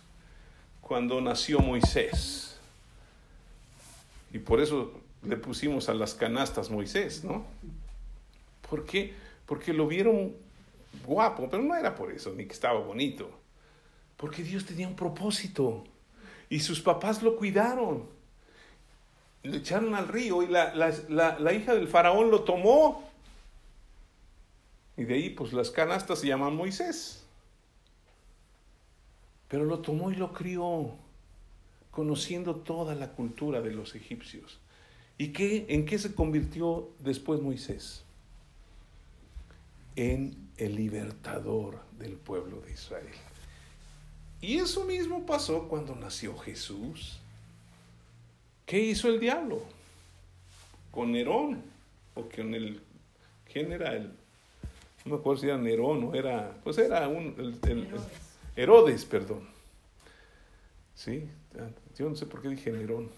cuando 0.91 1.21
nació 1.21 1.61
Moisés? 1.61 2.59
Y 4.33 4.41
por 4.41 4.61
eso 4.61 4.91
le 5.23 5.37
pusimos 5.37 5.89
a 5.89 5.95
las 5.95 6.15
canastas 6.15 6.69
Moisés, 6.69 7.23
¿no? 7.23 7.45
¿Por 8.69 8.85
qué? 8.85 9.15
Porque 9.47 9.73
lo 9.73 9.87
vieron 9.87 10.35
guapo, 11.07 11.49
pero 11.49 11.63
no 11.63 11.77
era 11.77 11.95
por 11.95 12.11
eso, 12.11 12.33
ni 12.33 12.45
que 12.45 12.55
estaba 12.55 12.81
bonito. 12.81 13.31
Porque 14.17 14.43
Dios 14.43 14.67
tenía 14.67 14.89
un 14.89 14.97
propósito. 14.97 15.85
Y 16.49 16.59
sus 16.59 16.81
papás 16.81 17.23
lo 17.23 17.37
cuidaron. 17.37 18.09
Le 19.45 19.59
echaron 19.59 19.95
al 19.95 20.09
río 20.09 20.43
y 20.43 20.49
la, 20.49 20.75
la, 20.75 21.53
hija 21.53 21.73
del 21.73 21.87
faraón 21.87 22.33
lo 22.33 22.43
tomó. 22.43 23.09
Y 24.97 25.05
de 25.05 25.15
ahí, 25.15 25.31
pues 25.31 25.53
las 25.53 25.71
canastas 25.71 26.19
se 26.19 26.27
llaman 26.27 26.57
Moisés. 26.57 27.25
Pero 29.51 29.65
lo 29.65 29.81
tomó 29.81 30.13
y 30.13 30.15
lo 30.15 30.33
crió, 30.33 30.95
conociendo 31.91 32.55
toda 32.55 32.95
la 32.95 33.11
cultura 33.11 33.61
de 33.61 33.73
los 33.73 33.97
egipcios. 33.97 34.61
¿Y 35.19 35.33
qué, 35.33 35.67
en 35.69 35.85
qué 35.85 35.99
se 35.99 36.15
convirtió 36.15 36.89
después 37.01 37.43
Moisés? 37.43 38.05
En 39.97 40.49
el 40.57 40.77
libertador 40.77 41.81
del 41.99 42.13
pueblo 42.13 42.61
de 42.61 42.73
Israel. 42.73 43.13
Y 44.41 44.59
eso 44.59 44.85
mismo 44.85 45.27
pasó 45.27 45.69
cuando 45.69 45.97
nació 45.97 46.39
Jesús. 46.39 47.19
¿Qué 48.65 48.79
hizo 48.79 49.09
el 49.09 49.19
diablo? 49.19 49.63
Con 50.93 51.11
Nerón, 51.11 51.63
o 52.15 52.23
con 52.23 52.55
el, 52.55 52.81
¿quién 53.53 53.73
era? 53.73 53.99
No 53.99 54.11
me 55.05 55.17
acuerdo 55.17 55.41
si 55.41 55.49
era 55.49 55.59
Nerón 55.59 56.05
o 56.05 56.15
era, 56.15 56.57
pues 56.63 56.79
era 56.79 57.09
un, 57.09 57.35
Herodes. 58.63 59.05
perdón. 59.05 59.49
¿Sí? 60.95 61.29
Yo 61.97 62.09
no 62.09 62.17
sé 62.17 62.27
por 62.27 62.43
qué 62.43 62.49
dije 62.49 62.71
Nerón. 62.71 63.11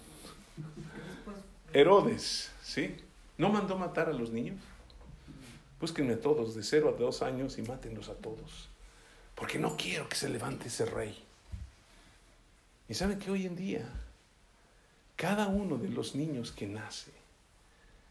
Herodes, 1.72 2.52
¿sí? 2.62 2.96
¿No 3.38 3.48
mandó 3.48 3.76
matar 3.76 4.08
a 4.08 4.12
los 4.12 4.30
niños? 4.30 4.60
Búsquenme 5.80 6.14
a 6.14 6.20
todos, 6.20 6.54
de 6.54 6.62
cero 6.62 6.94
a 6.94 6.98
dos 6.98 7.22
años, 7.22 7.58
y 7.58 7.62
mátenlos 7.62 8.08
a 8.08 8.14
todos 8.14 8.68
porque 9.34 9.58
no 9.58 9.76
quiero 9.76 10.08
que 10.08 10.16
se 10.16 10.28
levante 10.28 10.68
ese 10.68 10.86
rey. 10.86 11.16
Y 12.88 12.94
saben 12.94 13.18
que 13.18 13.30
hoy 13.30 13.46
en 13.46 13.56
día, 13.56 13.88
cada 15.16 15.48
uno 15.48 15.78
de 15.78 15.88
los 15.88 16.14
niños 16.14 16.52
que 16.52 16.66
nace 16.66 17.10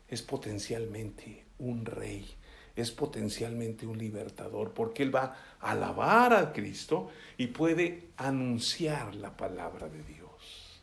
es 0.10 0.22
potencialmente 0.22 1.46
un 1.60 1.86
rey, 1.86 2.30
es 2.76 2.92
potencialmente 2.92 3.86
un 3.86 3.98
libertador, 3.98 4.72
porque 4.72 5.04
él 5.04 5.14
va 5.14 5.36
a 5.60 5.72
alabar 5.72 6.34
a 6.34 6.54
Cristo 6.54 7.12
y 7.38 7.48
puede 7.48 8.10
anunciar 8.18 9.16
la 9.16 9.36
palabra 9.36 9.90
de 9.90 10.04
Dios. 10.04 10.82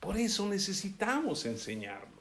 Por 0.00 0.16
eso 0.16 0.46
necesitamos 0.48 1.46
enseñarlo. 1.46 2.16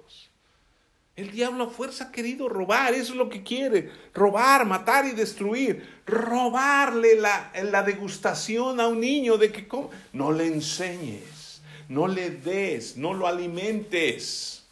El 1.15 1.31
diablo 1.31 1.63
a 1.63 1.69
fuerza 1.69 2.05
ha 2.05 2.11
querido 2.11 2.49
robar, 2.49 2.93
eso 2.93 3.13
es 3.13 3.17
lo 3.17 3.29
que 3.29 3.41
quiere, 3.41 3.89
robar, 4.13 4.65
matar 4.65 5.05
y 5.05 5.11
destruir, 5.11 6.01
robarle 6.05 7.15
la, 7.15 7.53
la 7.63 7.83
degustación 7.83 8.81
a 8.81 8.87
un 8.87 8.99
niño 8.99 9.37
de 9.37 9.49
que 9.49 9.65
no 10.11 10.33
le 10.33 10.47
enseñes, 10.47 11.61
no 11.87 12.09
le 12.09 12.31
des, 12.31 12.97
no 12.97 13.13
lo 13.13 13.27
alimentes, 13.27 14.65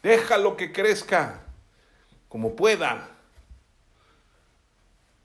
déjalo 0.00 0.56
que 0.56 0.70
crezca 0.70 1.40
como 2.28 2.54
pueda. 2.54 3.08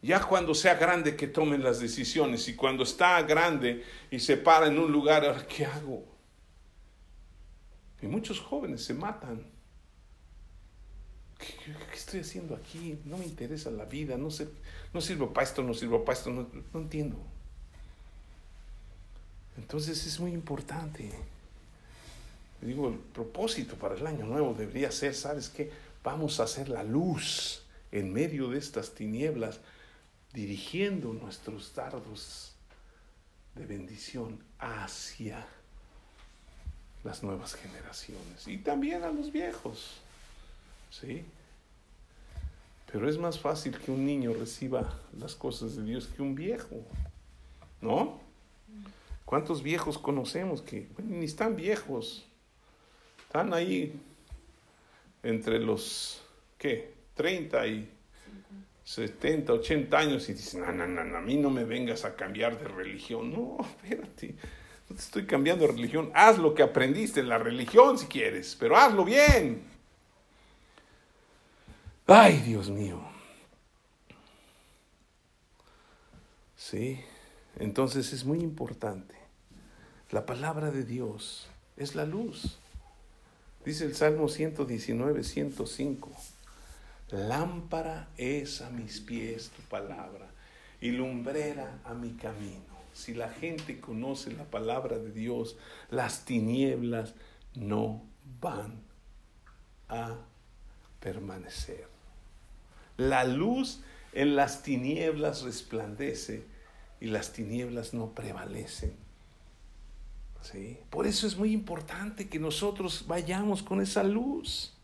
Ya 0.02 0.22
cuando 0.22 0.54
sea 0.54 0.76
grande 0.76 1.16
que 1.16 1.28
tomen 1.28 1.64
las 1.64 1.80
decisiones 1.80 2.48
y 2.48 2.56
cuando 2.56 2.84
está 2.84 3.22
grande 3.24 3.84
y 4.12 4.20
se 4.20 4.38
para 4.38 4.68
en 4.68 4.78
un 4.78 4.92
lugar, 4.92 5.48
¿qué 5.48 5.66
hago? 5.66 6.06
Y 8.02 8.08
muchos 8.08 8.40
jóvenes 8.40 8.84
se 8.84 8.94
matan 8.94 9.56
¿Qué, 11.38 11.76
estoy 11.94 12.22
haciendo 12.22 12.56
aquí? 12.56 13.00
No 13.06 13.18
me 13.18 13.26
interesa 13.26 13.70
la 13.70 13.86
vida, 13.86 14.18
no 14.18 14.32
sé, 14.32 14.48
no 14.94 15.02
sirvo 15.02 15.34
para 15.34 15.46
esto, 15.46 15.64
no 15.64 15.74
sirvo 15.74 16.04
para 16.06 16.18
esto, 16.18 16.30
no, 16.32 16.48
no 16.74 16.80
entiendo. 16.80 17.18
Entonces 19.58 20.06
es 20.06 20.20
muy 20.20 20.32
importante. 20.32 21.12
Digo, 22.62 22.90
el 22.90 22.98
propósito 22.98 23.76
para 23.76 23.96
el 23.96 24.08
año 24.08 24.26
nuevo 24.26 24.54
debería 24.54 24.92
ser, 24.92 25.14
¿sabes 25.14 25.50
qué? 25.50 25.72
Vamos 26.04 26.40
a 26.40 26.44
hacer 26.44 26.70
la 26.70 26.84
luz 26.84 27.64
en 27.92 28.12
medio 28.12 28.50
de 28.50 28.60
estas 28.60 28.94
tinieblas, 28.96 29.60
dirigiendo 30.36 31.14
nuestros 31.14 31.74
dardos 31.74 32.54
de 33.56 33.66
bendición 33.66 34.38
hacia 34.60 35.48
las 37.06 37.24
nuevas 37.24 37.56
generaciones 37.56 38.46
y 38.48 38.58
también 38.58 39.04
a 39.04 39.12
los 39.12 39.32
viejos. 39.32 40.02
¿Sí? 40.92 41.24
Pero 42.92 43.10
es 43.10 43.18
más 43.18 43.40
fácil 43.40 43.78
que 43.78 43.92
un 43.92 44.06
niño 44.06 44.34
reciba 44.34 45.00
las 45.18 45.36
cosas 45.36 45.78
de 45.78 45.84
Dios 45.84 46.08
que 46.08 46.22
un 46.22 46.36
viejo. 46.36 46.84
¿No? 47.82 48.20
¿Cuántos 49.24 49.64
viejos 49.64 49.98
conocemos 49.98 50.62
que 50.62 50.90
ni 51.02 51.26
están 51.26 51.56
viejos? 51.56 52.26
Están 53.28 53.54
ahí 53.54 53.98
entre 55.24 55.60
los, 55.60 56.22
¿qué? 56.58 56.94
30 57.16 57.68
y 57.68 57.95
70, 58.86 59.52
80 59.52 59.98
años 59.98 60.30
y 60.30 60.34
dicen, 60.34 60.62
no, 60.62 60.72
no, 60.72 60.88
no, 60.88 61.18
a 61.18 61.22
mí 61.22 61.36
no 61.38 61.50
me 61.50 61.64
vengas 61.64 62.06
a 62.06 62.16
cambiar 62.16 62.60
de 62.60 62.68
religión. 62.68 63.34
No, 63.34 63.58
espérate, 63.84 64.36
no 64.88 64.96
te 64.96 65.02
estoy 65.02 65.26
cambiando 65.26 65.66
de 65.66 65.74
religión. 65.74 66.12
Haz 66.14 66.38
lo 66.38 66.54
que 66.54 66.64
aprendiste 66.64 67.20
en 67.20 67.30
la 67.30 67.40
religión 67.40 67.98
si 67.98 68.06
quieres, 68.06 68.56
pero 68.60 68.78
hazlo 68.78 69.04
bien. 69.04 69.64
Ay, 72.06 72.38
Dios 72.46 72.70
mío. 72.70 73.02
Sí, 76.56 77.00
entonces 77.58 78.14
es 78.14 78.24
muy 78.24 78.40
importante. 78.40 79.16
La 80.12 80.28
palabra 80.28 80.70
de 80.70 80.84
Dios 80.84 81.48
es 81.76 81.96
la 81.96 82.06
luz. 82.06 82.60
Dice 83.66 83.86
el 83.86 83.96
Salmo 83.96 84.30
119, 84.30 85.24
105. 85.24 86.12
Lámpara 87.16 88.10
es 88.18 88.62
a 88.62 88.70
mis 88.70 89.00
pies 89.00 89.50
tu 89.56 89.62
palabra 89.64 90.28
y 90.82 90.92
lumbrera 90.92 91.80
a 91.86 91.94
mi 91.94 92.12
camino. 92.12 92.76
Si 92.94 93.14
la 93.14 93.30
gente 93.30 93.80
conoce 93.80 94.34
la 94.34 94.44
palabra 94.44 94.98
de 94.98 95.12
Dios, 95.12 95.56
las 95.90 96.26
tinieblas 96.26 97.14
no 97.54 98.04
van 98.42 98.82
a 99.88 100.18
permanecer. 101.00 101.88
La 102.98 103.24
luz 103.24 103.82
en 104.12 104.36
las 104.36 104.62
tinieblas 104.62 105.44
resplandece 105.44 106.46
y 107.00 107.08
las 107.08 107.32
tinieblas 107.32 107.94
no 107.94 108.12
prevalecen. 108.12 108.94
¿Sí? 110.42 110.78
Por 110.90 111.08
eso 111.08 111.28
es 111.28 111.38
muy 111.38 111.54
importante 111.54 112.28
que 112.28 112.40
nosotros 112.40 113.06
vayamos 113.08 113.64
con 113.64 113.82
esa 113.82 114.04
luz. 114.04 114.75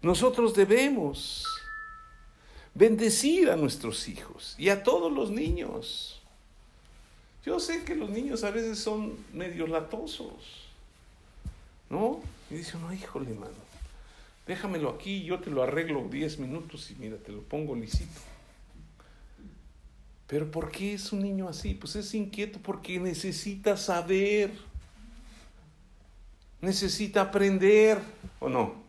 Nosotros 0.00 0.54
debemos 0.54 1.44
bendecir 2.74 3.50
a 3.50 3.56
nuestros 3.56 4.08
hijos 4.08 4.54
y 4.56 4.68
a 4.68 4.82
todos 4.82 5.12
los 5.12 5.30
niños. 5.30 6.20
Yo 7.44 7.58
sé 7.58 7.84
que 7.84 7.96
los 7.96 8.10
niños 8.10 8.44
a 8.44 8.50
veces 8.50 8.78
son 8.78 9.16
medio 9.32 9.66
latosos, 9.66 10.68
¿no? 11.90 12.20
Y 12.50 12.54
dicen, 12.54 12.80
no, 12.80 12.92
híjole, 12.92 13.34
mano, 13.34 13.52
déjamelo 14.46 14.90
aquí, 14.90 15.24
yo 15.24 15.40
te 15.40 15.50
lo 15.50 15.62
arreglo 15.62 16.06
10 16.08 16.38
minutos 16.38 16.90
y 16.90 16.94
mira, 16.94 17.16
te 17.16 17.32
lo 17.32 17.42
pongo 17.42 17.74
lisito. 17.74 18.20
Pero 20.28 20.50
¿por 20.50 20.70
qué 20.70 20.94
es 20.94 21.10
un 21.12 21.20
niño 21.20 21.48
así? 21.48 21.74
Pues 21.74 21.96
es 21.96 22.14
inquieto 22.14 22.60
porque 22.62 23.00
necesita 23.00 23.76
saber, 23.76 24.52
necesita 26.60 27.22
aprender, 27.22 27.98
¿o 28.38 28.48
no? 28.48 28.87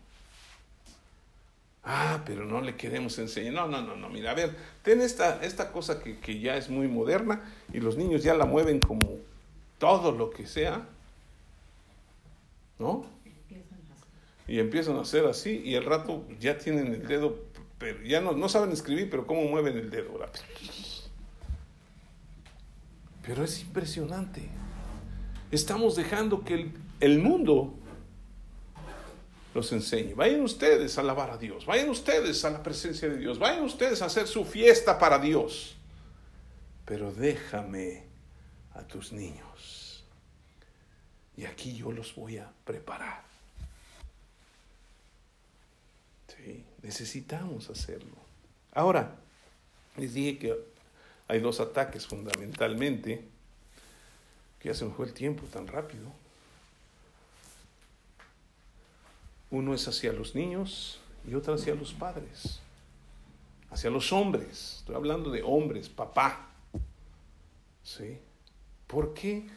Ah, 1.84 2.22
pero 2.26 2.46
no 2.46 2.62
le 2.62 2.76
queremos 2.76 3.18
enseñar. 3.20 3.54
No, 3.54 3.68
no, 3.68 3.82
no, 3.82 3.96
no. 3.96 4.10
Mira, 4.10 4.32
a 4.32 4.34
ver, 4.34 4.56
ten 4.84 5.02
esta, 5.02 5.44
esta 5.44 5.72
cosa 5.72 6.02
que, 6.04 6.20
que 6.20 6.40
ya 6.40 6.58
es 6.58 6.70
muy 6.70 6.88
moderna 6.88 7.42
y 7.74 7.80
los 7.80 7.98
niños 7.98 8.24
ya 8.24 8.34
la 8.34 8.46
mueven 8.46 8.80
como 8.80 9.18
todo 9.78 10.12
lo 10.12 10.30
que 10.30 10.46
sea. 10.46 10.88
¿No? 12.78 13.06
Y 14.48 14.60
empiezan 14.60 14.98
a 14.98 15.02
hacer 15.02 15.26
así 15.26 15.62
y 15.64 15.76
al 15.76 15.86
rato 15.86 16.26
ya 16.40 16.58
tienen 16.58 16.88
el 16.88 17.08
dedo, 17.08 17.38
pero 17.78 18.02
ya 18.04 18.20
no, 18.20 18.32
no 18.32 18.50
saben 18.50 18.72
escribir, 18.72 19.10
pero 19.10 19.28
cómo 19.28 19.44
mueven 19.44 19.78
el 19.78 19.90
dedo. 19.90 20.20
Pero 23.22 23.44
es 23.44 23.62
impresionante. 23.62 24.50
Estamos 25.52 25.96
dejando 25.96 26.44
que 26.44 26.56
el, 26.56 26.72
el 27.00 27.20
mundo 27.20 27.76
los 29.60 29.72
enseñe. 29.74 30.14
Vayan 30.14 30.42
ustedes 30.42 30.98
a 30.98 31.02
alabar 31.02 31.32
a 31.32 31.38
Dios, 31.38 31.66
vayan 31.66 31.90
ustedes 31.90 32.44
a 32.46 32.50
la 32.50 32.64
presencia 32.64 33.10
de 33.10 33.18
Dios, 33.18 33.38
vayan 33.38 33.64
ustedes 33.64 34.02
a 34.02 34.06
hacer 34.06 34.28
su 34.28 34.46
fiesta 34.46 34.98
para 34.98 35.20
Dios. 35.20 35.76
Pero 36.86 37.12
déjame 37.12 38.04
a 38.74 38.82
tus 38.84 39.12
niños. 39.12 40.04
Y 41.36 41.46
aquí 41.46 41.76
yo 41.76 41.92
los 41.92 42.16
voy 42.16 42.38
a 42.38 42.50
preparar. 42.64 43.24
Sí, 46.28 46.64
necesitamos 46.82 47.70
hacerlo. 47.70 48.16
Ahora, 48.74 49.16
les 49.98 50.14
dije 50.14 50.40
que 50.40 50.56
hay 51.28 51.40
dos 51.42 51.60
ataques 51.60 52.08
fundamentalmente, 52.08 53.26
que 54.60 54.70
ya 54.70 54.74
se 54.74 54.86
fue 54.88 55.06
el 55.06 55.14
tiempo 55.14 55.46
tan 55.48 55.68
rápido. 55.68 56.12
Uno 59.52 59.74
es 59.74 59.88
hacia 59.88 60.14
los 60.14 60.36
niños 60.36 61.00
y 61.28 61.34
otro 61.34 61.54
hacia 61.56 61.76
los 61.76 61.94
padres, 61.94 62.60
hacia 63.72 63.90
los 63.90 64.12
hombres. 64.14 64.78
Estoy 64.80 64.96
hablando 64.96 65.32
de 65.32 65.42
hombres, 65.42 65.90
papá. 65.90 66.50
¿Sí? 67.84 68.20
¿Por 68.88 69.14
qué 69.14 69.48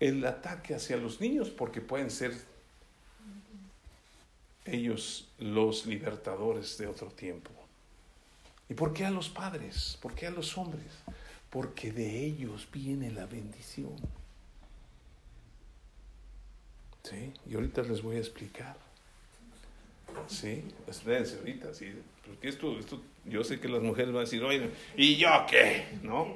el 0.00 0.24
ataque 0.24 0.74
hacia 0.74 0.96
los 0.96 1.20
niños? 1.20 1.50
Porque 1.50 1.80
pueden 1.80 2.10
ser 2.10 2.32
ellos 4.64 5.28
los 5.38 5.86
libertadores 5.86 6.78
de 6.78 6.86
otro 6.86 7.08
tiempo. 7.08 7.50
¿Y 8.68 8.74
por 8.74 8.92
qué 8.94 9.04
a 9.04 9.10
los 9.10 9.28
padres? 9.28 9.98
¿Por 10.00 10.14
qué 10.14 10.26
a 10.26 10.30
los 10.30 10.56
hombres? 10.56 10.86
Porque 11.50 11.92
de 11.92 12.24
ellos 12.24 12.66
viene 12.72 13.10
la 13.10 13.26
bendición. 13.26 13.94
¿Sí? 17.04 17.32
Y 17.48 17.54
ahorita 17.54 17.82
les 17.82 18.02
voy 18.02 18.16
a 18.16 18.18
explicar. 18.18 18.76
Sí, 20.26 20.64
espérense 20.86 21.38
ahorita, 21.38 21.74
sí. 21.74 21.92
Porque 22.26 22.48
esto, 22.48 22.78
esto, 22.78 23.00
yo 23.26 23.44
sé 23.44 23.60
que 23.60 23.68
las 23.68 23.82
mujeres 23.82 24.08
van 24.08 24.18
a 24.18 24.20
decir, 24.20 24.42
oye, 24.42 24.70
¿y 24.96 25.16
yo 25.16 25.28
qué? 25.48 25.84
¿No? 26.02 26.34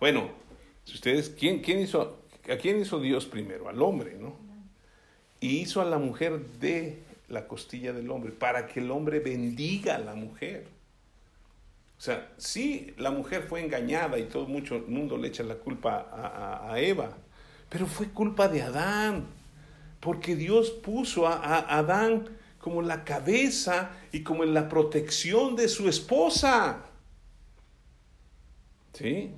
Bueno, 0.00 0.30
si 0.84 0.94
ustedes, 0.94 1.30
¿quién, 1.30 1.60
quién 1.60 1.78
hizo, 1.78 2.18
¿a 2.50 2.56
quién 2.56 2.80
hizo 2.80 3.00
Dios 3.00 3.26
primero? 3.26 3.68
Al 3.68 3.80
hombre, 3.82 4.16
¿no? 4.18 4.34
Y 5.40 5.58
hizo 5.58 5.80
a 5.80 5.84
la 5.84 5.98
mujer 5.98 6.40
de 6.58 6.98
la 7.28 7.46
costilla 7.46 7.92
del 7.92 8.10
hombre, 8.10 8.32
para 8.32 8.66
que 8.66 8.80
el 8.80 8.90
hombre 8.90 9.20
bendiga 9.20 9.96
a 9.96 9.98
la 9.98 10.14
mujer. 10.14 10.66
O 11.96 12.00
sea, 12.00 12.32
sí, 12.36 12.92
la 12.98 13.10
mujer 13.10 13.44
fue 13.48 13.62
engañada 13.62 14.18
y 14.18 14.24
todo 14.24 14.46
mucho 14.46 14.84
mundo 14.88 15.16
le 15.16 15.28
echa 15.28 15.42
la 15.42 15.54
culpa 15.54 16.08
a, 16.12 16.72
a 16.72 16.80
Eva, 16.80 17.16
pero 17.68 17.86
fue 17.86 18.08
culpa 18.08 18.48
de 18.48 18.62
Adán 18.62 19.26
porque 20.04 20.36
Dios 20.36 20.70
puso 20.70 21.26
a, 21.26 21.78
Adán 21.78 22.28
como 22.60 22.82
la 22.82 23.04
cabeza 23.04 23.90
y 24.12 24.22
como 24.22 24.44
en 24.44 24.52
la 24.52 24.68
protección 24.68 25.56
de 25.56 25.66
su 25.66 25.88
esposa. 25.88 26.84
¿Sí? 28.92 29.32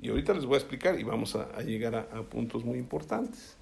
Y 0.00 0.08
ahorita 0.08 0.34
les 0.34 0.44
voy 0.44 0.54
a 0.54 0.58
explicar 0.58 1.00
y 1.00 1.02
vamos 1.02 1.34
a, 1.34 1.60
llegar 1.62 1.96
a, 1.96 2.22
puntos 2.22 2.64
muy 2.64 2.78
importantes. 2.78 3.56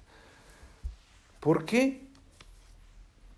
¿Por 1.39 1.65
qué 1.65 2.03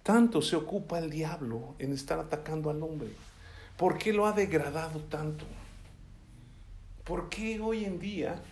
tanto 0.04 0.42
se 0.42 0.58
ocupa 0.58 1.00
el 1.00 1.10
diablo 1.10 1.76
en 1.80 1.94
estar 1.94 2.20
atacando 2.20 2.70
al 2.70 2.84
hombre? 2.84 3.12
¿Por 3.78 3.98
qué 3.98 4.12
lo 4.12 4.28
ha 4.28 4.34
degradado 4.34 5.00
tanto? 5.00 5.46
¿Por 7.06 7.30
qué 7.30 7.62
hoy 7.62 7.86
en 7.86 7.98
día 7.98 8.44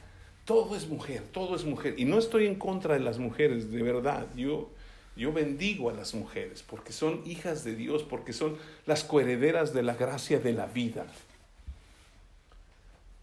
todo 0.45 0.75
es 0.75 0.87
mujer, 0.87 1.23
todo 1.31 1.55
es 1.55 1.65
mujer. 1.65 1.95
Y 1.97 2.05
no 2.05 2.17
estoy 2.17 2.47
en 2.47 2.55
contra 2.55 2.95
de 2.95 2.99
las 2.99 3.19
mujeres, 3.19 3.71
de 3.71 3.83
verdad. 3.83 4.27
Yo, 4.35 4.69
yo 5.15 5.31
bendigo 5.31 5.89
a 5.89 5.93
las 5.93 6.13
mujeres 6.13 6.63
porque 6.63 6.93
son 6.93 7.21
hijas 7.25 7.63
de 7.63 7.75
Dios, 7.75 8.03
porque 8.03 8.33
son 8.33 8.57
las 8.85 9.03
coherederas 9.03 9.73
de 9.73 9.83
la 9.83 9.95
gracia 9.95 10.39
de 10.39 10.53
la 10.53 10.65
vida. 10.65 11.05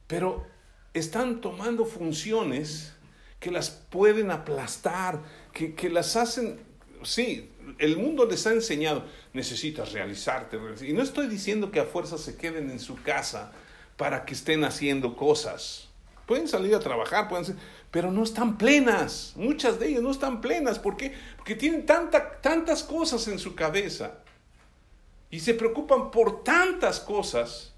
Pero 0.07 0.47
están 0.95 1.41
tomando 1.41 1.85
funciones 1.85 2.95
que 3.41 3.51
las 3.51 3.71
pueden 3.71 4.31
aplastar, 4.31 5.23
que, 5.53 5.75
que 5.75 5.91
las 5.91 6.17
hacen, 6.17 6.59
sí, 7.03 7.51
el 7.79 7.97
mundo 7.97 8.25
les 8.25 8.47
ha 8.47 8.53
enseñado, 8.53 9.05
necesitas 9.33 9.93
realizarte. 9.93 10.59
Y 10.87 10.93
no 10.93 11.03
estoy 11.03 11.29
diciendo 11.29 11.71
que 11.71 11.81
a 11.81 11.85
fuerza 11.85 12.19
se 12.19 12.37
queden 12.37 12.71
en 12.71 12.81
su 12.81 13.01
casa 13.03 13.53
para 13.97 14.25
que 14.25 14.35
estén 14.35 14.65
haciendo 14.65 15.17
cosas. 15.17 15.88
Pueden 16.29 16.47
salir 16.47 16.75
a 16.75 16.79
trabajar, 16.79 17.27
pueden 17.27 17.47
ser, 17.47 17.57
pero 17.91 18.13
no 18.13 18.23
están 18.23 18.59
plenas. 18.59 19.33
Muchas 19.35 19.81
de 19.81 19.89
ellas 19.89 20.03
no 20.03 20.11
están 20.11 20.43
plenas. 20.43 20.79
¿Por 20.79 20.95
qué? 20.99 21.15
Porque 21.39 21.55
tienen 21.55 21.87
tanta, 21.87 22.39
tantas 22.43 22.83
cosas 22.83 23.27
en 23.29 23.39
su 23.39 23.55
cabeza 23.55 24.19
y 25.31 25.41
se 25.41 25.55
preocupan 25.55 26.11
por 26.11 26.45
tantas 26.45 27.01
cosas 27.01 27.73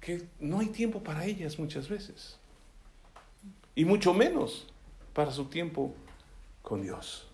que 0.00 0.22
no 0.38 0.60
hay 0.60 0.66
tiempo 0.66 1.02
para 1.02 1.24
ellas 1.24 1.58
muchas 1.58 1.88
veces. 1.88 2.38
Y 3.74 3.84
mucho 3.84 4.14
menos 4.14 4.68
para 5.14 5.32
su 5.32 5.46
tiempo 5.46 5.92
con 6.62 6.80
Dios. 6.80 7.26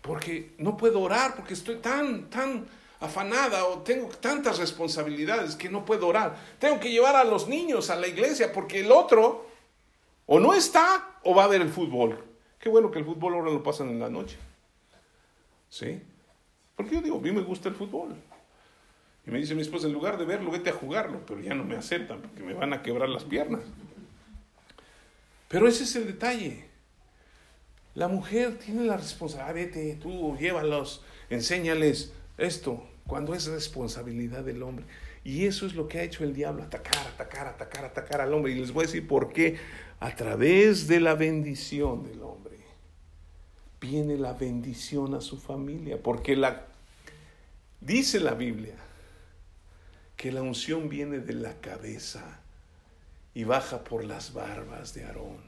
Porque 0.00 0.54
no 0.58 0.76
puedo 0.76 1.00
orar 1.00 1.34
porque 1.34 1.54
estoy 1.54 1.78
tan, 1.78 2.30
tan 2.30 2.66
afanada 3.00 3.66
o 3.66 3.82
tengo 3.82 4.08
tantas 4.08 4.58
responsabilidades 4.58 5.56
que 5.56 5.68
no 5.68 5.84
puedo 5.84 6.06
orar. 6.06 6.36
Tengo 6.58 6.80
que 6.80 6.90
llevar 6.90 7.16
a 7.16 7.24
los 7.24 7.48
niños 7.48 7.90
a 7.90 7.96
la 7.96 8.06
iglesia 8.06 8.52
porque 8.52 8.80
el 8.80 8.92
otro 8.92 9.46
o 10.26 10.40
no 10.40 10.54
está 10.54 11.18
o 11.22 11.34
va 11.34 11.44
a 11.44 11.48
ver 11.48 11.60
el 11.60 11.70
fútbol. 11.70 12.24
Qué 12.58 12.68
bueno 12.68 12.90
que 12.90 12.98
el 12.98 13.04
fútbol 13.04 13.34
ahora 13.34 13.50
lo 13.50 13.62
pasan 13.62 13.90
en 13.90 14.00
la 14.00 14.08
noche. 14.08 14.38
¿Sí? 15.68 16.00
Porque 16.76 16.94
yo 16.94 17.02
digo, 17.02 17.18
a 17.18 17.20
mí 17.20 17.30
me 17.30 17.42
gusta 17.42 17.68
el 17.68 17.74
fútbol. 17.74 18.16
Y 19.26 19.30
me 19.30 19.38
dice 19.38 19.54
mi 19.54 19.62
esposa, 19.62 19.86
en 19.86 19.92
lugar 19.92 20.18
de 20.18 20.24
verlo, 20.24 20.50
vete 20.50 20.70
a 20.70 20.74
jugarlo, 20.74 21.24
pero 21.26 21.40
ya 21.40 21.54
no 21.54 21.64
me 21.64 21.76
aceptan 21.76 22.20
porque 22.20 22.42
me 22.42 22.54
van 22.54 22.72
a 22.72 22.82
quebrar 22.82 23.08
las 23.08 23.24
piernas. 23.24 23.62
Pero 25.48 25.68
ese 25.68 25.84
es 25.84 25.96
el 25.96 26.06
detalle. 26.06 26.68
La 27.94 28.08
mujer 28.08 28.58
tiene 28.58 28.84
la 28.84 28.96
responsabilidad, 28.96 29.50
ah, 29.50 29.52
vete, 29.52 29.98
tú 30.02 30.36
llévalos, 30.36 31.04
enséñales 31.30 32.12
esto, 32.36 32.82
cuando 33.06 33.34
es 33.34 33.46
responsabilidad 33.46 34.44
del 34.44 34.62
hombre. 34.62 34.84
Y 35.24 35.46
eso 35.46 35.66
es 35.66 35.74
lo 35.74 35.88
que 35.88 35.98
ha 35.98 36.02
hecho 36.02 36.24
el 36.24 36.34
diablo, 36.34 36.62
atacar, 36.62 37.06
atacar, 37.06 37.46
atacar, 37.46 37.84
atacar 37.84 38.20
al 38.20 38.34
hombre. 38.34 38.52
Y 38.52 38.56
les 38.56 38.72
voy 38.72 38.84
a 38.84 38.86
decir 38.86 39.06
por 39.06 39.32
qué. 39.32 39.56
A 40.00 40.14
través 40.14 40.86
de 40.86 41.00
la 41.00 41.14
bendición 41.14 42.02
del 42.02 42.20
hombre 42.22 42.58
viene 43.80 44.16
la 44.16 44.32
bendición 44.32 45.14
a 45.14 45.20
su 45.20 45.38
familia. 45.38 46.02
Porque 46.02 46.36
la, 46.36 46.66
dice 47.80 48.20
la 48.20 48.34
Biblia 48.34 48.74
que 50.16 50.32
la 50.32 50.42
unción 50.42 50.88
viene 50.88 51.18
de 51.18 51.34
la 51.34 51.60
cabeza 51.60 52.40
y 53.34 53.44
baja 53.44 53.82
por 53.82 54.04
las 54.04 54.32
barbas 54.32 54.94
de 54.94 55.04
Aarón 55.04 55.38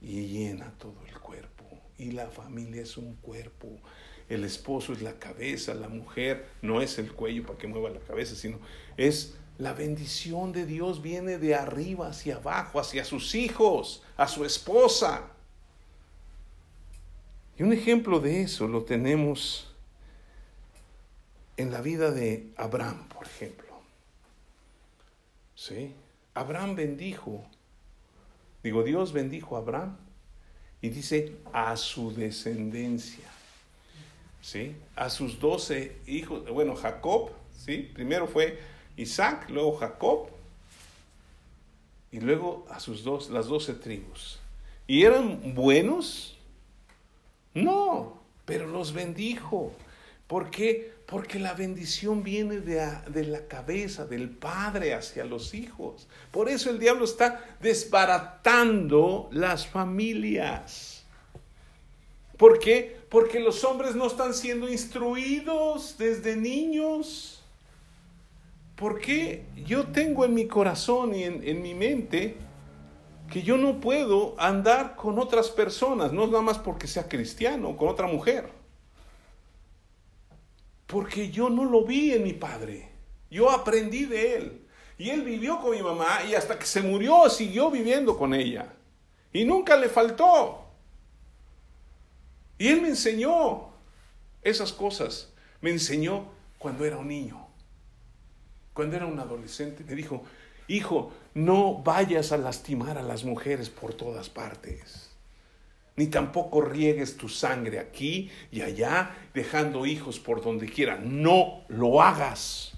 y 0.00 0.26
llena 0.26 0.72
todo 0.78 0.96
el 1.06 1.18
cuerpo. 1.18 1.64
Y 1.98 2.12
la 2.12 2.28
familia 2.28 2.82
es 2.82 2.96
un 2.96 3.14
cuerpo. 3.16 3.68
El 4.30 4.44
esposo 4.44 4.94
es 4.94 5.02
la 5.02 5.18
cabeza, 5.18 5.74
la 5.74 5.88
mujer 5.88 6.46
no 6.62 6.80
es 6.80 6.98
el 6.98 7.12
cuello 7.12 7.42
para 7.42 7.58
que 7.58 7.66
mueva 7.66 7.90
la 7.90 8.00
cabeza, 8.00 8.34
sino 8.36 8.58
es 8.96 9.34
la 9.58 9.74
bendición 9.74 10.52
de 10.52 10.64
Dios 10.64 11.02
viene 11.02 11.36
de 11.36 11.54
arriba 11.54 12.08
hacia 12.08 12.36
abajo, 12.36 12.80
hacia 12.80 13.04
sus 13.04 13.34
hijos, 13.34 14.02
a 14.16 14.26
su 14.26 14.44
esposa. 14.44 15.24
Y 17.58 17.62
un 17.62 17.72
ejemplo 17.74 18.20
de 18.20 18.42
eso 18.42 18.66
lo 18.68 18.84
tenemos 18.84 19.74
en 21.58 21.72
la 21.72 21.82
vida 21.82 22.10
de 22.10 22.52
Abraham, 22.56 23.06
por 23.08 23.26
ejemplo. 23.26 23.68
¿Sí? 25.54 25.94
Abraham 26.32 26.76
bendijo, 26.76 27.44
digo, 28.62 28.82
Dios 28.82 29.12
bendijo 29.12 29.56
a 29.56 29.58
Abraham 29.58 29.98
y 30.80 30.88
dice 30.88 31.36
a 31.52 31.76
su 31.76 32.14
descendencia, 32.14 33.28
¿sí? 34.40 34.76
A 34.96 35.10
sus 35.10 35.40
doce 35.40 35.96
hijos, 36.06 36.48
bueno, 36.48 36.74
Jacob, 36.76 37.30
¿sí? 37.56 37.90
Primero 37.94 38.26
fue 38.26 38.58
Isaac, 38.96 39.48
luego 39.48 39.76
Jacob 39.76 40.28
y 42.12 42.20
luego 42.20 42.66
a 42.70 42.80
sus 42.80 43.04
dos, 43.04 43.30
las 43.30 43.46
doce 43.46 43.74
tribus. 43.74 44.40
¿Y 44.86 45.04
eran 45.04 45.54
buenos? 45.54 46.36
No, 47.54 48.20
pero 48.44 48.66
los 48.66 48.92
bendijo. 48.92 49.72
¿Por 50.26 50.50
qué? 50.50 50.92
Porque 51.06 51.38
la 51.38 51.54
bendición 51.54 52.22
viene 52.22 52.60
de, 52.60 53.24
la 53.24 53.46
cabeza, 53.46 54.06
del 54.06 54.30
padre 54.30 54.94
hacia 54.94 55.24
los 55.24 55.54
hijos. 55.54 56.08
Por 56.30 56.48
eso 56.48 56.70
el 56.70 56.78
diablo 56.78 57.04
está 57.04 57.56
desbaratando 57.60 59.28
las 59.32 59.66
familias. 59.66 60.99
¿Por 62.40 62.58
qué? 62.58 62.96
Porque 63.10 63.38
los 63.38 63.64
hombres 63.64 63.94
no 63.94 64.06
están 64.06 64.32
siendo 64.32 64.66
instruidos 64.66 65.96
desde 65.98 66.36
niños. 66.36 67.42
Porque 68.76 69.44
yo 69.66 69.88
tengo 69.88 70.24
en 70.24 70.32
mi 70.32 70.46
corazón 70.46 71.14
y 71.14 71.24
en, 71.24 71.46
en 71.46 71.60
mi 71.60 71.74
mente 71.74 72.38
que 73.30 73.42
yo 73.42 73.58
no 73.58 73.78
puedo 73.78 74.36
andar 74.38 74.96
con 74.96 75.18
otras 75.18 75.50
personas, 75.50 76.14
no 76.14 76.24
es 76.24 76.30
nada 76.30 76.42
más 76.42 76.56
porque 76.58 76.86
sea 76.86 77.10
cristiano, 77.10 77.76
con 77.76 77.88
otra 77.88 78.06
mujer. 78.06 78.48
Porque 80.86 81.30
yo 81.30 81.50
no 81.50 81.66
lo 81.66 81.84
vi 81.84 82.14
en 82.14 82.22
mi 82.22 82.32
padre. 82.32 82.88
Yo 83.30 83.50
aprendí 83.50 84.06
de 84.06 84.36
él. 84.36 84.66
Y 84.96 85.10
él 85.10 85.24
vivió 85.24 85.60
con 85.60 85.72
mi 85.72 85.82
mamá 85.82 86.24
y 86.26 86.34
hasta 86.34 86.58
que 86.58 86.64
se 86.64 86.80
murió 86.80 87.28
siguió 87.28 87.70
viviendo 87.70 88.16
con 88.16 88.32
ella. 88.32 88.72
Y 89.30 89.44
nunca 89.44 89.76
le 89.76 89.90
faltó. 89.90 90.59
Y 92.60 92.68
él 92.68 92.80
me 92.80 92.88
enseñó 92.90 93.70
esas 94.42 94.72
cosas. 94.72 95.30
Me 95.60 95.70
enseñó 95.70 96.26
cuando 96.58 96.84
era 96.84 96.98
un 96.98 97.08
niño. 97.08 97.44
Cuando 98.72 98.94
era 98.94 99.06
un 99.06 99.18
adolescente. 99.18 99.82
Me 99.82 99.96
dijo, 99.96 100.22
hijo, 100.68 101.12
no 101.34 101.82
vayas 101.82 102.30
a 102.30 102.36
lastimar 102.36 102.98
a 102.98 103.02
las 103.02 103.24
mujeres 103.24 103.68
por 103.68 103.94
todas 103.94 104.28
partes 104.28 105.10
ni 106.00 106.06
tampoco 106.06 106.62
riegues 106.62 107.18
tu 107.18 107.28
sangre 107.28 107.78
aquí 107.78 108.30
y 108.50 108.62
allá, 108.62 109.14
dejando 109.34 109.84
hijos 109.84 110.18
por 110.18 110.42
donde 110.42 110.66
quiera. 110.66 110.96
No 110.96 111.62
lo 111.68 112.00
hagas. 112.00 112.72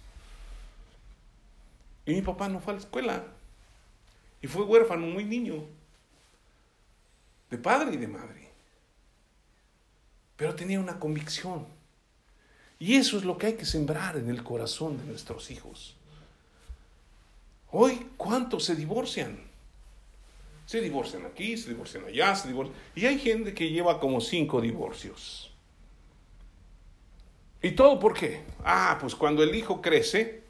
Y 2.05 2.15
mi 2.15 2.23
papá 2.23 2.49
no 2.49 2.59
fue 2.59 2.73
a 2.73 2.77
la 2.77 2.83
escuela. 2.83 3.25
Y 4.41 4.49
fue 4.49 4.65
huérfano 4.65 5.07
muy 5.07 5.23
niño. 5.23 5.65
De 7.49 7.59
padre 7.59 7.95
y 7.95 7.97
de 7.97 8.09
madre. 8.09 8.42
Pero 10.43 10.57
tenía 10.57 10.81
una 10.81 10.99
convicción. 10.99 11.65
Y 12.81 12.97
eso 12.97 13.17
es 13.17 13.23
lo 13.23 13.39
que 13.39 13.47
hay 13.47 13.53
que 13.53 13.65
sembrar 13.65 14.17
en 14.17 14.29
el 14.29 14.43
corazón 14.43 14.99
de 14.99 15.05
nuestros 15.05 15.53
hijos. 15.53 15.95
Hoy, 17.71 18.09
¿cuántos 18.17 18.65
se 18.65 18.75
divorcian? 18.75 19.39
Se 20.67 20.81
divorcian 20.81 21.27
aquí, 21.27 21.57
se 21.57 21.69
divorcian 21.69 22.07
allá, 22.07 22.35
se 22.35 22.49
divorcian. 22.49 22.77
Y 22.97 23.07
hay 23.07 23.21
gente 23.21 23.55
que 23.55 23.71
lleva 23.71 24.01
como 24.01 24.21
cinco 24.21 24.61
divorcios. 24.61 25.53
¿Y 27.63 27.71
todo 27.71 28.01
por 28.01 28.13
qué? 28.13 28.43
Ah, 28.65 28.99
pues 29.01 29.15
cuando 29.15 29.45
el 29.45 29.55
hijo 29.55 29.81
crece, 29.81 30.43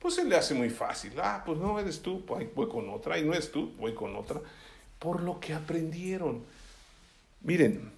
pues 0.00 0.16
se 0.16 0.24
le 0.24 0.34
hace 0.34 0.54
muy 0.54 0.70
fácil. 0.70 1.12
Ah, 1.22 1.44
pues 1.46 1.56
no 1.56 1.78
eres 1.78 2.02
tú, 2.02 2.26
pues 2.26 2.52
voy 2.52 2.68
con 2.68 2.90
otra. 2.90 3.16
Y 3.16 3.24
no 3.24 3.32
es 3.32 3.52
tú, 3.52 3.70
voy 3.78 3.94
con 3.94 4.16
otra. 4.16 4.40
Por 4.98 5.22
lo 5.22 5.38
que 5.38 5.54
aprendieron. 5.54 6.42
Miren, 7.42 7.95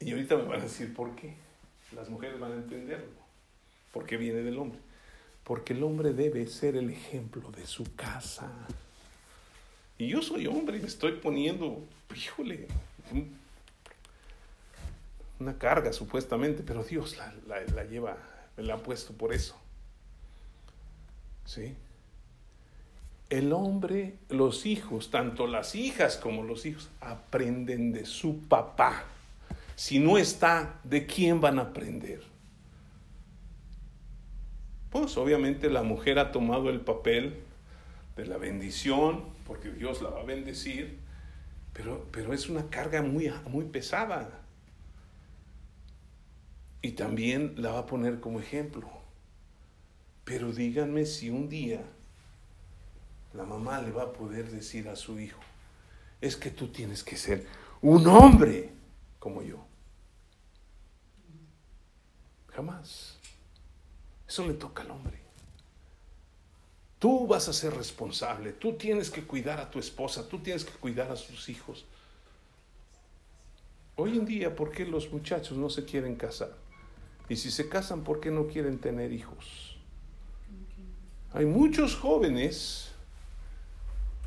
y 0.00 0.12
ahorita 0.12 0.36
me 0.36 0.44
van 0.44 0.60
a 0.60 0.64
decir 0.64 0.92
por 0.94 1.14
qué. 1.14 1.34
Las 1.94 2.08
mujeres 2.08 2.40
van 2.40 2.52
a 2.52 2.56
entenderlo. 2.56 3.20
¿Por 3.92 4.06
qué 4.06 4.16
viene 4.16 4.40
del 4.40 4.58
hombre? 4.58 4.78
Porque 5.44 5.74
el 5.74 5.82
hombre 5.82 6.12
debe 6.12 6.46
ser 6.46 6.76
el 6.76 6.90
ejemplo 6.90 7.50
de 7.50 7.66
su 7.66 7.84
casa. 7.94 8.50
Y 9.98 10.08
yo 10.08 10.22
soy 10.22 10.46
hombre 10.46 10.78
y 10.78 10.80
me 10.80 10.86
estoy 10.86 11.12
poniendo, 11.12 11.84
híjole, 12.14 12.68
una 15.38 15.58
carga 15.58 15.92
supuestamente, 15.92 16.62
pero 16.62 16.82
Dios 16.82 17.18
la, 17.46 17.84
lleva, 17.84 18.16
me 18.56 18.62
la 18.62 18.74
ha 18.74 18.78
puesto 18.78 19.12
por 19.12 19.34
eso. 19.34 19.60
¿Sí? 21.44 21.74
El 23.28 23.52
hombre, 23.52 24.14
los 24.28 24.64
hijos, 24.66 25.10
tanto 25.10 25.46
las 25.46 25.74
hijas 25.74 26.16
como 26.16 26.44
los 26.44 26.64
hijos, 26.64 26.88
aprenden 27.00 27.92
de 27.92 28.06
su 28.06 28.40
papá. 28.40 29.04
Si 29.80 29.98
no 29.98 30.18
está, 30.18 30.78
¿de 30.84 31.06
quién 31.06 31.40
van 31.40 31.58
a 31.58 31.62
aprender? 31.62 32.22
Pues 34.90 35.16
obviamente 35.16 35.70
la 35.70 35.82
mujer 35.82 36.18
ha 36.18 36.32
tomado 36.32 36.68
el 36.68 36.82
papel 36.82 37.40
de 38.14 38.26
la 38.26 38.36
bendición, 38.36 39.24
porque 39.46 39.70
Dios 39.70 40.02
la 40.02 40.10
va 40.10 40.20
a 40.20 40.24
bendecir, 40.24 40.98
pero, 41.72 42.06
pero 42.12 42.34
es 42.34 42.50
una 42.50 42.68
carga 42.68 43.00
muy, 43.00 43.32
muy 43.48 43.64
pesada. 43.64 44.42
Y 46.82 46.92
también 46.92 47.54
la 47.56 47.70
va 47.70 47.78
a 47.78 47.86
poner 47.86 48.20
como 48.20 48.38
ejemplo. 48.38 48.86
Pero 50.26 50.52
díganme 50.52 51.06
si 51.06 51.30
un 51.30 51.48
día 51.48 51.80
la 53.32 53.44
mamá 53.44 53.80
le 53.80 53.92
va 53.92 54.02
a 54.02 54.12
poder 54.12 54.50
decir 54.50 54.90
a 54.90 54.96
su 54.96 55.18
hijo, 55.18 55.40
es 56.20 56.36
que 56.36 56.50
tú 56.50 56.68
tienes 56.68 57.02
que 57.02 57.16
ser 57.16 57.46
un 57.80 58.06
hombre 58.08 58.72
como 59.18 59.40
yo. 59.40 59.69
Jamás. 62.54 63.18
Eso 64.28 64.46
le 64.46 64.54
toca 64.54 64.82
al 64.82 64.90
hombre. 64.90 65.18
Tú 66.98 67.26
vas 67.26 67.48
a 67.48 67.52
ser 67.52 67.74
responsable, 67.74 68.52
tú 68.52 68.74
tienes 68.74 69.10
que 69.10 69.24
cuidar 69.24 69.58
a 69.58 69.70
tu 69.70 69.78
esposa, 69.78 70.28
tú 70.28 70.38
tienes 70.38 70.64
que 70.64 70.72
cuidar 70.72 71.10
a 71.10 71.16
sus 71.16 71.48
hijos. 71.48 71.86
Hoy 73.96 74.18
en 74.18 74.26
día, 74.26 74.54
¿por 74.54 74.70
qué 74.70 74.84
los 74.84 75.10
muchachos 75.10 75.56
no 75.56 75.70
se 75.70 75.84
quieren 75.84 76.14
casar? 76.14 76.54
Y 77.28 77.36
si 77.36 77.50
se 77.50 77.68
casan, 77.68 78.04
¿por 78.04 78.20
qué 78.20 78.30
no 78.30 78.48
quieren 78.48 78.78
tener 78.78 79.12
hijos? 79.12 79.76
Hay 81.32 81.46
muchos 81.46 81.96
jóvenes 81.96 82.90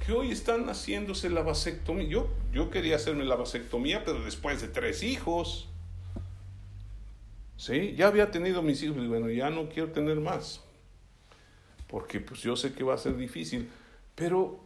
que 0.06 0.14
hoy 0.14 0.32
están 0.32 0.68
haciéndose 0.68 1.30
la 1.30 1.42
vasectomía. 1.42 2.08
Yo, 2.08 2.28
yo 2.52 2.70
quería 2.70 2.96
hacerme 2.96 3.24
la 3.26 3.36
vasectomía, 3.36 4.04
pero 4.04 4.24
después 4.24 4.62
de 4.62 4.68
tres 4.68 5.04
hijos. 5.04 5.70
¿Sí? 7.64 7.96
Ya 7.96 8.08
había 8.08 8.30
tenido 8.30 8.62
mis 8.62 8.84
hijos 8.84 8.98
y 8.98 9.08
bueno, 9.08 9.30
ya 9.30 9.50
no 9.50 9.70
quiero 9.70 9.90
tener 9.94 10.20
más. 10.20 10.60
Porque 11.88 12.20
pues 12.20 12.42
yo 12.42 12.58
sé 12.58 12.74
que 12.74 12.84
va 12.84 12.96
a 12.96 12.98
ser 12.98 13.16
difícil. 13.16 13.70
Pero 14.16 14.60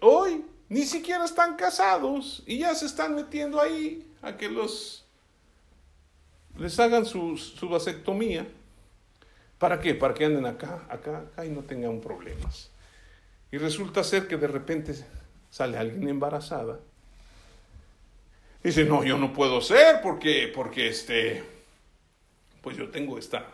hoy 0.00 0.42
ni 0.70 0.86
siquiera 0.86 1.26
están 1.26 1.56
casados 1.56 2.42
y 2.46 2.60
ya 2.60 2.74
se 2.74 2.86
están 2.86 3.14
metiendo 3.14 3.60
ahí 3.60 4.10
a 4.22 4.34
que 4.38 4.48
los 4.48 5.04
les 6.56 6.80
hagan 6.80 7.04
su, 7.04 7.36
su 7.36 7.68
vasectomía. 7.68 8.46
¿Para 9.58 9.78
qué? 9.78 9.94
Para 9.94 10.14
que 10.14 10.24
anden 10.24 10.46
acá, 10.46 10.86
acá, 10.88 11.18
acá 11.18 11.44
y 11.44 11.50
no 11.50 11.64
tengan 11.64 12.00
problemas. 12.00 12.70
Y 13.52 13.58
resulta 13.58 14.02
ser 14.02 14.26
que 14.26 14.38
de 14.38 14.48
repente 14.48 14.94
sale 15.50 15.76
alguien 15.76 16.08
embarazada. 16.08 16.80
Dice, 18.62 18.86
no, 18.86 19.04
yo 19.04 19.18
no 19.18 19.34
puedo 19.34 19.60
ser 19.60 20.00
porque, 20.00 20.50
porque 20.54 20.88
este, 20.88 21.55
pues 22.62 22.76
yo 22.76 22.90
tengo 22.90 23.18
esta. 23.18 23.46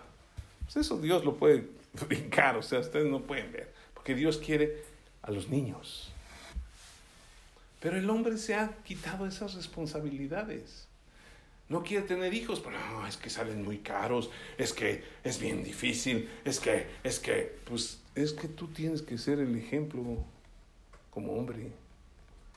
Pues 0.65 0.77
eso 0.77 0.99
Dios 0.99 1.25
lo 1.25 1.37
puede 1.37 1.69
brincar, 2.09 2.57
o 2.57 2.63
sea, 2.63 2.81
ustedes 2.81 3.07
no 3.07 3.21
pueden 3.21 3.53
ver, 3.53 3.73
porque 3.95 4.15
Dios 4.15 4.39
quiere 4.39 4.83
a 5.23 5.31
los 5.31 5.49
niños. 5.49 6.11
Pero 7.81 7.97
el 7.97 8.09
hombre 8.11 8.39
se 8.39 8.55
ha 8.55 8.77
quitado 8.85 9.27
esas 9.27 9.55
responsabilidades. 9.55 10.87
No 11.69 11.83
quiere 11.83 12.07
tener 12.07 12.35
hijos, 12.35 12.61
pero 12.61 12.79
no, 12.79 13.07
es 13.07 13.17
que 13.17 13.31
salen 13.31 13.65
muy 13.65 13.79
caros, 13.79 14.31
es 14.59 14.73
que 14.73 15.03
es 15.25 15.41
bien 15.41 15.65
difícil, 15.65 16.29
es 16.45 16.61
que, 16.61 16.87
es 17.03 17.19
que, 17.19 17.59
pues 17.65 18.01
es 18.15 18.35
que 18.35 18.47
tú 18.47 18.69
tienes 18.69 19.03
que 19.03 19.17
ser 19.19 19.39
el 19.39 19.57
ejemplo 19.57 20.03
como 21.11 21.33
hombre. 21.33 21.73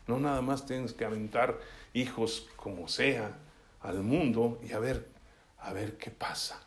No 0.07 0.19
nada 0.19 0.41
más 0.41 0.65
tienes 0.65 0.93
que 0.93 1.05
aventar 1.05 1.59
hijos 1.93 2.47
como 2.55 2.87
sea 2.87 3.37
al 3.81 4.03
mundo 4.03 4.59
y 4.67 4.73
a 4.73 4.79
ver, 4.79 5.07
a 5.65 5.73
ver 5.73 5.97
qué 5.97 6.11
pasa. 6.11 6.61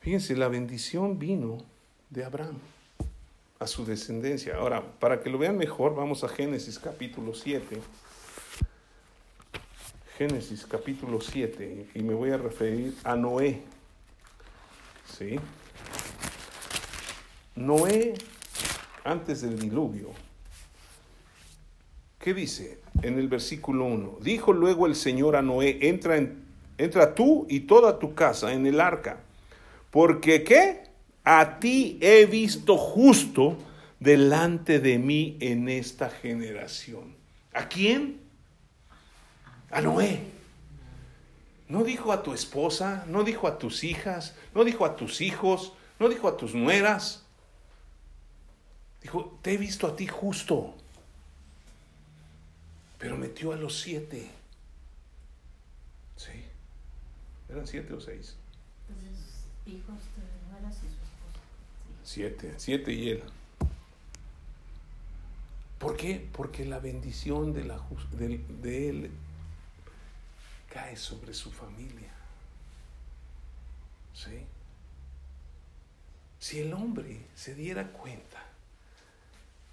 Fíjense, 0.00 0.34
la 0.34 0.48
bendición 0.48 1.18
vino 1.18 1.58
de 2.08 2.24
Abraham 2.24 2.58
a 3.60 3.66
su 3.66 3.84
descendencia. 3.84 4.56
Ahora, 4.56 4.82
para 4.98 5.20
que 5.20 5.30
lo 5.30 5.38
vean 5.38 5.56
mejor, 5.56 5.94
vamos 5.94 6.24
a 6.24 6.28
Génesis 6.28 6.78
capítulo 6.78 7.34
7. 7.34 7.80
Génesis 10.18 10.66
capítulo 10.66 11.20
7 11.20 11.90
y 11.94 12.02
me 12.02 12.14
voy 12.14 12.30
a 12.30 12.36
referir 12.36 12.96
a 13.04 13.14
Noé. 13.14 13.62
¿Sí? 15.16 15.38
Noé 17.54 18.14
antes 19.04 19.42
del 19.42 19.58
diluvio. 19.58 20.10
¿Qué 22.18 22.34
dice 22.34 22.79
en 23.02 23.18
el 23.18 23.28
versículo 23.28 23.84
1? 23.86 24.18
Dijo 24.20 24.52
luego 24.52 24.86
el 24.86 24.94
Señor 24.94 25.36
a 25.36 25.42
Noé, 25.42 25.78
entra, 25.82 26.16
en, 26.16 26.44
entra 26.78 27.14
tú 27.14 27.46
y 27.48 27.60
toda 27.60 27.98
tu 27.98 28.14
casa 28.14 28.52
en 28.52 28.66
el 28.66 28.80
arca, 28.80 29.20
porque 29.90 30.44
¿qué? 30.44 30.84
A 31.24 31.58
ti 31.58 31.98
he 32.00 32.26
visto 32.26 32.76
justo 32.76 33.56
delante 33.98 34.80
de 34.80 34.98
mí 34.98 35.36
en 35.40 35.68
esta 35.68 36.10
generación. 36.10 37.14
¿A 37.52 37.68
quién? 37.68 38.20
A 39.70 39.80
Noé. 39.80 40.20
No 41.68 41.84
dijo 41.84 42.12
a 42.12 42.22
tu 42.22 42.32
esposa, 42.32 43.04
no 43.06 43.22
dijo 43.22 43.46
a 43.46 43.58
tus 43.58 43.84
hijas, 43.84 44.34
no 44.54 44.64
dijo 44.64 44.84
a 44.84 44.96
tus 44.96 45.20
hijos, 45.20 45.72
no 46.00 46.08
dijo 46.08 46.26
a 46.26 46.36
tus 46.36 46.54
nueras. 46.54 47.24
Dijo, 49.02 49.38
te 49.42 49.52
he 49.52 49.56
visto 49.56 49.86
a 49.86 49.94
ti 49.94 50.06
justo. 50.08 50.74
Pero 53.00 53.16
metió 53.16 53.52
a 53.52 53.56
los 53.56 53.80
siete. 53.80 54.30
Sí. 56.16 56.44
¿Eran 57.48 57.66
siete 57.66 57.94
o 57.94 58.00
seis? 58.00 58.36
Pues 58.86 59.74
hijos, 59.74 59.96
nueras 60.50 60.76
y 60.76 60.80
su 60.80 60.86
esposa. 60.86 61.40
Siete, 62.04 62.54
siete 62.58 62.92
y 62.92 63.10
él. 63.10 63.22
¿Por 65.78 65.96
qué? 65.96 66.28
Porque 66.32 66.66
la 66.66 66.78
bendición 66.78 67.54
de, 67.54 67.64
la, 67.64 67.80
de, 68.12 68.36
de 68.60 68.88
él 68.90 69.10
cae 70.68 70.94
sobre 70.94 71.32
su 71.32 71.50
familia. 71.50 72.12
¿Sí? 74.12 74.44
Si 76.38 76.58
el 76.60 76.74
hombre 76.74 77.26
se 77.34 77.54
diera 77.54 77.92
cuenta 77.92 78.49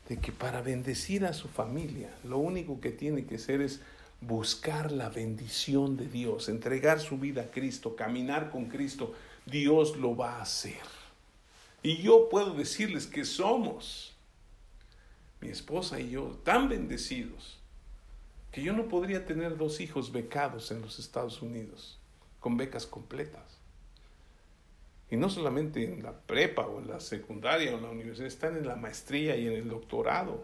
de 0.07 0.17
que 0.17 0.31
para 0.31 0.61
bendecir 0.61 1.25
a 1.25 1.33
su 1.33 1.47
familia, 1.47 2.09
lo 2.23 2.37
único 2.37 2.79
que 2.79 2.91
tiene 2.91 3.25
que 3.25 3.35
hacer 3.35 3.61
es 3.61 3.81
buscar 4.21 4.91
la 4.91 5.09
bendición 5.09 5.97
de 5.97 6.07
Dios, 6.07 6.49
entregar 6.49 6.99
su 6.99 7.17
vida 7.17 7.43
a 7.43 7.51
Cristo, 7.51 7.95
caminar 7.95 8.49
con 8.49 8.65
Cristo, 8.65 9.13
Dios 9.45 9.97
lo 9.97 10.15
va 10.15 10.37
a 10.37 10.41
hacer. 10.41 10.81
Y 11.83 11.97
yo 12.01 12.29
puedo 12.29 12.53
decirles 12.53 13.05
que 13.05 13.25
somos, 13.25 14.15
mi 15.41 15.49
esposa 15.49 15.99
y 15.99 16.11
yo, 16.11 16.39
tan 16.43 16.69
bendecidos, 16.69 17.59
que 18.51 18.63
yo 18.63 18.73
no 18.73 18.87
podría 18.87 19.25
tener 19.25 19.57
dos 19.57 19.79
hijos 19.81 20.11
becados 20.11 20.71
en 20.71 20.81
los 20.81 20.99
Estados 20.99 21.41
Unidos, 21.41 21.99
con 22.39 22.57
becas 22.57 22.87
completas. 22.87 23.56
Y 25.09 25.15
no 25.15 25.29
solamente 25.29 25.83
en 25.85 26.03
la 26.03 26.11
prepa 26.11 26.67
o 26.67 26.79
en 26.81 26.87
la 26.89 26.99
secundaria 26.99 27.73
o 27.73 27.77
en 27.77 27.83
la 27.83 27.89
universidad, 27.89 28.27
están 28.27 28.57
en 28.57 28.67
la 28.67 28.75
maestría 28.75 29.37
y 29.37 29.47
en 29.47 29.53
el 29.53 29.69
doctorado. 29.69 30.43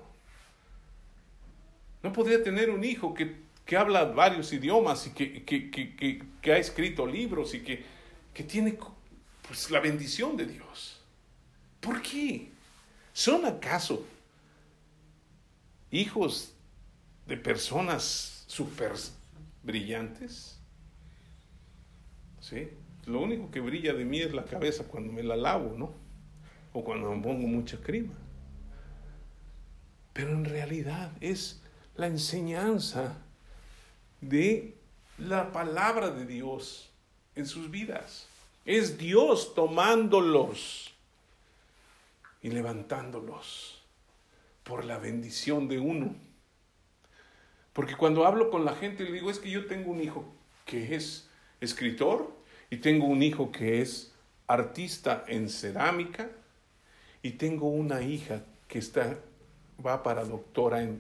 No 2.02 2.14
podría 2.14 2.42
tener 2.44 2.70
un 2.70 2.84
hijo 2.84 3.14
que, 3.14 3.36
que 3.66 3.76
habla 3.76 4.06
varios 4.06 4.54
idiomas 4.54 5.08
y 5.08 5.12
que, 5.12 5.44
que, 5.44 5.72
que, 6.42 6.52
ha 6.52 6.58
escrito 6.58 7.06
libros 7.06 7.54
y 7.54 7.62
que, 7.62 7.84
tiene 8.44 8.78
pues, 9.48 9.70
la 9.70 9.80
bendición 9.80 10.38
de 10.38 10.46
Dios. 10.46 11.02
¿Por 11.80 12.02
qué? 12.02 12.52
¿Son 13.12 13.46
acaso 13.46 14.06
hijos 15.92 16.54
de 17.28 17.38
personas 17.38 18.44
súper 18.48 18.94
brillantes? 19.62 20.58
¿Sí? 22.42 22.70
Lo 23.06 23.20
único 23.20 23.52
que 23.52 23.60
brilla 23.60 23.94
de 23.94 24.06
mí 24.06 24.20
es 24.20 24.34
la 24.34 24.46
cabeza 24.46 24.86
cuando 24.86 25.12
me 25.12 25.24
la 25.24 25.36
lavo, 25.36 25.76
¿no? 25.78 25.94
O 26.72 26.84
cuando 26.84 27.12
me 27.12 27.22
pongo 27.22 27.48
mucha 27.48 27.78
crema. 27.78 28.14
Pero 30.14 30.32
en 30.32 30.46
realidad 30.46 31.12
es 31.20 31.62
la 31.96 32.08
enseñanza 32.08 33.18
de 34.22 34.78
la 35.18 35.52
palabra 35.52 36.12
de 36.12 36.26
Dios 36.26 36.92
en 37.36 37.46
sus 37.46 37.70
vidas. 37.70 38.28
Es 38.66 38.98
Dios 38.98 39.54
tomándolos 39.54 40.94
y 42.42 42.50
levantándolos 42.50 43.82
por 44.64 44.86
la 44.86 44.98
bendición 44.98 45.68
de 45.68 45.80
uno. 45.80 46.16
Porque 47.74 47.96
cuando 47.96 48.26
hablo 48.26 48.50
con 48.50 48.66
la 48.66 48.76
gente 48.76 49.04
le 49.04 49.12
digo, 49.12 49.30
es 49.30 49.40
que 49.40 49.50
yo 49.50 49.66
tengo 49.66 49.92
un 49.92 50.02
hijo 50.02 50.26
que 50.66 50.96
es 50.96 51.30
escritor, 51.60 52.32
y 52.74 52.78
tengo 52.78 53.06
un 53.06 53.22
hijo 53.22 53.52
que 53.52 53.84
es 53.84 54.12
artista 54.48 55.26
en 55.28 55.48
cerámica 55.48 56.28
y 57.22 57.34
tengo 57.34 57.70
una 57.70 58.02
hija 58.02 58.42
que 58.68 58.80
está, 58.80 59.16
va 59.86 60.02
para 60.02 60.26
doctora 60.26 60.82
en 60.82 61.00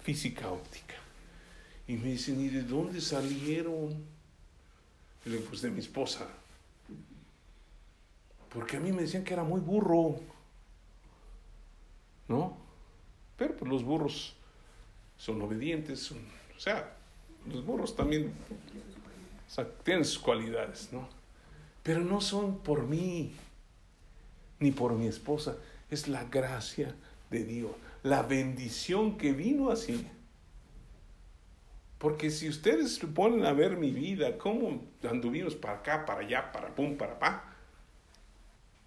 física 0.00 0.50
óptica. 0.50 0.96
Y 1.86 1.92
me 1.92 2.08
dicen, 2.08 2.40
¿y 2.40 2.48
de 2.48 2.62
dónde 2.62 3.00
salieron? 3.00 4.04
Y 5.24 5.28
le 5.28 5.36
digo, 5.36 5.48
pues 5.48 5.62
de 5.62 5.70
mi 5.70 5.78
esposa. 5.78 6.26
Porque 8.52 8.78
a 8.78 8.80
mí 8.80 8.90
me 8.90 9.02
decían 9.02 9.22
que 9.22 9.34
era 9.34 9.44
muy 9.44 9.60
burro. 9.60 10.16
¿No? 12.26 12.56
Pero 13.36 13.56
pues 13.58 13.70
los 13.70 13.84
burros 13.84 14.34
son 15.16 15.40
obedientes, 15.40 16.10
o 16.10 16.58
sea, 16.58 16.96
los 17.46 17.64
burros 17.64 17.94
también 17.94 18.32
o 19.52 19.54
sea, 19.54 19.68
tienen 19.84 20.06
sus 20.06 20.18
cualidades, 20.18 20.88
¿no? 20.92 21.06
Pero 21.82 22.00
no 22.00 22.22
son 22.22 22.60
por 22.60 22.86
mí, 22.86 23.34
ni 24.58 24.70
por 24.70 24.94
mi 24.94 25.06
esposa. 25.06 25.58
Es 25.90 26.08
la 26.08 26.24
gracia 26.24 26.94
de 27.30 27.44
Dios, 27.44 27.72
la 28.02 28.22
bendición 28.22 29.18
que 29.18 29.32
vino 29.32 29.70
así. 29.70 30.06
Porque 31.98 32.30
si 32.30 32.48
ustedes 32.48 32.94
se 32.94 33.06
ponen 33.06 33.44
a 33.44 33.52
ver 33.52 33.76
mi 33.76 33.90
vida, 33.90 34.38
cómo 34.38 34.80
anduvimos 35.06 35.54
para 35.54 35.74
acá, 35.74 36.06
para 36.06 36.20
allá, 36.20 36.50
para 36.50 36.74
pum, 36.74 36.96
para 36.96 37.18
pa, 37.18 37.54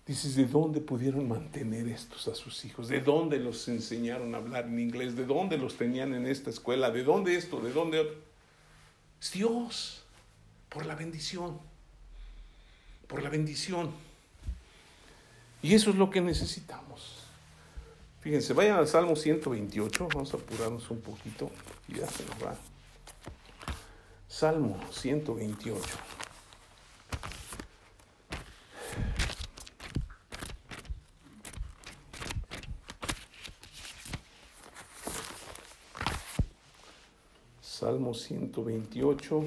dices, 0.07 0.35
¿de 0.35 0.45
dónde 0.45 0.81
pudieron 0.81 1.27
mantener 1.27 1.87
estos 1.89 2.27
a 2.27 2.33
sus 2.33 2.65
hijos? 2.65 2.87
¿De 2.87 3.01
dónde 3.01 3.37
los 3.37 3.67
enseñaron 3.67 4.33
a 4.33 4.39
hablar 4.39 4.65
en 4.65 4.79
inglés? 4.79 5.15
¿De 5.15 5.25
dónde 5.25 5.59
los 5.59 5.77
tenían 5.77 6.15
en 6.15 6.25
esta 6.25 6.49
escuela? 6.49 6.89
¿De 6.89 7.03
dónde 7.03 7.35
esto? 7.35 7.59
¿De 7.59 7.71
dónde 7.71 7.99
otro? 7.99 8.15
Es 9.21 9.31
Dios 9.31 10.04
por 10.69 10.85
la 10.85 10.95
bendición. 10.95 11.59
Por 13.07 13.23
la 13.23 13.29
bendición. 13.29 13.91
Y 15.61 15.73
eso 15.73 15.89
es 15.89 15.95
lo 15.95 16.09
que 16.09 16.21
necesitamos. 16.21 17.25
Fíjense, 18.21 18.53
vayan 18.53 18.77
al 18.77 18.87
Salmo 18.87 19.15
128, 19.15 20.07
vamos 20.13 20.33
a 20.33 20.37
apurarnos 20.37 20.89
un 20.89 20.99
poquito, 20.99 21.51
ya 21.87 22.07
se 22.07 22.25
nos 22.25 22.43
va. 22.43 22.55
Salmo 24.27 24.79
128. 24.91 25.81
Salmo 37.61 38.13
128. 38.15 39.43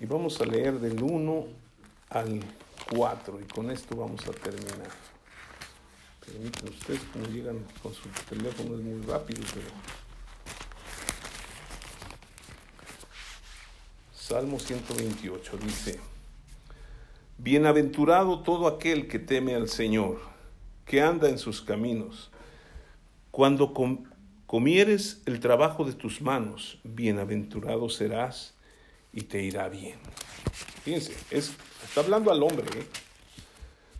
Y 0.00 0.06
vamos 0.06 0.40
a 0.40 0.44
leer 0.44 0.80
del 0.80 1.02
1 1.02 1.46
al 2.10 2.40
4 2.90 3.40
y 3.40 3.44
con 3.44 3.70
esto 3.70 3.96
vamos 3.96 4.26
a 4.26 4.32
terminar. 4.32 4.90
Permítanme 6.24 6.70
ustedes 6.70 7.00
como 7.12 7.26
llegan 7.26 7.64
con 7.82 7.94
su 7.94 8.08
teléfono 8.28 8.76
es 8.76 8.82
muy 8.82 9.06
rápido, 9.06 9.42
pero... 9.54 9.68
Salmo 14.14 14.58
128 14.58 15.58
dice, 15.58 16.00
Bienaventurado 17.36 18.40
todo 18.40 18.68
aquel 18.68 19.06
que 19.06 19.18
teme 19.18 19.54
al 19.54 19.68
Señor, 19.68 20.20
que 20.86 21.02
anda 21.02 21.28
en 21.28 21.38
sus 21.38 21.60
caminos. 21.60 22.30
Cuando 23.30 23.74
comieres 24.46 25.20
el 25.26 25.40
trabajo 25.40 25.84
de 25.84 25.92
tus 25.92 26.22
manos, 26.22 26.78
bienaventurado 26.84 27.90
serás 27.90 28.53
y 29.14 29.22
te 29.22 29.42
irá 29.42 29.68
bien. 29.68 29.98
Fíjense, 30.82 31.14
es, 31.30 31.52
está 31.82 32.00
hablando 32.00 32.30
al 32.30 32.42
hombre. 32.42 32.66
¿eh? 32.78 32.86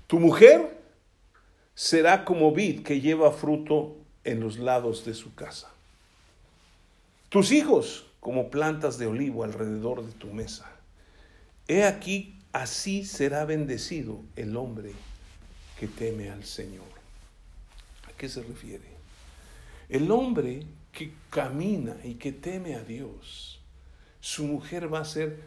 Tu 0.06 0.18
mujer 0.18 0.78
será 1.74 2.24
como 2.24 2.52
vid 2.52 2.82
que 2.82 3.00
lleva 3.00 3.32
fruto 3.32 3.96
en 4.24 4.40
los 4.40 4.58
lados 4.58 5.04
de 5.04 5.14
su 5.14 5.34
casa. 5.34 5.70
Tus 7.28 7.52
hijos 7.52 8.06
como 8.20 8.50
plantas 8.50 8.98
de 8.98 9.06
olivo 9.06 9.44
alrededor 9.44 10.04
de 10.04 10.12
tu 10.12 10.28
mesa. 10.28 10.70
He 11.68 11.84
aquí, 11.84 12.38
así 12.52 13.04
será 13.04 13.44
bendecido 13.44 14.20
el 14.36 14.56
hombre 14.56 14.92
que 15.78 15.88
teme 15.88 16.30
al 16.30 16.44
Señor. 16.44 16.84
¿A 18.08 18.16
qué 18.16 18.28
se 18.28 18.42
refiere? 18.42 18.94
El 19.88 20.10
hombre 20.10 20.64
que 20.92 21.12
camina 21.30 21.96
y 22.04 22.14
que 22.14 22.32
teme 22.32 22.76
a 22.76 22.82
Dios, 22.82 23.60
su 24.24 24.46
mujer 24.46 24.92
va 24.92 25.00
a 25.00 25.04
ser 25.04 25.38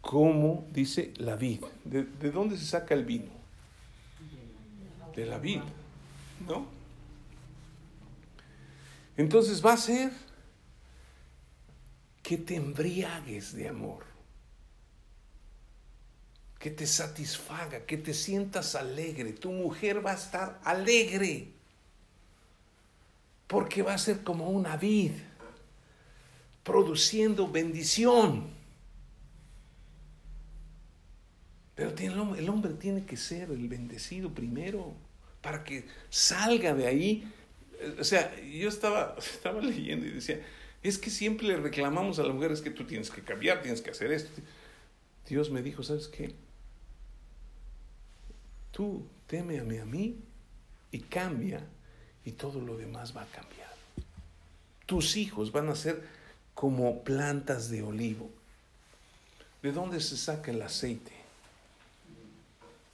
como 0.00 0.68
dice 0.70 1.12
la 1.16 1.34
vid. 1.34 1.64
¿De, 1.82 2.30
dónde 2.30 2.56
se 2.56 2.64
saca 2.64 2.94
el 2.94 3.04
vino? 3.04 3.32
De 5.16 5.26
la 5.26 5.38
vid, 5.38 5.62
¿no? 6.46 6.64
Entonces 9.16 9.66
va 9.66 9.72
a 9.72 9.76
ser 9.76 10.12
que 12.22 12.38
te 12.38 12.54
embriagues 12.54 13.52
de 13.52 13.68
amor, 13.68 14.04
que 16.60 16.70
te 16.70 16.86
satisfaga, 16.86 17.84
que 17.84 17.96
te 17.96 18.14
sientas 18.14 18.76
alegre. 18.76 19.32
Tu 19.32 19.50
mujer 19.50 20.06
va 20.06 20.12
a 20.12 20.14
estar 20.14 20.60
alegre, 20.62 21.48
porque 23.48 23.82
va 23.82 23.94
a 23.94 23.98
ser 23.98 24.22
como 24.22 24.50
una 24.50 24.76
vid, 24.76 25.14
produciendo 26.62 27.48
bendición. 27.48 28.50
Pero 31.74 31.90
el 32.36 32.48
hombre 32.48 32.74
tiene 32.74 33.04
que 33.04 33.16
ser 33.16 33.50
el 33.50 33.68
bendecido 33.68 34.30
primero 34.30 34.94
para 35.40 35.64
que 35.64 35.86
salga 36.10 36.74
de 36.74 36.86
ahí. 36.86 37.32
O 37.98 38.04
sea, 38.04 38.34
yo 38.40 38.68
estaba, 38.68 39.16
estaba 39.18 39.60
leyendo 39.60 40.06
y 40.06 40.10
decía, 40.10 40.40
es 40.82 40.98
que 40.98 41.10
siempre 41.10 41.46
le 41.48 41.56
reclamamos 41.56 42.18
a 42.18 42.24
las 42.24 42.34
mujeres 42.34 42.60
que 42.60 42.70
tú 42.70 42.84
tienes 42.84 43.10
que 43.10 43.22
cambiar, 43.22 43.62
tienes 43.62 43.80
que 43.80 43.90
hacer 43.90 44.12
esto. 44.12 44.42
Dios 45.28 45.50
me 45.50 45.62
dijo, 45.62 45.82
¿sabes 45.82 46.08
qué? 46.08 46.34
Tú 48.70 49.06
témeame 49.26 49.80
a 49.80 49.84
mí 49.84 50.18
y 50.90 51.00
cambia 51.00 51.66
y 52.24 52.32
todo 52.32 52.60
lo 52.60 52.76
demás 52.76 53.16
va 53.16 53.22
a 53.22 53.26
cambiar. 53.26 53.72
Tus 54.86 55.16
hijos 55.16 55.52
van 55.52 55.68
a 55.68 55.74
ser 55.74 56.02
como 56.62 57.02
plantas 57.02 57.70
de 57.70 57.82
olivo. 57.82 58.30
¿De 59.64 59.72
dónde 59.72 59.98
se 59.98 60.16
saca 60.16 60.52
el 60.52 60.62
aceite? 60.62 61.10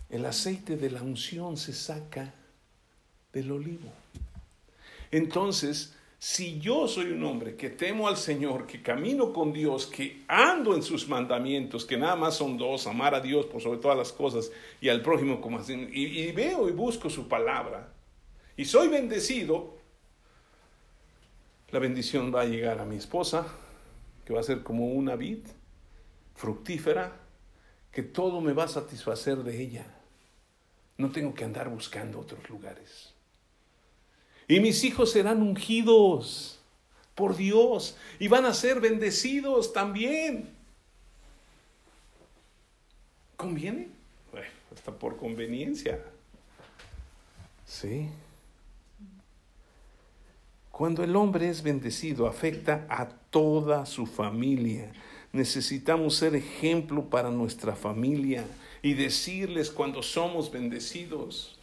El 0.08 0.24
aceite 0.24 0.78
de 0.78 0.90
la 0.90 1.02
unción 1.02 1.58
se 1.58 1.74
saca 1.74 2.32
del 3.30 3.52
olivo. 3.52 3.92
Entonces, 5.10 5.92
si 6.18 6.58
yo 6.58 6.88
soy 6.88 7.12
un 7.12 7.22
hombre 7.24 7.56
que 7.56 7.68
temo 7.68 8.08
al 8.08 8.16
Señor, 8.16 8.66
que 8.66 8.80
camino 8.80 9.34
con 9.34 9.52
Dios, 9.52 9.84
que 9.84 10.22
ando 10.28 10.74
en 10.74 10.82
sus 10.82 11.06
mandamientos, 11.06 11.84
que 11.84 11.98
nada 11.98 12.16
más 12.16 12.36
son 12.36 12.56
dos, 12.56 12.86
amar 12.86 13.14
a 13.14 13.20
Dios 13.20 13.44
por 13.44 13.60
sobre 13.60 13.80
todas 13.80 13.98
las 13.98 14.12
cosas 14.12 14.50
y 14.80 14.88
al 14.88 15.02
prójimo 15.02 15.42
como 15.42 15.58
así, 15.58 15.74
y, 15.92 16.20
y 16.20 16.32
veo 16.32 16.70
y 16.70 16.72
busco 16.72 17.10
su 17.10 17.28
palabra, 17.28 17.92
y 18.56 18.64
soy 18.64 18.88
bendecido, 18.88 19.77
la 21.70 21.78
bendición 21.78 22.34
va 22.34 22.42
a 22.42 22.46
llegar 22.46 22.78
a 22.78 22.84
mi 22.84 22.96
esposa, 22.96 23.46
que 24.24 24.32
va 24.32 24.40
a 24.40 24.44
ser 24.44 24.62
como 24.62 24.86
una 24.86 25.16
vid 25.16 25.46
fructífera, 26.34 27.16
que 27.92 28.02
todo 28.02 28.40
me 28.40 28.52
va 28.52 28.64
a 28.64 28.68
satisfacer 28.68 29.38
de 29.38 29.60
ella. 29.60 29.86
No 30.96 31.10
tengo 31.10 31.34
que 31.34 31.44
andar 31.44 31.68
buscando 31.68 32.20
otros 32.20 32.48
lugares. 32.48 33.14
Y 34.46 34.60
mis 34.60 34.82
hijos 34.84 35.12
serán 35.12 35.42
ungidos 35.42 36.60
por 37.14 37.36
Dios 37.36 37.96
y 38.18 38.28
van 38.28 38.46
a 38.46 38.54
ser 38.54 38.80
bendecidos 38.80 39.72
también. 39.72 40.48
¿Conviene? 43.36 43.88
Bueno, 44.32 44.48
hasta 44.74 44.92
por 44.92 45.16
conveniencia. 45.16 46.02
Sí. 47.66 48.08
Cuando 50.78 51.02
el 51.02 51.16
hombre 51.16 51.48
es 51.48 51.64
bendecido, 51.64 52.28
afecta 52.28 52.86
a 52.88 53.08
toda 53.08 53.84
su 53.84 54.06
familia. 54.06 54.92
Necesitamos 55.32 56.14
ser 56.14 56.36
ejemplo 56.36 57.10
para 57.10 57.32
nuestra 57.32 57.74
familia 57.74 58.44
y 58.80 58.94
decirles 58.94 59.70
cuando 59.70 60.04
somos 60.04 60.52
bendecidos. 60.52 61.58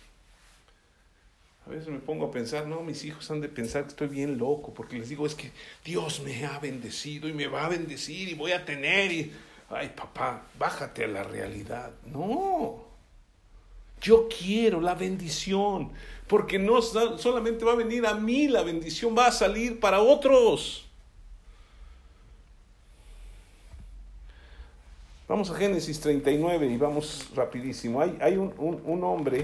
A 1.66 1.70
veces 1.70 1.88
me 1.88 2.00
pongo 2.00 2.26
a 2.26 2.32
pensar, 2.32 2.68
no, 2.68 2.82
mis 2.82 3.06
hijos 3.06 3.32
han 3.32 3.40
de 3.40 3.48
pensar 3.48 3.84
que 3.84 3.92
estoy 3.92 4.10
bien 4.10 4.38
loco, 4.38 4.74
porque 4.74 5.00
les 5.00 5.08
digo, 5.08 5.26
es 5.26 5.34
que 5.34 5.50
Dios 5.86 6.22
me 6.22 6.46
ha 6.46 6.60
bendecido 6.60 7.30
y 7.30 7.34
me 7.34 7.48
va 7.48 7.68
a 7.68 7.70
bendecir 7.70 8.28
y 8.28 8.34
voy 8.34 8.52
a 8.52 8.66
tener 8.66 9.14
y, 9.14 9.32
ay 9.70 9.94
papá, 9.96 10.46
bájate 10.60 11.06
a 11.06 11.08
la 11.08 11.24
realidad. 11.24 11.94
No, 12.06 12.84
yo 14.02 14.28
quiero 14.28 14.82
la 14.82 14.96
bendición, 14.96 15.92
porque 16.28 16.60
no 16.60 16.82
solamente 16.82 17.66
va 17.66 17.74
a 17.74 17.76
venir 17.76 18.06
a 18.06 18.16
mí 18.16 18.48
la 18.48 18.64
bendición, 18.64 19.16
va 19.18 19.28
a 19.28 19.32
salir 19.32 19.80
para 19.80 20.02
otros. 20.02 20.86
Vamos 25.28 25.50
a 25.50 25.56
Génesis 25.56 26.00
39 26.02 26.68
y 26.68 26.78
vamos 26.78 27.32
rapidísimo. 27.36 28.00
Hay, 28.00 28.16
hay 28.22 28.38
un, 28.38 28.54
un, 28.60 29.04
hombre 29.04 29.44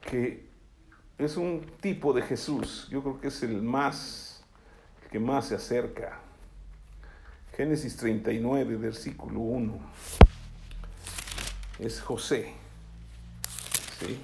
que 0.00 0.48
es 1.16 1.36
un 1.36 1.64
tipo 1.80 2.12
de 2.12 2.22
Jesús. 2.22 2.88
Yo 2.90 3.02
creo 3.02 3.20
que 3.20 3.28
es 3.28 3.40
el 3.44 3.62
más, 3.62 4.42
el 5.04 5.10
que 5.10 5.20
más 5.20 5.46
se 5.46 5.54
acerca. 5.54 6.20
Génesis 7.56 7.96
39, 7.96 8.76
versículo 8.76 9.38
1. 9.38 9.78
Es 11.78 12.00
José. 12.00 12.52
¿Sí? 14.00 14.18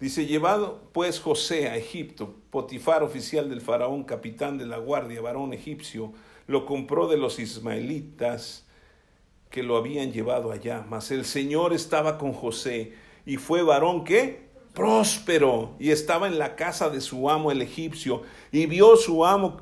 Dice, 0.00 0.26
llevado 0.26 0.80
pues 0.92 1.20
José 1.20 1.68
a 1.68 1.76
Egipto, 1.76 2.34
Potifar, 2.50 3.02
oficial 3.02 3.48
del 3.48 3.60
faraón, 3.60 4.02
capitán 4.02 4.58
de 4.58 4.66
la 4.66 4.78
guardia, 4.78 5.20
varón 5.20 5.52
egipcio, 5.52 6.12
lo 6.48 6.66
compró 6.66 7.06
de 7.06 7.16
los 7.16 7.38
ismaelitas 7.38 8.66
que 9.48 9.62
lo 9.62 9.76
habían 9.76 10.10
llevado 10.12 10.50
allá. 10.50 10.84
Mas 10.88 11.12
el 11.12 11.24
Señor 11.24 11.72
estaba 11.72 12.18
con 12.18 12.32
José 12.32 12.94
y 13.24 13.36
fue 13.36 13.62
varón 13.62 14.02
que 14.02 14.48
próspero 14.74 15.76
y 15.78 15.90
estaba 15.90 16.26
en 16.26 16.38
la 16.38 16.56
casa 16.56 16.90
de 16.90 17.00
su 17.00 17.30
amo 17.30 17.52
el 17.52 17.62
egipcio 17.62 18.22
y 18.50 18.66
vio 18.66 18.96
su 18.96 19.24
amo 19.24 19.60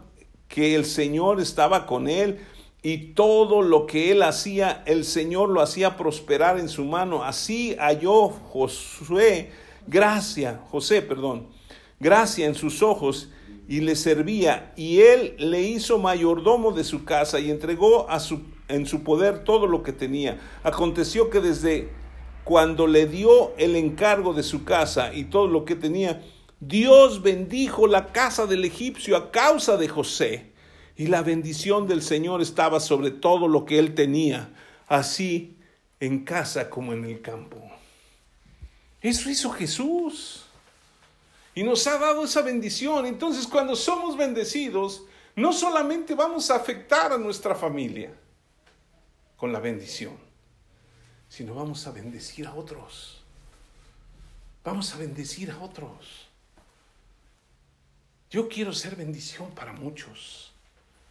que 0.48 0.74
el 0.74 0.84
Señor 0.84 1.40
estaba 1.40 1.86
con 1.86 2.08
él 2.08 2.40
y 2.82 3.12
todo 3.14 3.62
lo 3.62 3.86
que 3.86 4.10
él 4.10 4.22
hacía, 4.22 4.82
el 4.86 5.04
Señor 5.04 5.48
lo 5.50 5.60
hacía 5.60 5.96
prosperar 5.96 6.58
en 6.58 6.68
su 6.68 6.84
mano. 6.84 7.22
Así 7.24 7.76
halló 7.78 8.28
Josué 8.28 9.50
gracia, 9.86 10.60
José, 10.70 11.02
perdón, 11.02 11.48
gracia 11.98 12.46
en 12.46 12.54
sus 12.54 12.82
ojos 12.82 13.28
y 13.68 13.80
le 13.80 13.94
servía, 13.96 14.72
y 14.76 15.00
él 15.00 15.34
le 15.38 15.62
hizo 15.62 15.98
mayordomo 15.98 16.72
de 16.72 16.84
su 16.84 17.04
casa 17.04 17.38
y 17.38 17.50
entregó 17.50 18.08
a 18.10 18.18
su, 18.18 18.40
en 18.68 18.86
su 18.86 19.02
poder 19.04 19.44
todo 19.44 19.66
lo 19.66 19.82
que 19.82 19.92
tenía. 19.92 20.40
Aconteció 20.64 21.30
que 21.30 21.40
desde 21.40 21.88
cuando 22.44 22.86
le 22.86 23.06
dio 23.06 23.54
el 23.58 23.76
encargo 23.76 24.32
de 24.32 24.42
su 24.42 24.64
casa 24.64 25.14
y 25.14 25.24
todo 25.24 25.46
lo 25.46 25.64
que 25.64 25.76
tenía, 25.76 26.22
Dios 26.58 27.22
bendijo 27.22 27.86
la 27.86 28.08
casa 28.08 28.46
del 28.46 28.64
egipcio 28.64 29.16
a 29.16 29.30
causa 29.30 29.76
de 29.76 29.88
José. 29.88 30.49
Y 31.00 31.06
la 31.06 31.22
bendición 31.22 31.86
del 31.86 32.02
Señor 32.02 32.42
estaba 32.42 32.78
sobre 32.78 33.10
todo 33.10 33.48
lo 33.48 33.64
que 33.64 33.78
él 33.78 33.94
tenía, 33.94 34.50
así 34.86 35.56
en 35.98 36.26
casa 36.26 36.68
como 36.68 36.92
en 36.92 37.06
el 37.06 37.22
campo. 37.22 37.56
Eso 39.00 39.30
hizo 39.30 39.50
Jesús. 39.50 40.44
Y 41.54 41.62
nos 41.62 41.86
ha 41.86 41.96
dado 41.96 42.24
esa 42.24 42.42
bendición. 42.42 43.06
Entonces 43.06 43.46
cuando 43.46 43.76
somos 43.76 44.14
bendecidos, 44.18 45.04
no 45.36 45.54
solamente 45.54 46.14
vamos 46.14 46.50
a 46.50 46.56
afectar 46.56 47.14
a 47.14 47.16
nuestra 47.16 47.54
familia 47.54 48.12
con 49.38 49.54
la 49.54 49.58
bendición, 49.58 50.18
sino 51.30 51.54
vamos 51.54 51.86
a 51.86 51.92
bendecir 51.92 52.46
a 52.46 52.54
otros. 52.54 53.22
Vamos 54.62 54.94
a 54.94 54.98
bendecir 54.98 55.50
a 55.50 55.60
otros. 55.60 56.28
Yo 58.28 58.50
quiero 58.50 58.74
ser 58.74 58.96
bendición 58.96 59.50
para 59.54 59.72
muchos 59.72 60.49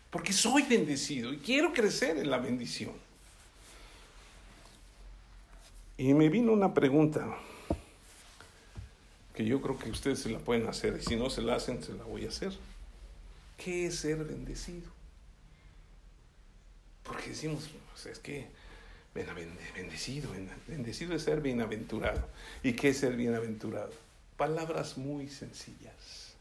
porque 0.10 0.34
soy 0.34 0.64
bendecido 0.64 1.34
y 1.34 1.38
quiero 1.38 1.74
crecer 1.74 2.18
en 2.18 2.30
la 2.30 2.38
bendición. 2.38 2.94
Y 5.98 6.14
me 6.14 6.30
vino 6.30 6.54
una 6.54 6.74
pregunta 6.74 7.38
que 9.36 9.46
yo 9.46 9.62
creo 9.62 9.78
que 9.78 9.90
ustedes 9.90 10.20
se 10.20 10.30
la 10.30 10.40
pueden 10.40 10.68
hacer 10.68 10.98
y 11.00 11.06
si 11.06 11.16
no 11.16 11.30
se 11.30 11.42
la 11.42 11.56
hacen, 11.56 11.84
se 11.84 11.94
la 11.94 12.04
voy 12.04 12.26
a 12.26 12.30
hacer. 12.30 12.54
¿Qué 13.58 13.88
es 13.88 13.98
ser 13.98 14.24
bendecido? 14.24 14.90
Porque 17.04 17.30
decimos, 17.30 17.70
pues, 17.92 18.06
es 18.06 18.20
que 18.20 18.48
bendecido, 19.76 20.30
bendecido 20.68 21.16
es 21.16 21.24
ser 21.24 21.42
bienaventurado. 21.42 22.28
¿Y 22.64 22.74
qué 22.74 22.90
es 22.90 23.00
ser 23.00 23.16
bienaventurado? 23.16 23.92
Palabras 24.38 24.98
muy 24.98 25.28
sencillas. 25.28 26.34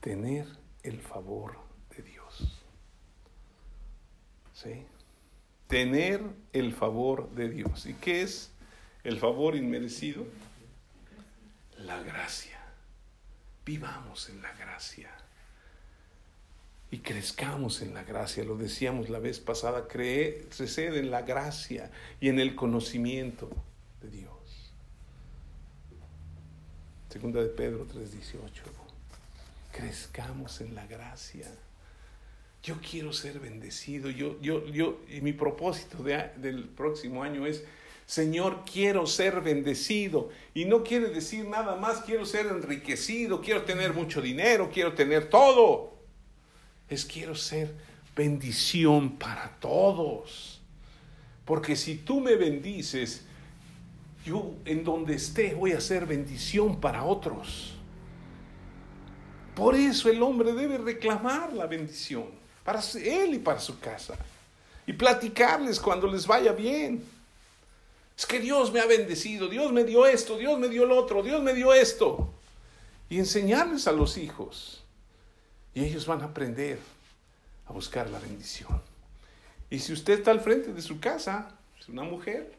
Tener 0.00 0.46
el 0.84 1.00
favor 1.00 1.56
Tener 5.66 6.22
el 6.52 6.72
favor 6.72 7.30
de 7.30 7.48
Dios. 7.48 7.86
¿Y 7.86 7.94
qué 7.94 8.22
es 8.22 8.50
el 9.04 9.18
favor 9.18 9.56
inmerecido? 9.56 10.26
La 11.78 12.02
gracia. 12.02 12.58
Vivamos 13.64 14.28
en 14.28 14.42
la 14.42 14.52
gracia. 14.52 15.10
Y 16.90 16.98
crezcamos 16.98 17.80
en 17.80 17.94
la 17.94 18.04
gracia. 18.04 18.44
Lo 18.44 18.56
decíamos 18.56 19.08
la 19.08 19.18
vez 19.18 19.40
pasada, 19.40 19.88
crecer 19.88 20.94
en 20.94 21.10
la 21.10 21.22
gracia 21.22 21.90
y 22.20 22.28
en 22.28 22.38
el 22.38 22.54
conocimiento 22.54 23.48
de 24.02 24.10
Dios. 24.10 24.32
Segunda 27.08 27.40
de 27.42 27.48
Pedro 27.48 27.86
3:18. 27.86 28.62
Crezcamos 29.72 30.60
en 30.60 30.74
la 30.74 30.86
gracia 30.86 31.46
yo 32.62 32.76
quiero 32.78 33.12
ser 33.12 33.40
bendecido. 33.40 34.10
Yo, 34.10 34.40
yo, 34.40 34.64
yo, 34.66 35.00
y 35.08 35.20
mi 35.20 35.32
propósito 35.32 36.02
del 36.02 36.68
próximo 36.68 37.22
año 37.22 37.46
es, 37.46 37.64
Señor, 38.06 38.62
quiero 38.70 39.06
ser 39.06 39.40
bendecido. 39.40 40.30
Y 40.54 40.64
no 40.64 40.84
quiere 40.84 41.08
decir 41.08 41.46
nada 41.46 41.76
más, 41.76 42.02
quiero 42.02 42.24
ser 42.24 42.46
enriquecido, 42.46 43.40
quiero 43.40 43.62
tener 43.62 43.92
mucho 43.92 44.20
dinero, 44.22 44.70
quiero 44.72 44.92
tener 44.94 45.28
todo. 45.28 45.92
Es 46.88 47.04
quiero 47.04 47.34
ser 47.34 47.74
bendición 48.14 49.18
para 49.18 49.56
todos. 49.58 50.60
Porque 51.44 51.74
si 51.74 51.96
tú 51.96 52.20
me 52.20 52.36
bendices, 52.36 53.24
yo 54.24 54.54
en 54.64 54.84
donde 54.84 55.14
esté 55.14 55.54
voy 55.54 55.72
a 55.72 55.80
ser 55.80 56.06
bendición 56.06 56.80
para 56.80 57.02
otros. 57.02 57.74
Por 59.56 59.74
eso 59.74 60.08
el 60.08 60.22
hombre 60.22 60.52
debe 60.52 60.78
reclamar 60.78 61.52
la 61.52 61.66
bendición 61.66 62.41
para 62.64 62.80
él 62.94 63.34
y 63.34 63.38
para 63.38 63.60
su 63.60 63.78
casa. 63.78 64.16
Y 64.86 64.92
platicarles 64.92 65.80
cuando 65.80 66.06
les 66.06 66.26
vaya 66.26 66.52
bien. 66.52 67.04
Es 68.16 68.26
que 68.26 68.40
Dios 68.40 68.72
me 68.72 68.80
ha 68.80 68.86
bendecido, 68.86 69.48
Dios 69.48 69.72
me 69.72 69.84
dio 69.84 70.06
esto, 70.06 70.36
Dios 70.36 70.58
me 70.58 70.68
dio 70.68 70.84
el 70.84 70.92
otro, 70.92 71.22
Dios 71.22 71.42
me 71.42 71.54
dio 71.54 71.72
esto. 71.72 72.32
Y 73.08 73.18
enseñarles 73.18 73.86
a 73.86 73.92
los 73.92 74.16
hijos. 74.16 74.82
Y 75.74 75.84
ellos 75.84 76.06
van 76.06 76.22
a 76.22 76.26
aprender 76.26 76.78
a 77.66 77.72
buscar 77.72 78.10
la 78.10 78.18
bendición. 78.18 78.80
Y 79.70 79.78
si 79.78 79.92
usted 79.92 80.18
está 80.18 80.30
al 80.30 80.40
frente 80.40 80.72
de 80.72 80.82
su 80.82 81.00
casa, 81.00 81.56
es 81.80 81.88
una 81.88 82.02
mujer, 82.02 82.54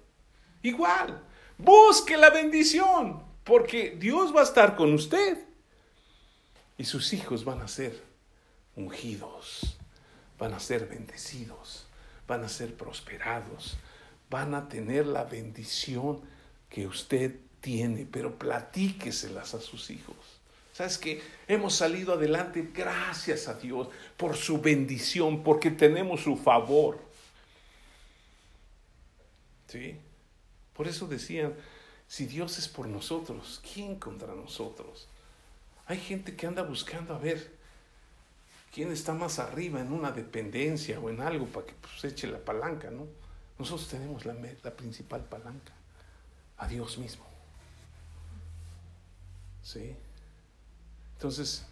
igual, 0.64 1.22
busque 1.58 2.18
la 2.18 2.32
bendición, 2.32 3.22
porque 3.44 3.96
Dios 4.00 4.36
va 4.36 4.42
a 4.42 4.46
estar 4.46 4.76
con 4.76 4.94
usted. 4.94 5.38
Y 6.78 6.86
sus 6.86 7.14
hijos 7.14 7.46
van 7.46 7.62
a 7.62 7.68
ser 7.68 8.02
ungidos 8.76 9.78
van 10.38 10.54
a 10.54 10.60
ser 10.60 10.88
bendecidos, 10.88 11.86
van 12.28 12.44
a 12.44 12.50
ser 12.50 12.76
prosperados, 12.76 13.78
van 14.30 14.54
a 14.56 14.68
tener 14.68 15.06
la 15.06 15.24
bendición 15.24 16.22
que 16.70 16.88
usted 16.88 17.36
tiene, 17.62 18.08
pero 18.10 18.38
platíqueselas 18.38 19.54
a 19.54 19.62
sus 19.62 19.90
hijos. 19.90 20.16
¿Sabes 20.74 20.98
que 20.98 21.22
Hemos 21.48 21.76
salido 21.76 22.14
adelante 22.14 22.70
gracias 22.74 23.48
a 23.48 23.54
Dios 23.54 23.90
por 24.18 24.36
su 24.36 24.60
bendición, 24.60 25.44
porque 25.44 25.70
tenemos 25.72 26.22
su 26.22 26.38
favor. 26.38 27.00
¿Sí? 29.68 29.98
Por 30.74 30.88
eso 30.88 31.08
decían, 31.08 31.54
si 32.08 32.26
Dios 32.26 32.58
es 32.58 32.68
por 32.68 32.88
nosotros, 32.88 33.62
¿quién 33.74 33.98
contra 33.98 34.34
nosotros? 34.34 35.08
Hay 35.86 36.00
gente 36.00 36.36
que 36.36 36.48
anda 36.48 36.64
buscando 36.64 37.14
a 37.14 37.20
ver 37.20 37.53
quién 38.74 38.92
está 38.92 39.14
más 39.14 39.38
arriba 39.38 39.80
en 39.80 39.94
una 39.94 40.12
dependencia 40.12 41.00
o 41.00 41.10
en 41.10 41.22
algo 41.22 41.46
para 41.46 41.68
que 41.68 41.74
pues, 41.74 42.04
eche 42.06 42.28
la 42.28 42.40
palanca, 42.40 42.90
¿no? 42.90 43.08
Nosotros 43.60 43.88
tenemos 43.88 44.26
la, 44.26 44.34
la 44.34 44.72
principal 44.76 45.24
palanca, 45.24 45.74
a 46.58 46.68
Dios 46.68 46.98
mismo. 46.98 47.24
¿Sí? 49.62 49.96
Entonces, 51.14 51.66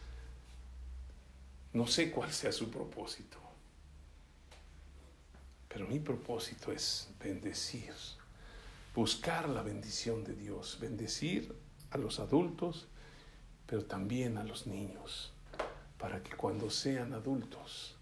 no 1.74 1.88
sé 1.88 2.12
cuál 2.12 2.32
sea 2.32 2.52
su 2.52 2.70
propósito, 2.70 3.38
pero 5.68 5.88
mi 5.88 5.99
propósito 5.99 6.72
es 6.72 7.10
bendecir, 7.20 7.93
buscar 8.93 9.49
la 9.49 9.64
bendición 9.64 10.24
de 10.24 10.36
Dios, 10.36 10.78
bendecir 10.80 11.56
a 11.89 11.97
los 11.97 12.20
adultos, 12.20 12.88
pero 13.66 13.86
también 13.86 14.38
a 14.38 14.43
los 14.43 14.68
niños 14.68 15.31
para 16.02 16.24
que 16.24 16.36
cuando 16.36 16.72
sean 16.72 17.14
adultos 17.14 17.95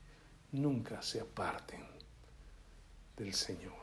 nunca 0.54 1.02
se 1.02 1.20
aparten 1.20 1.84
del 3.18 3.34
Señor. 3.34 3.74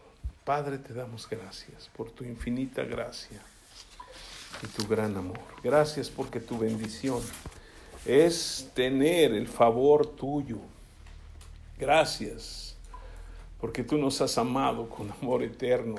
Padre, 0.42 0.78
te 0.78 0.94
damos 0.94 1.28
gracias 1.28 1.90
por 1.94 2.10
tu 2.10 2.24
infinita 2.24 2.82
gracia 2.84 3.42
y 4.62 4.66
tu 4.68 4.88
gran 4.88 5.14
amor. 5.16 5.40
Gracias 5.62 6.08
porque 6.08 6.40
tu 6.40 6.56
bendición 6.56 7.20
es 8.06 8.70
tener 8.74 9.34
el 9.34 9.48
favor 9.48 10.06
tuyo. 10.06 10.60
Gracias 11.78 12.74
porque 13.60 13.84
tú 13.84 13.98
nos 13.98 14.22
has 14.22 14.38
amado 14.38 14.88
con 14.88 15.10
amor 15.10 15.42
eterno. 15.42 15.96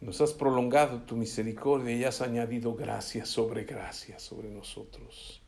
Nos 0.00 0.20
has 0.20 0.32
prolongado 0.32 1.02
tu 1.02 1.16
misericordia 1.16 1.94
y 1.94 2.02
has 2.02 2.20
añadido 2.20 2.74
gracia 2.74 3.24
sobre 3.24 3.64
gracia 3.64 4.18
sobre 4.18 4.50
nosotros. 4.50 5.40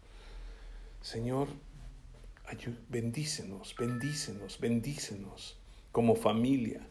Señor, 1.01 1.49
bendícenos, 2.89 3.75
bendícenos, 3.79 4.59
bendícenos 4.59 5.59
como 5.93 6.15
familia, 6.15 6.87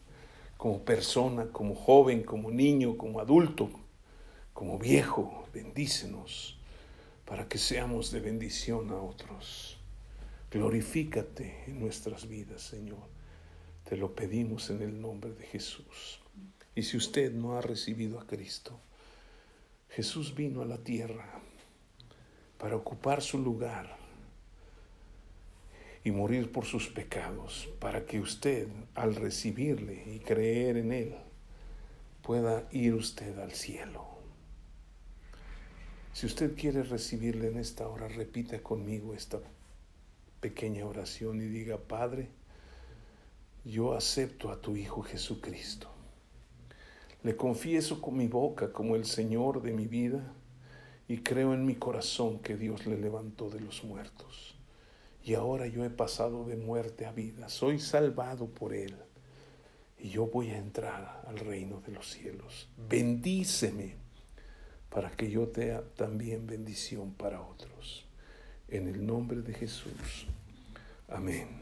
como 0.56 0.84
persona, 0.84 1.50
como 1.52 1.74
joven, 1.74 2.22
como 2.22 2.50
niño, 2.50 2.96
como 2.96 3.20
adulto, 3.20 3.70
como 4.52 4.78
viejo, 4.78 5.46
bendícenos 5.52 6.58
para 7.28 7.46
que 7.46 7.58
seamos 7.58 8.10
de 8.10 8.20
bendición 8.20 8.90
a 8.90 8.96
otros. 8.96 9.78
Glorifícate 10.50 11.64
en 11.66 11.78
nuestras 11.78 12.26
vidas, 12.26 12.62
Señor. 12.62 13.06
Te 13.84 13.98
lo 13.98 14.14
pedimos 14.14 14.70
en 14.70 14.80
el 14.80 14.98
nombre 14.98 15.32
de 15.34 15.44
Jesús. 15.44 16.20
Y 16.74 16.84
si 16.84 16.96
usted 16.96 17.32
no 17.34 17.58
ha 17.58 17.60
recibido 17.60 18.18
a 18.18 18.26
Cristo, 18.26 18.80
Jesús 19.90 20.34
vino 20.34 20.62
a 20.62 20.64
la 20.64 20.78
tierra 20.78 21.40
para 22.56 22.76
ocupar 22.76 23.20
su 23.20 23.38
lugar 23.38 23.97
y 26.08 26.10
morir 26.10 26.50
por 26.50 26.64
sus 26.64 26.88
pecados, 26.88 27.68
para 27.80 28.06
que 28.06 28.18
usted, 28.18 28.66
al 28.94 29.14
recibirle 29.14 30.04
y 30.06 30.20
creer 30.20 30.78
en 30.78 30.92
Él, 30.92 31.14
pueda 32.22 32.66
ir 32.72 32.94
usted 32.94 33.38
al 33.38 33.52
cielo. 33.52 34.06
Si 36.14 36.24
usted 36.24 36.56
quiere 36.56 36.82
recibirle 36.82 37.48
en 37.48 37.58
esta 37.58 37.86
hora, 37.86 38.08
repita 38.08 38.58
conmigo 38.62 39.12
esta 39.12 39.38
pequeña 40.40 40.86
oración 40.86 41.42
y 41.42 41.44
diga, 41.44 41.76
Padre, 41.76 42.30
yo 43.66 43.92
acepto 43.92 44.50
a 44.50 44.62
tu 44.62 44.76
Hijo 44.76 45.02
Jesucristo. 45.02 45.90
Le 47.22 47.36
confieso 47.36 48.00
con 48.00 48.16
mi 48.16 48.28
boca 48.28 48.72
como 48.72 48.96
el 48.96 49.04
Señor 49.04 49.60
de 49.60 49.72
mi 49.72 49.86
vida 49.86 50.32
y 51.06 51.18
creo 51.18 51.52
en 51.52 51.66
mi 51.66 51.74
corazón 51.74 52.38
que 52.38 52.56
Dios 52.56 52.86
le 52.86 52.96
levantó 52.96 53.50
de 53.50 53.60
los 53.60 53.84
muertos. 53.84 54.57
Y 55.28 55.34
ahora 55.34 55.66
yo 55.66 55.84
he 55.84 55.90
pasado 55.90 56.46
de 56.46 56.56
muerte 56.56 57.04
a 57.04 57.12
vida, 57.12 57.50
soy 57.50 57.78
salvado 57.78 58.46
por 58.46 58.72
Él 58.72 58.96
y 59.98 60.08
yo 60.08 60.26
voy 60.26 60.48
a 60.48 60.56
entrar 60.56 61.22
al 61.28 61.38
reino 61.38 61.82
de 61.82 61.92
los 61.92 62.10
cielos. 62.10 62.70
Bendíceme 62.88 63.96
para 64.88 65.10
que 65.10 65.30
yo 65.30 65.46
sea 65.54 65.82
también 65.96 66.46
bendición 66.46 67.12
para 67.12 67.42
otros. 67.42 68.06
En 68.68 68.88
el 68.88 69.04
nombre 69.04 69.42
de 69.42 69.52
Jesús. 69.52 70.26
Amén. 71.08 71.57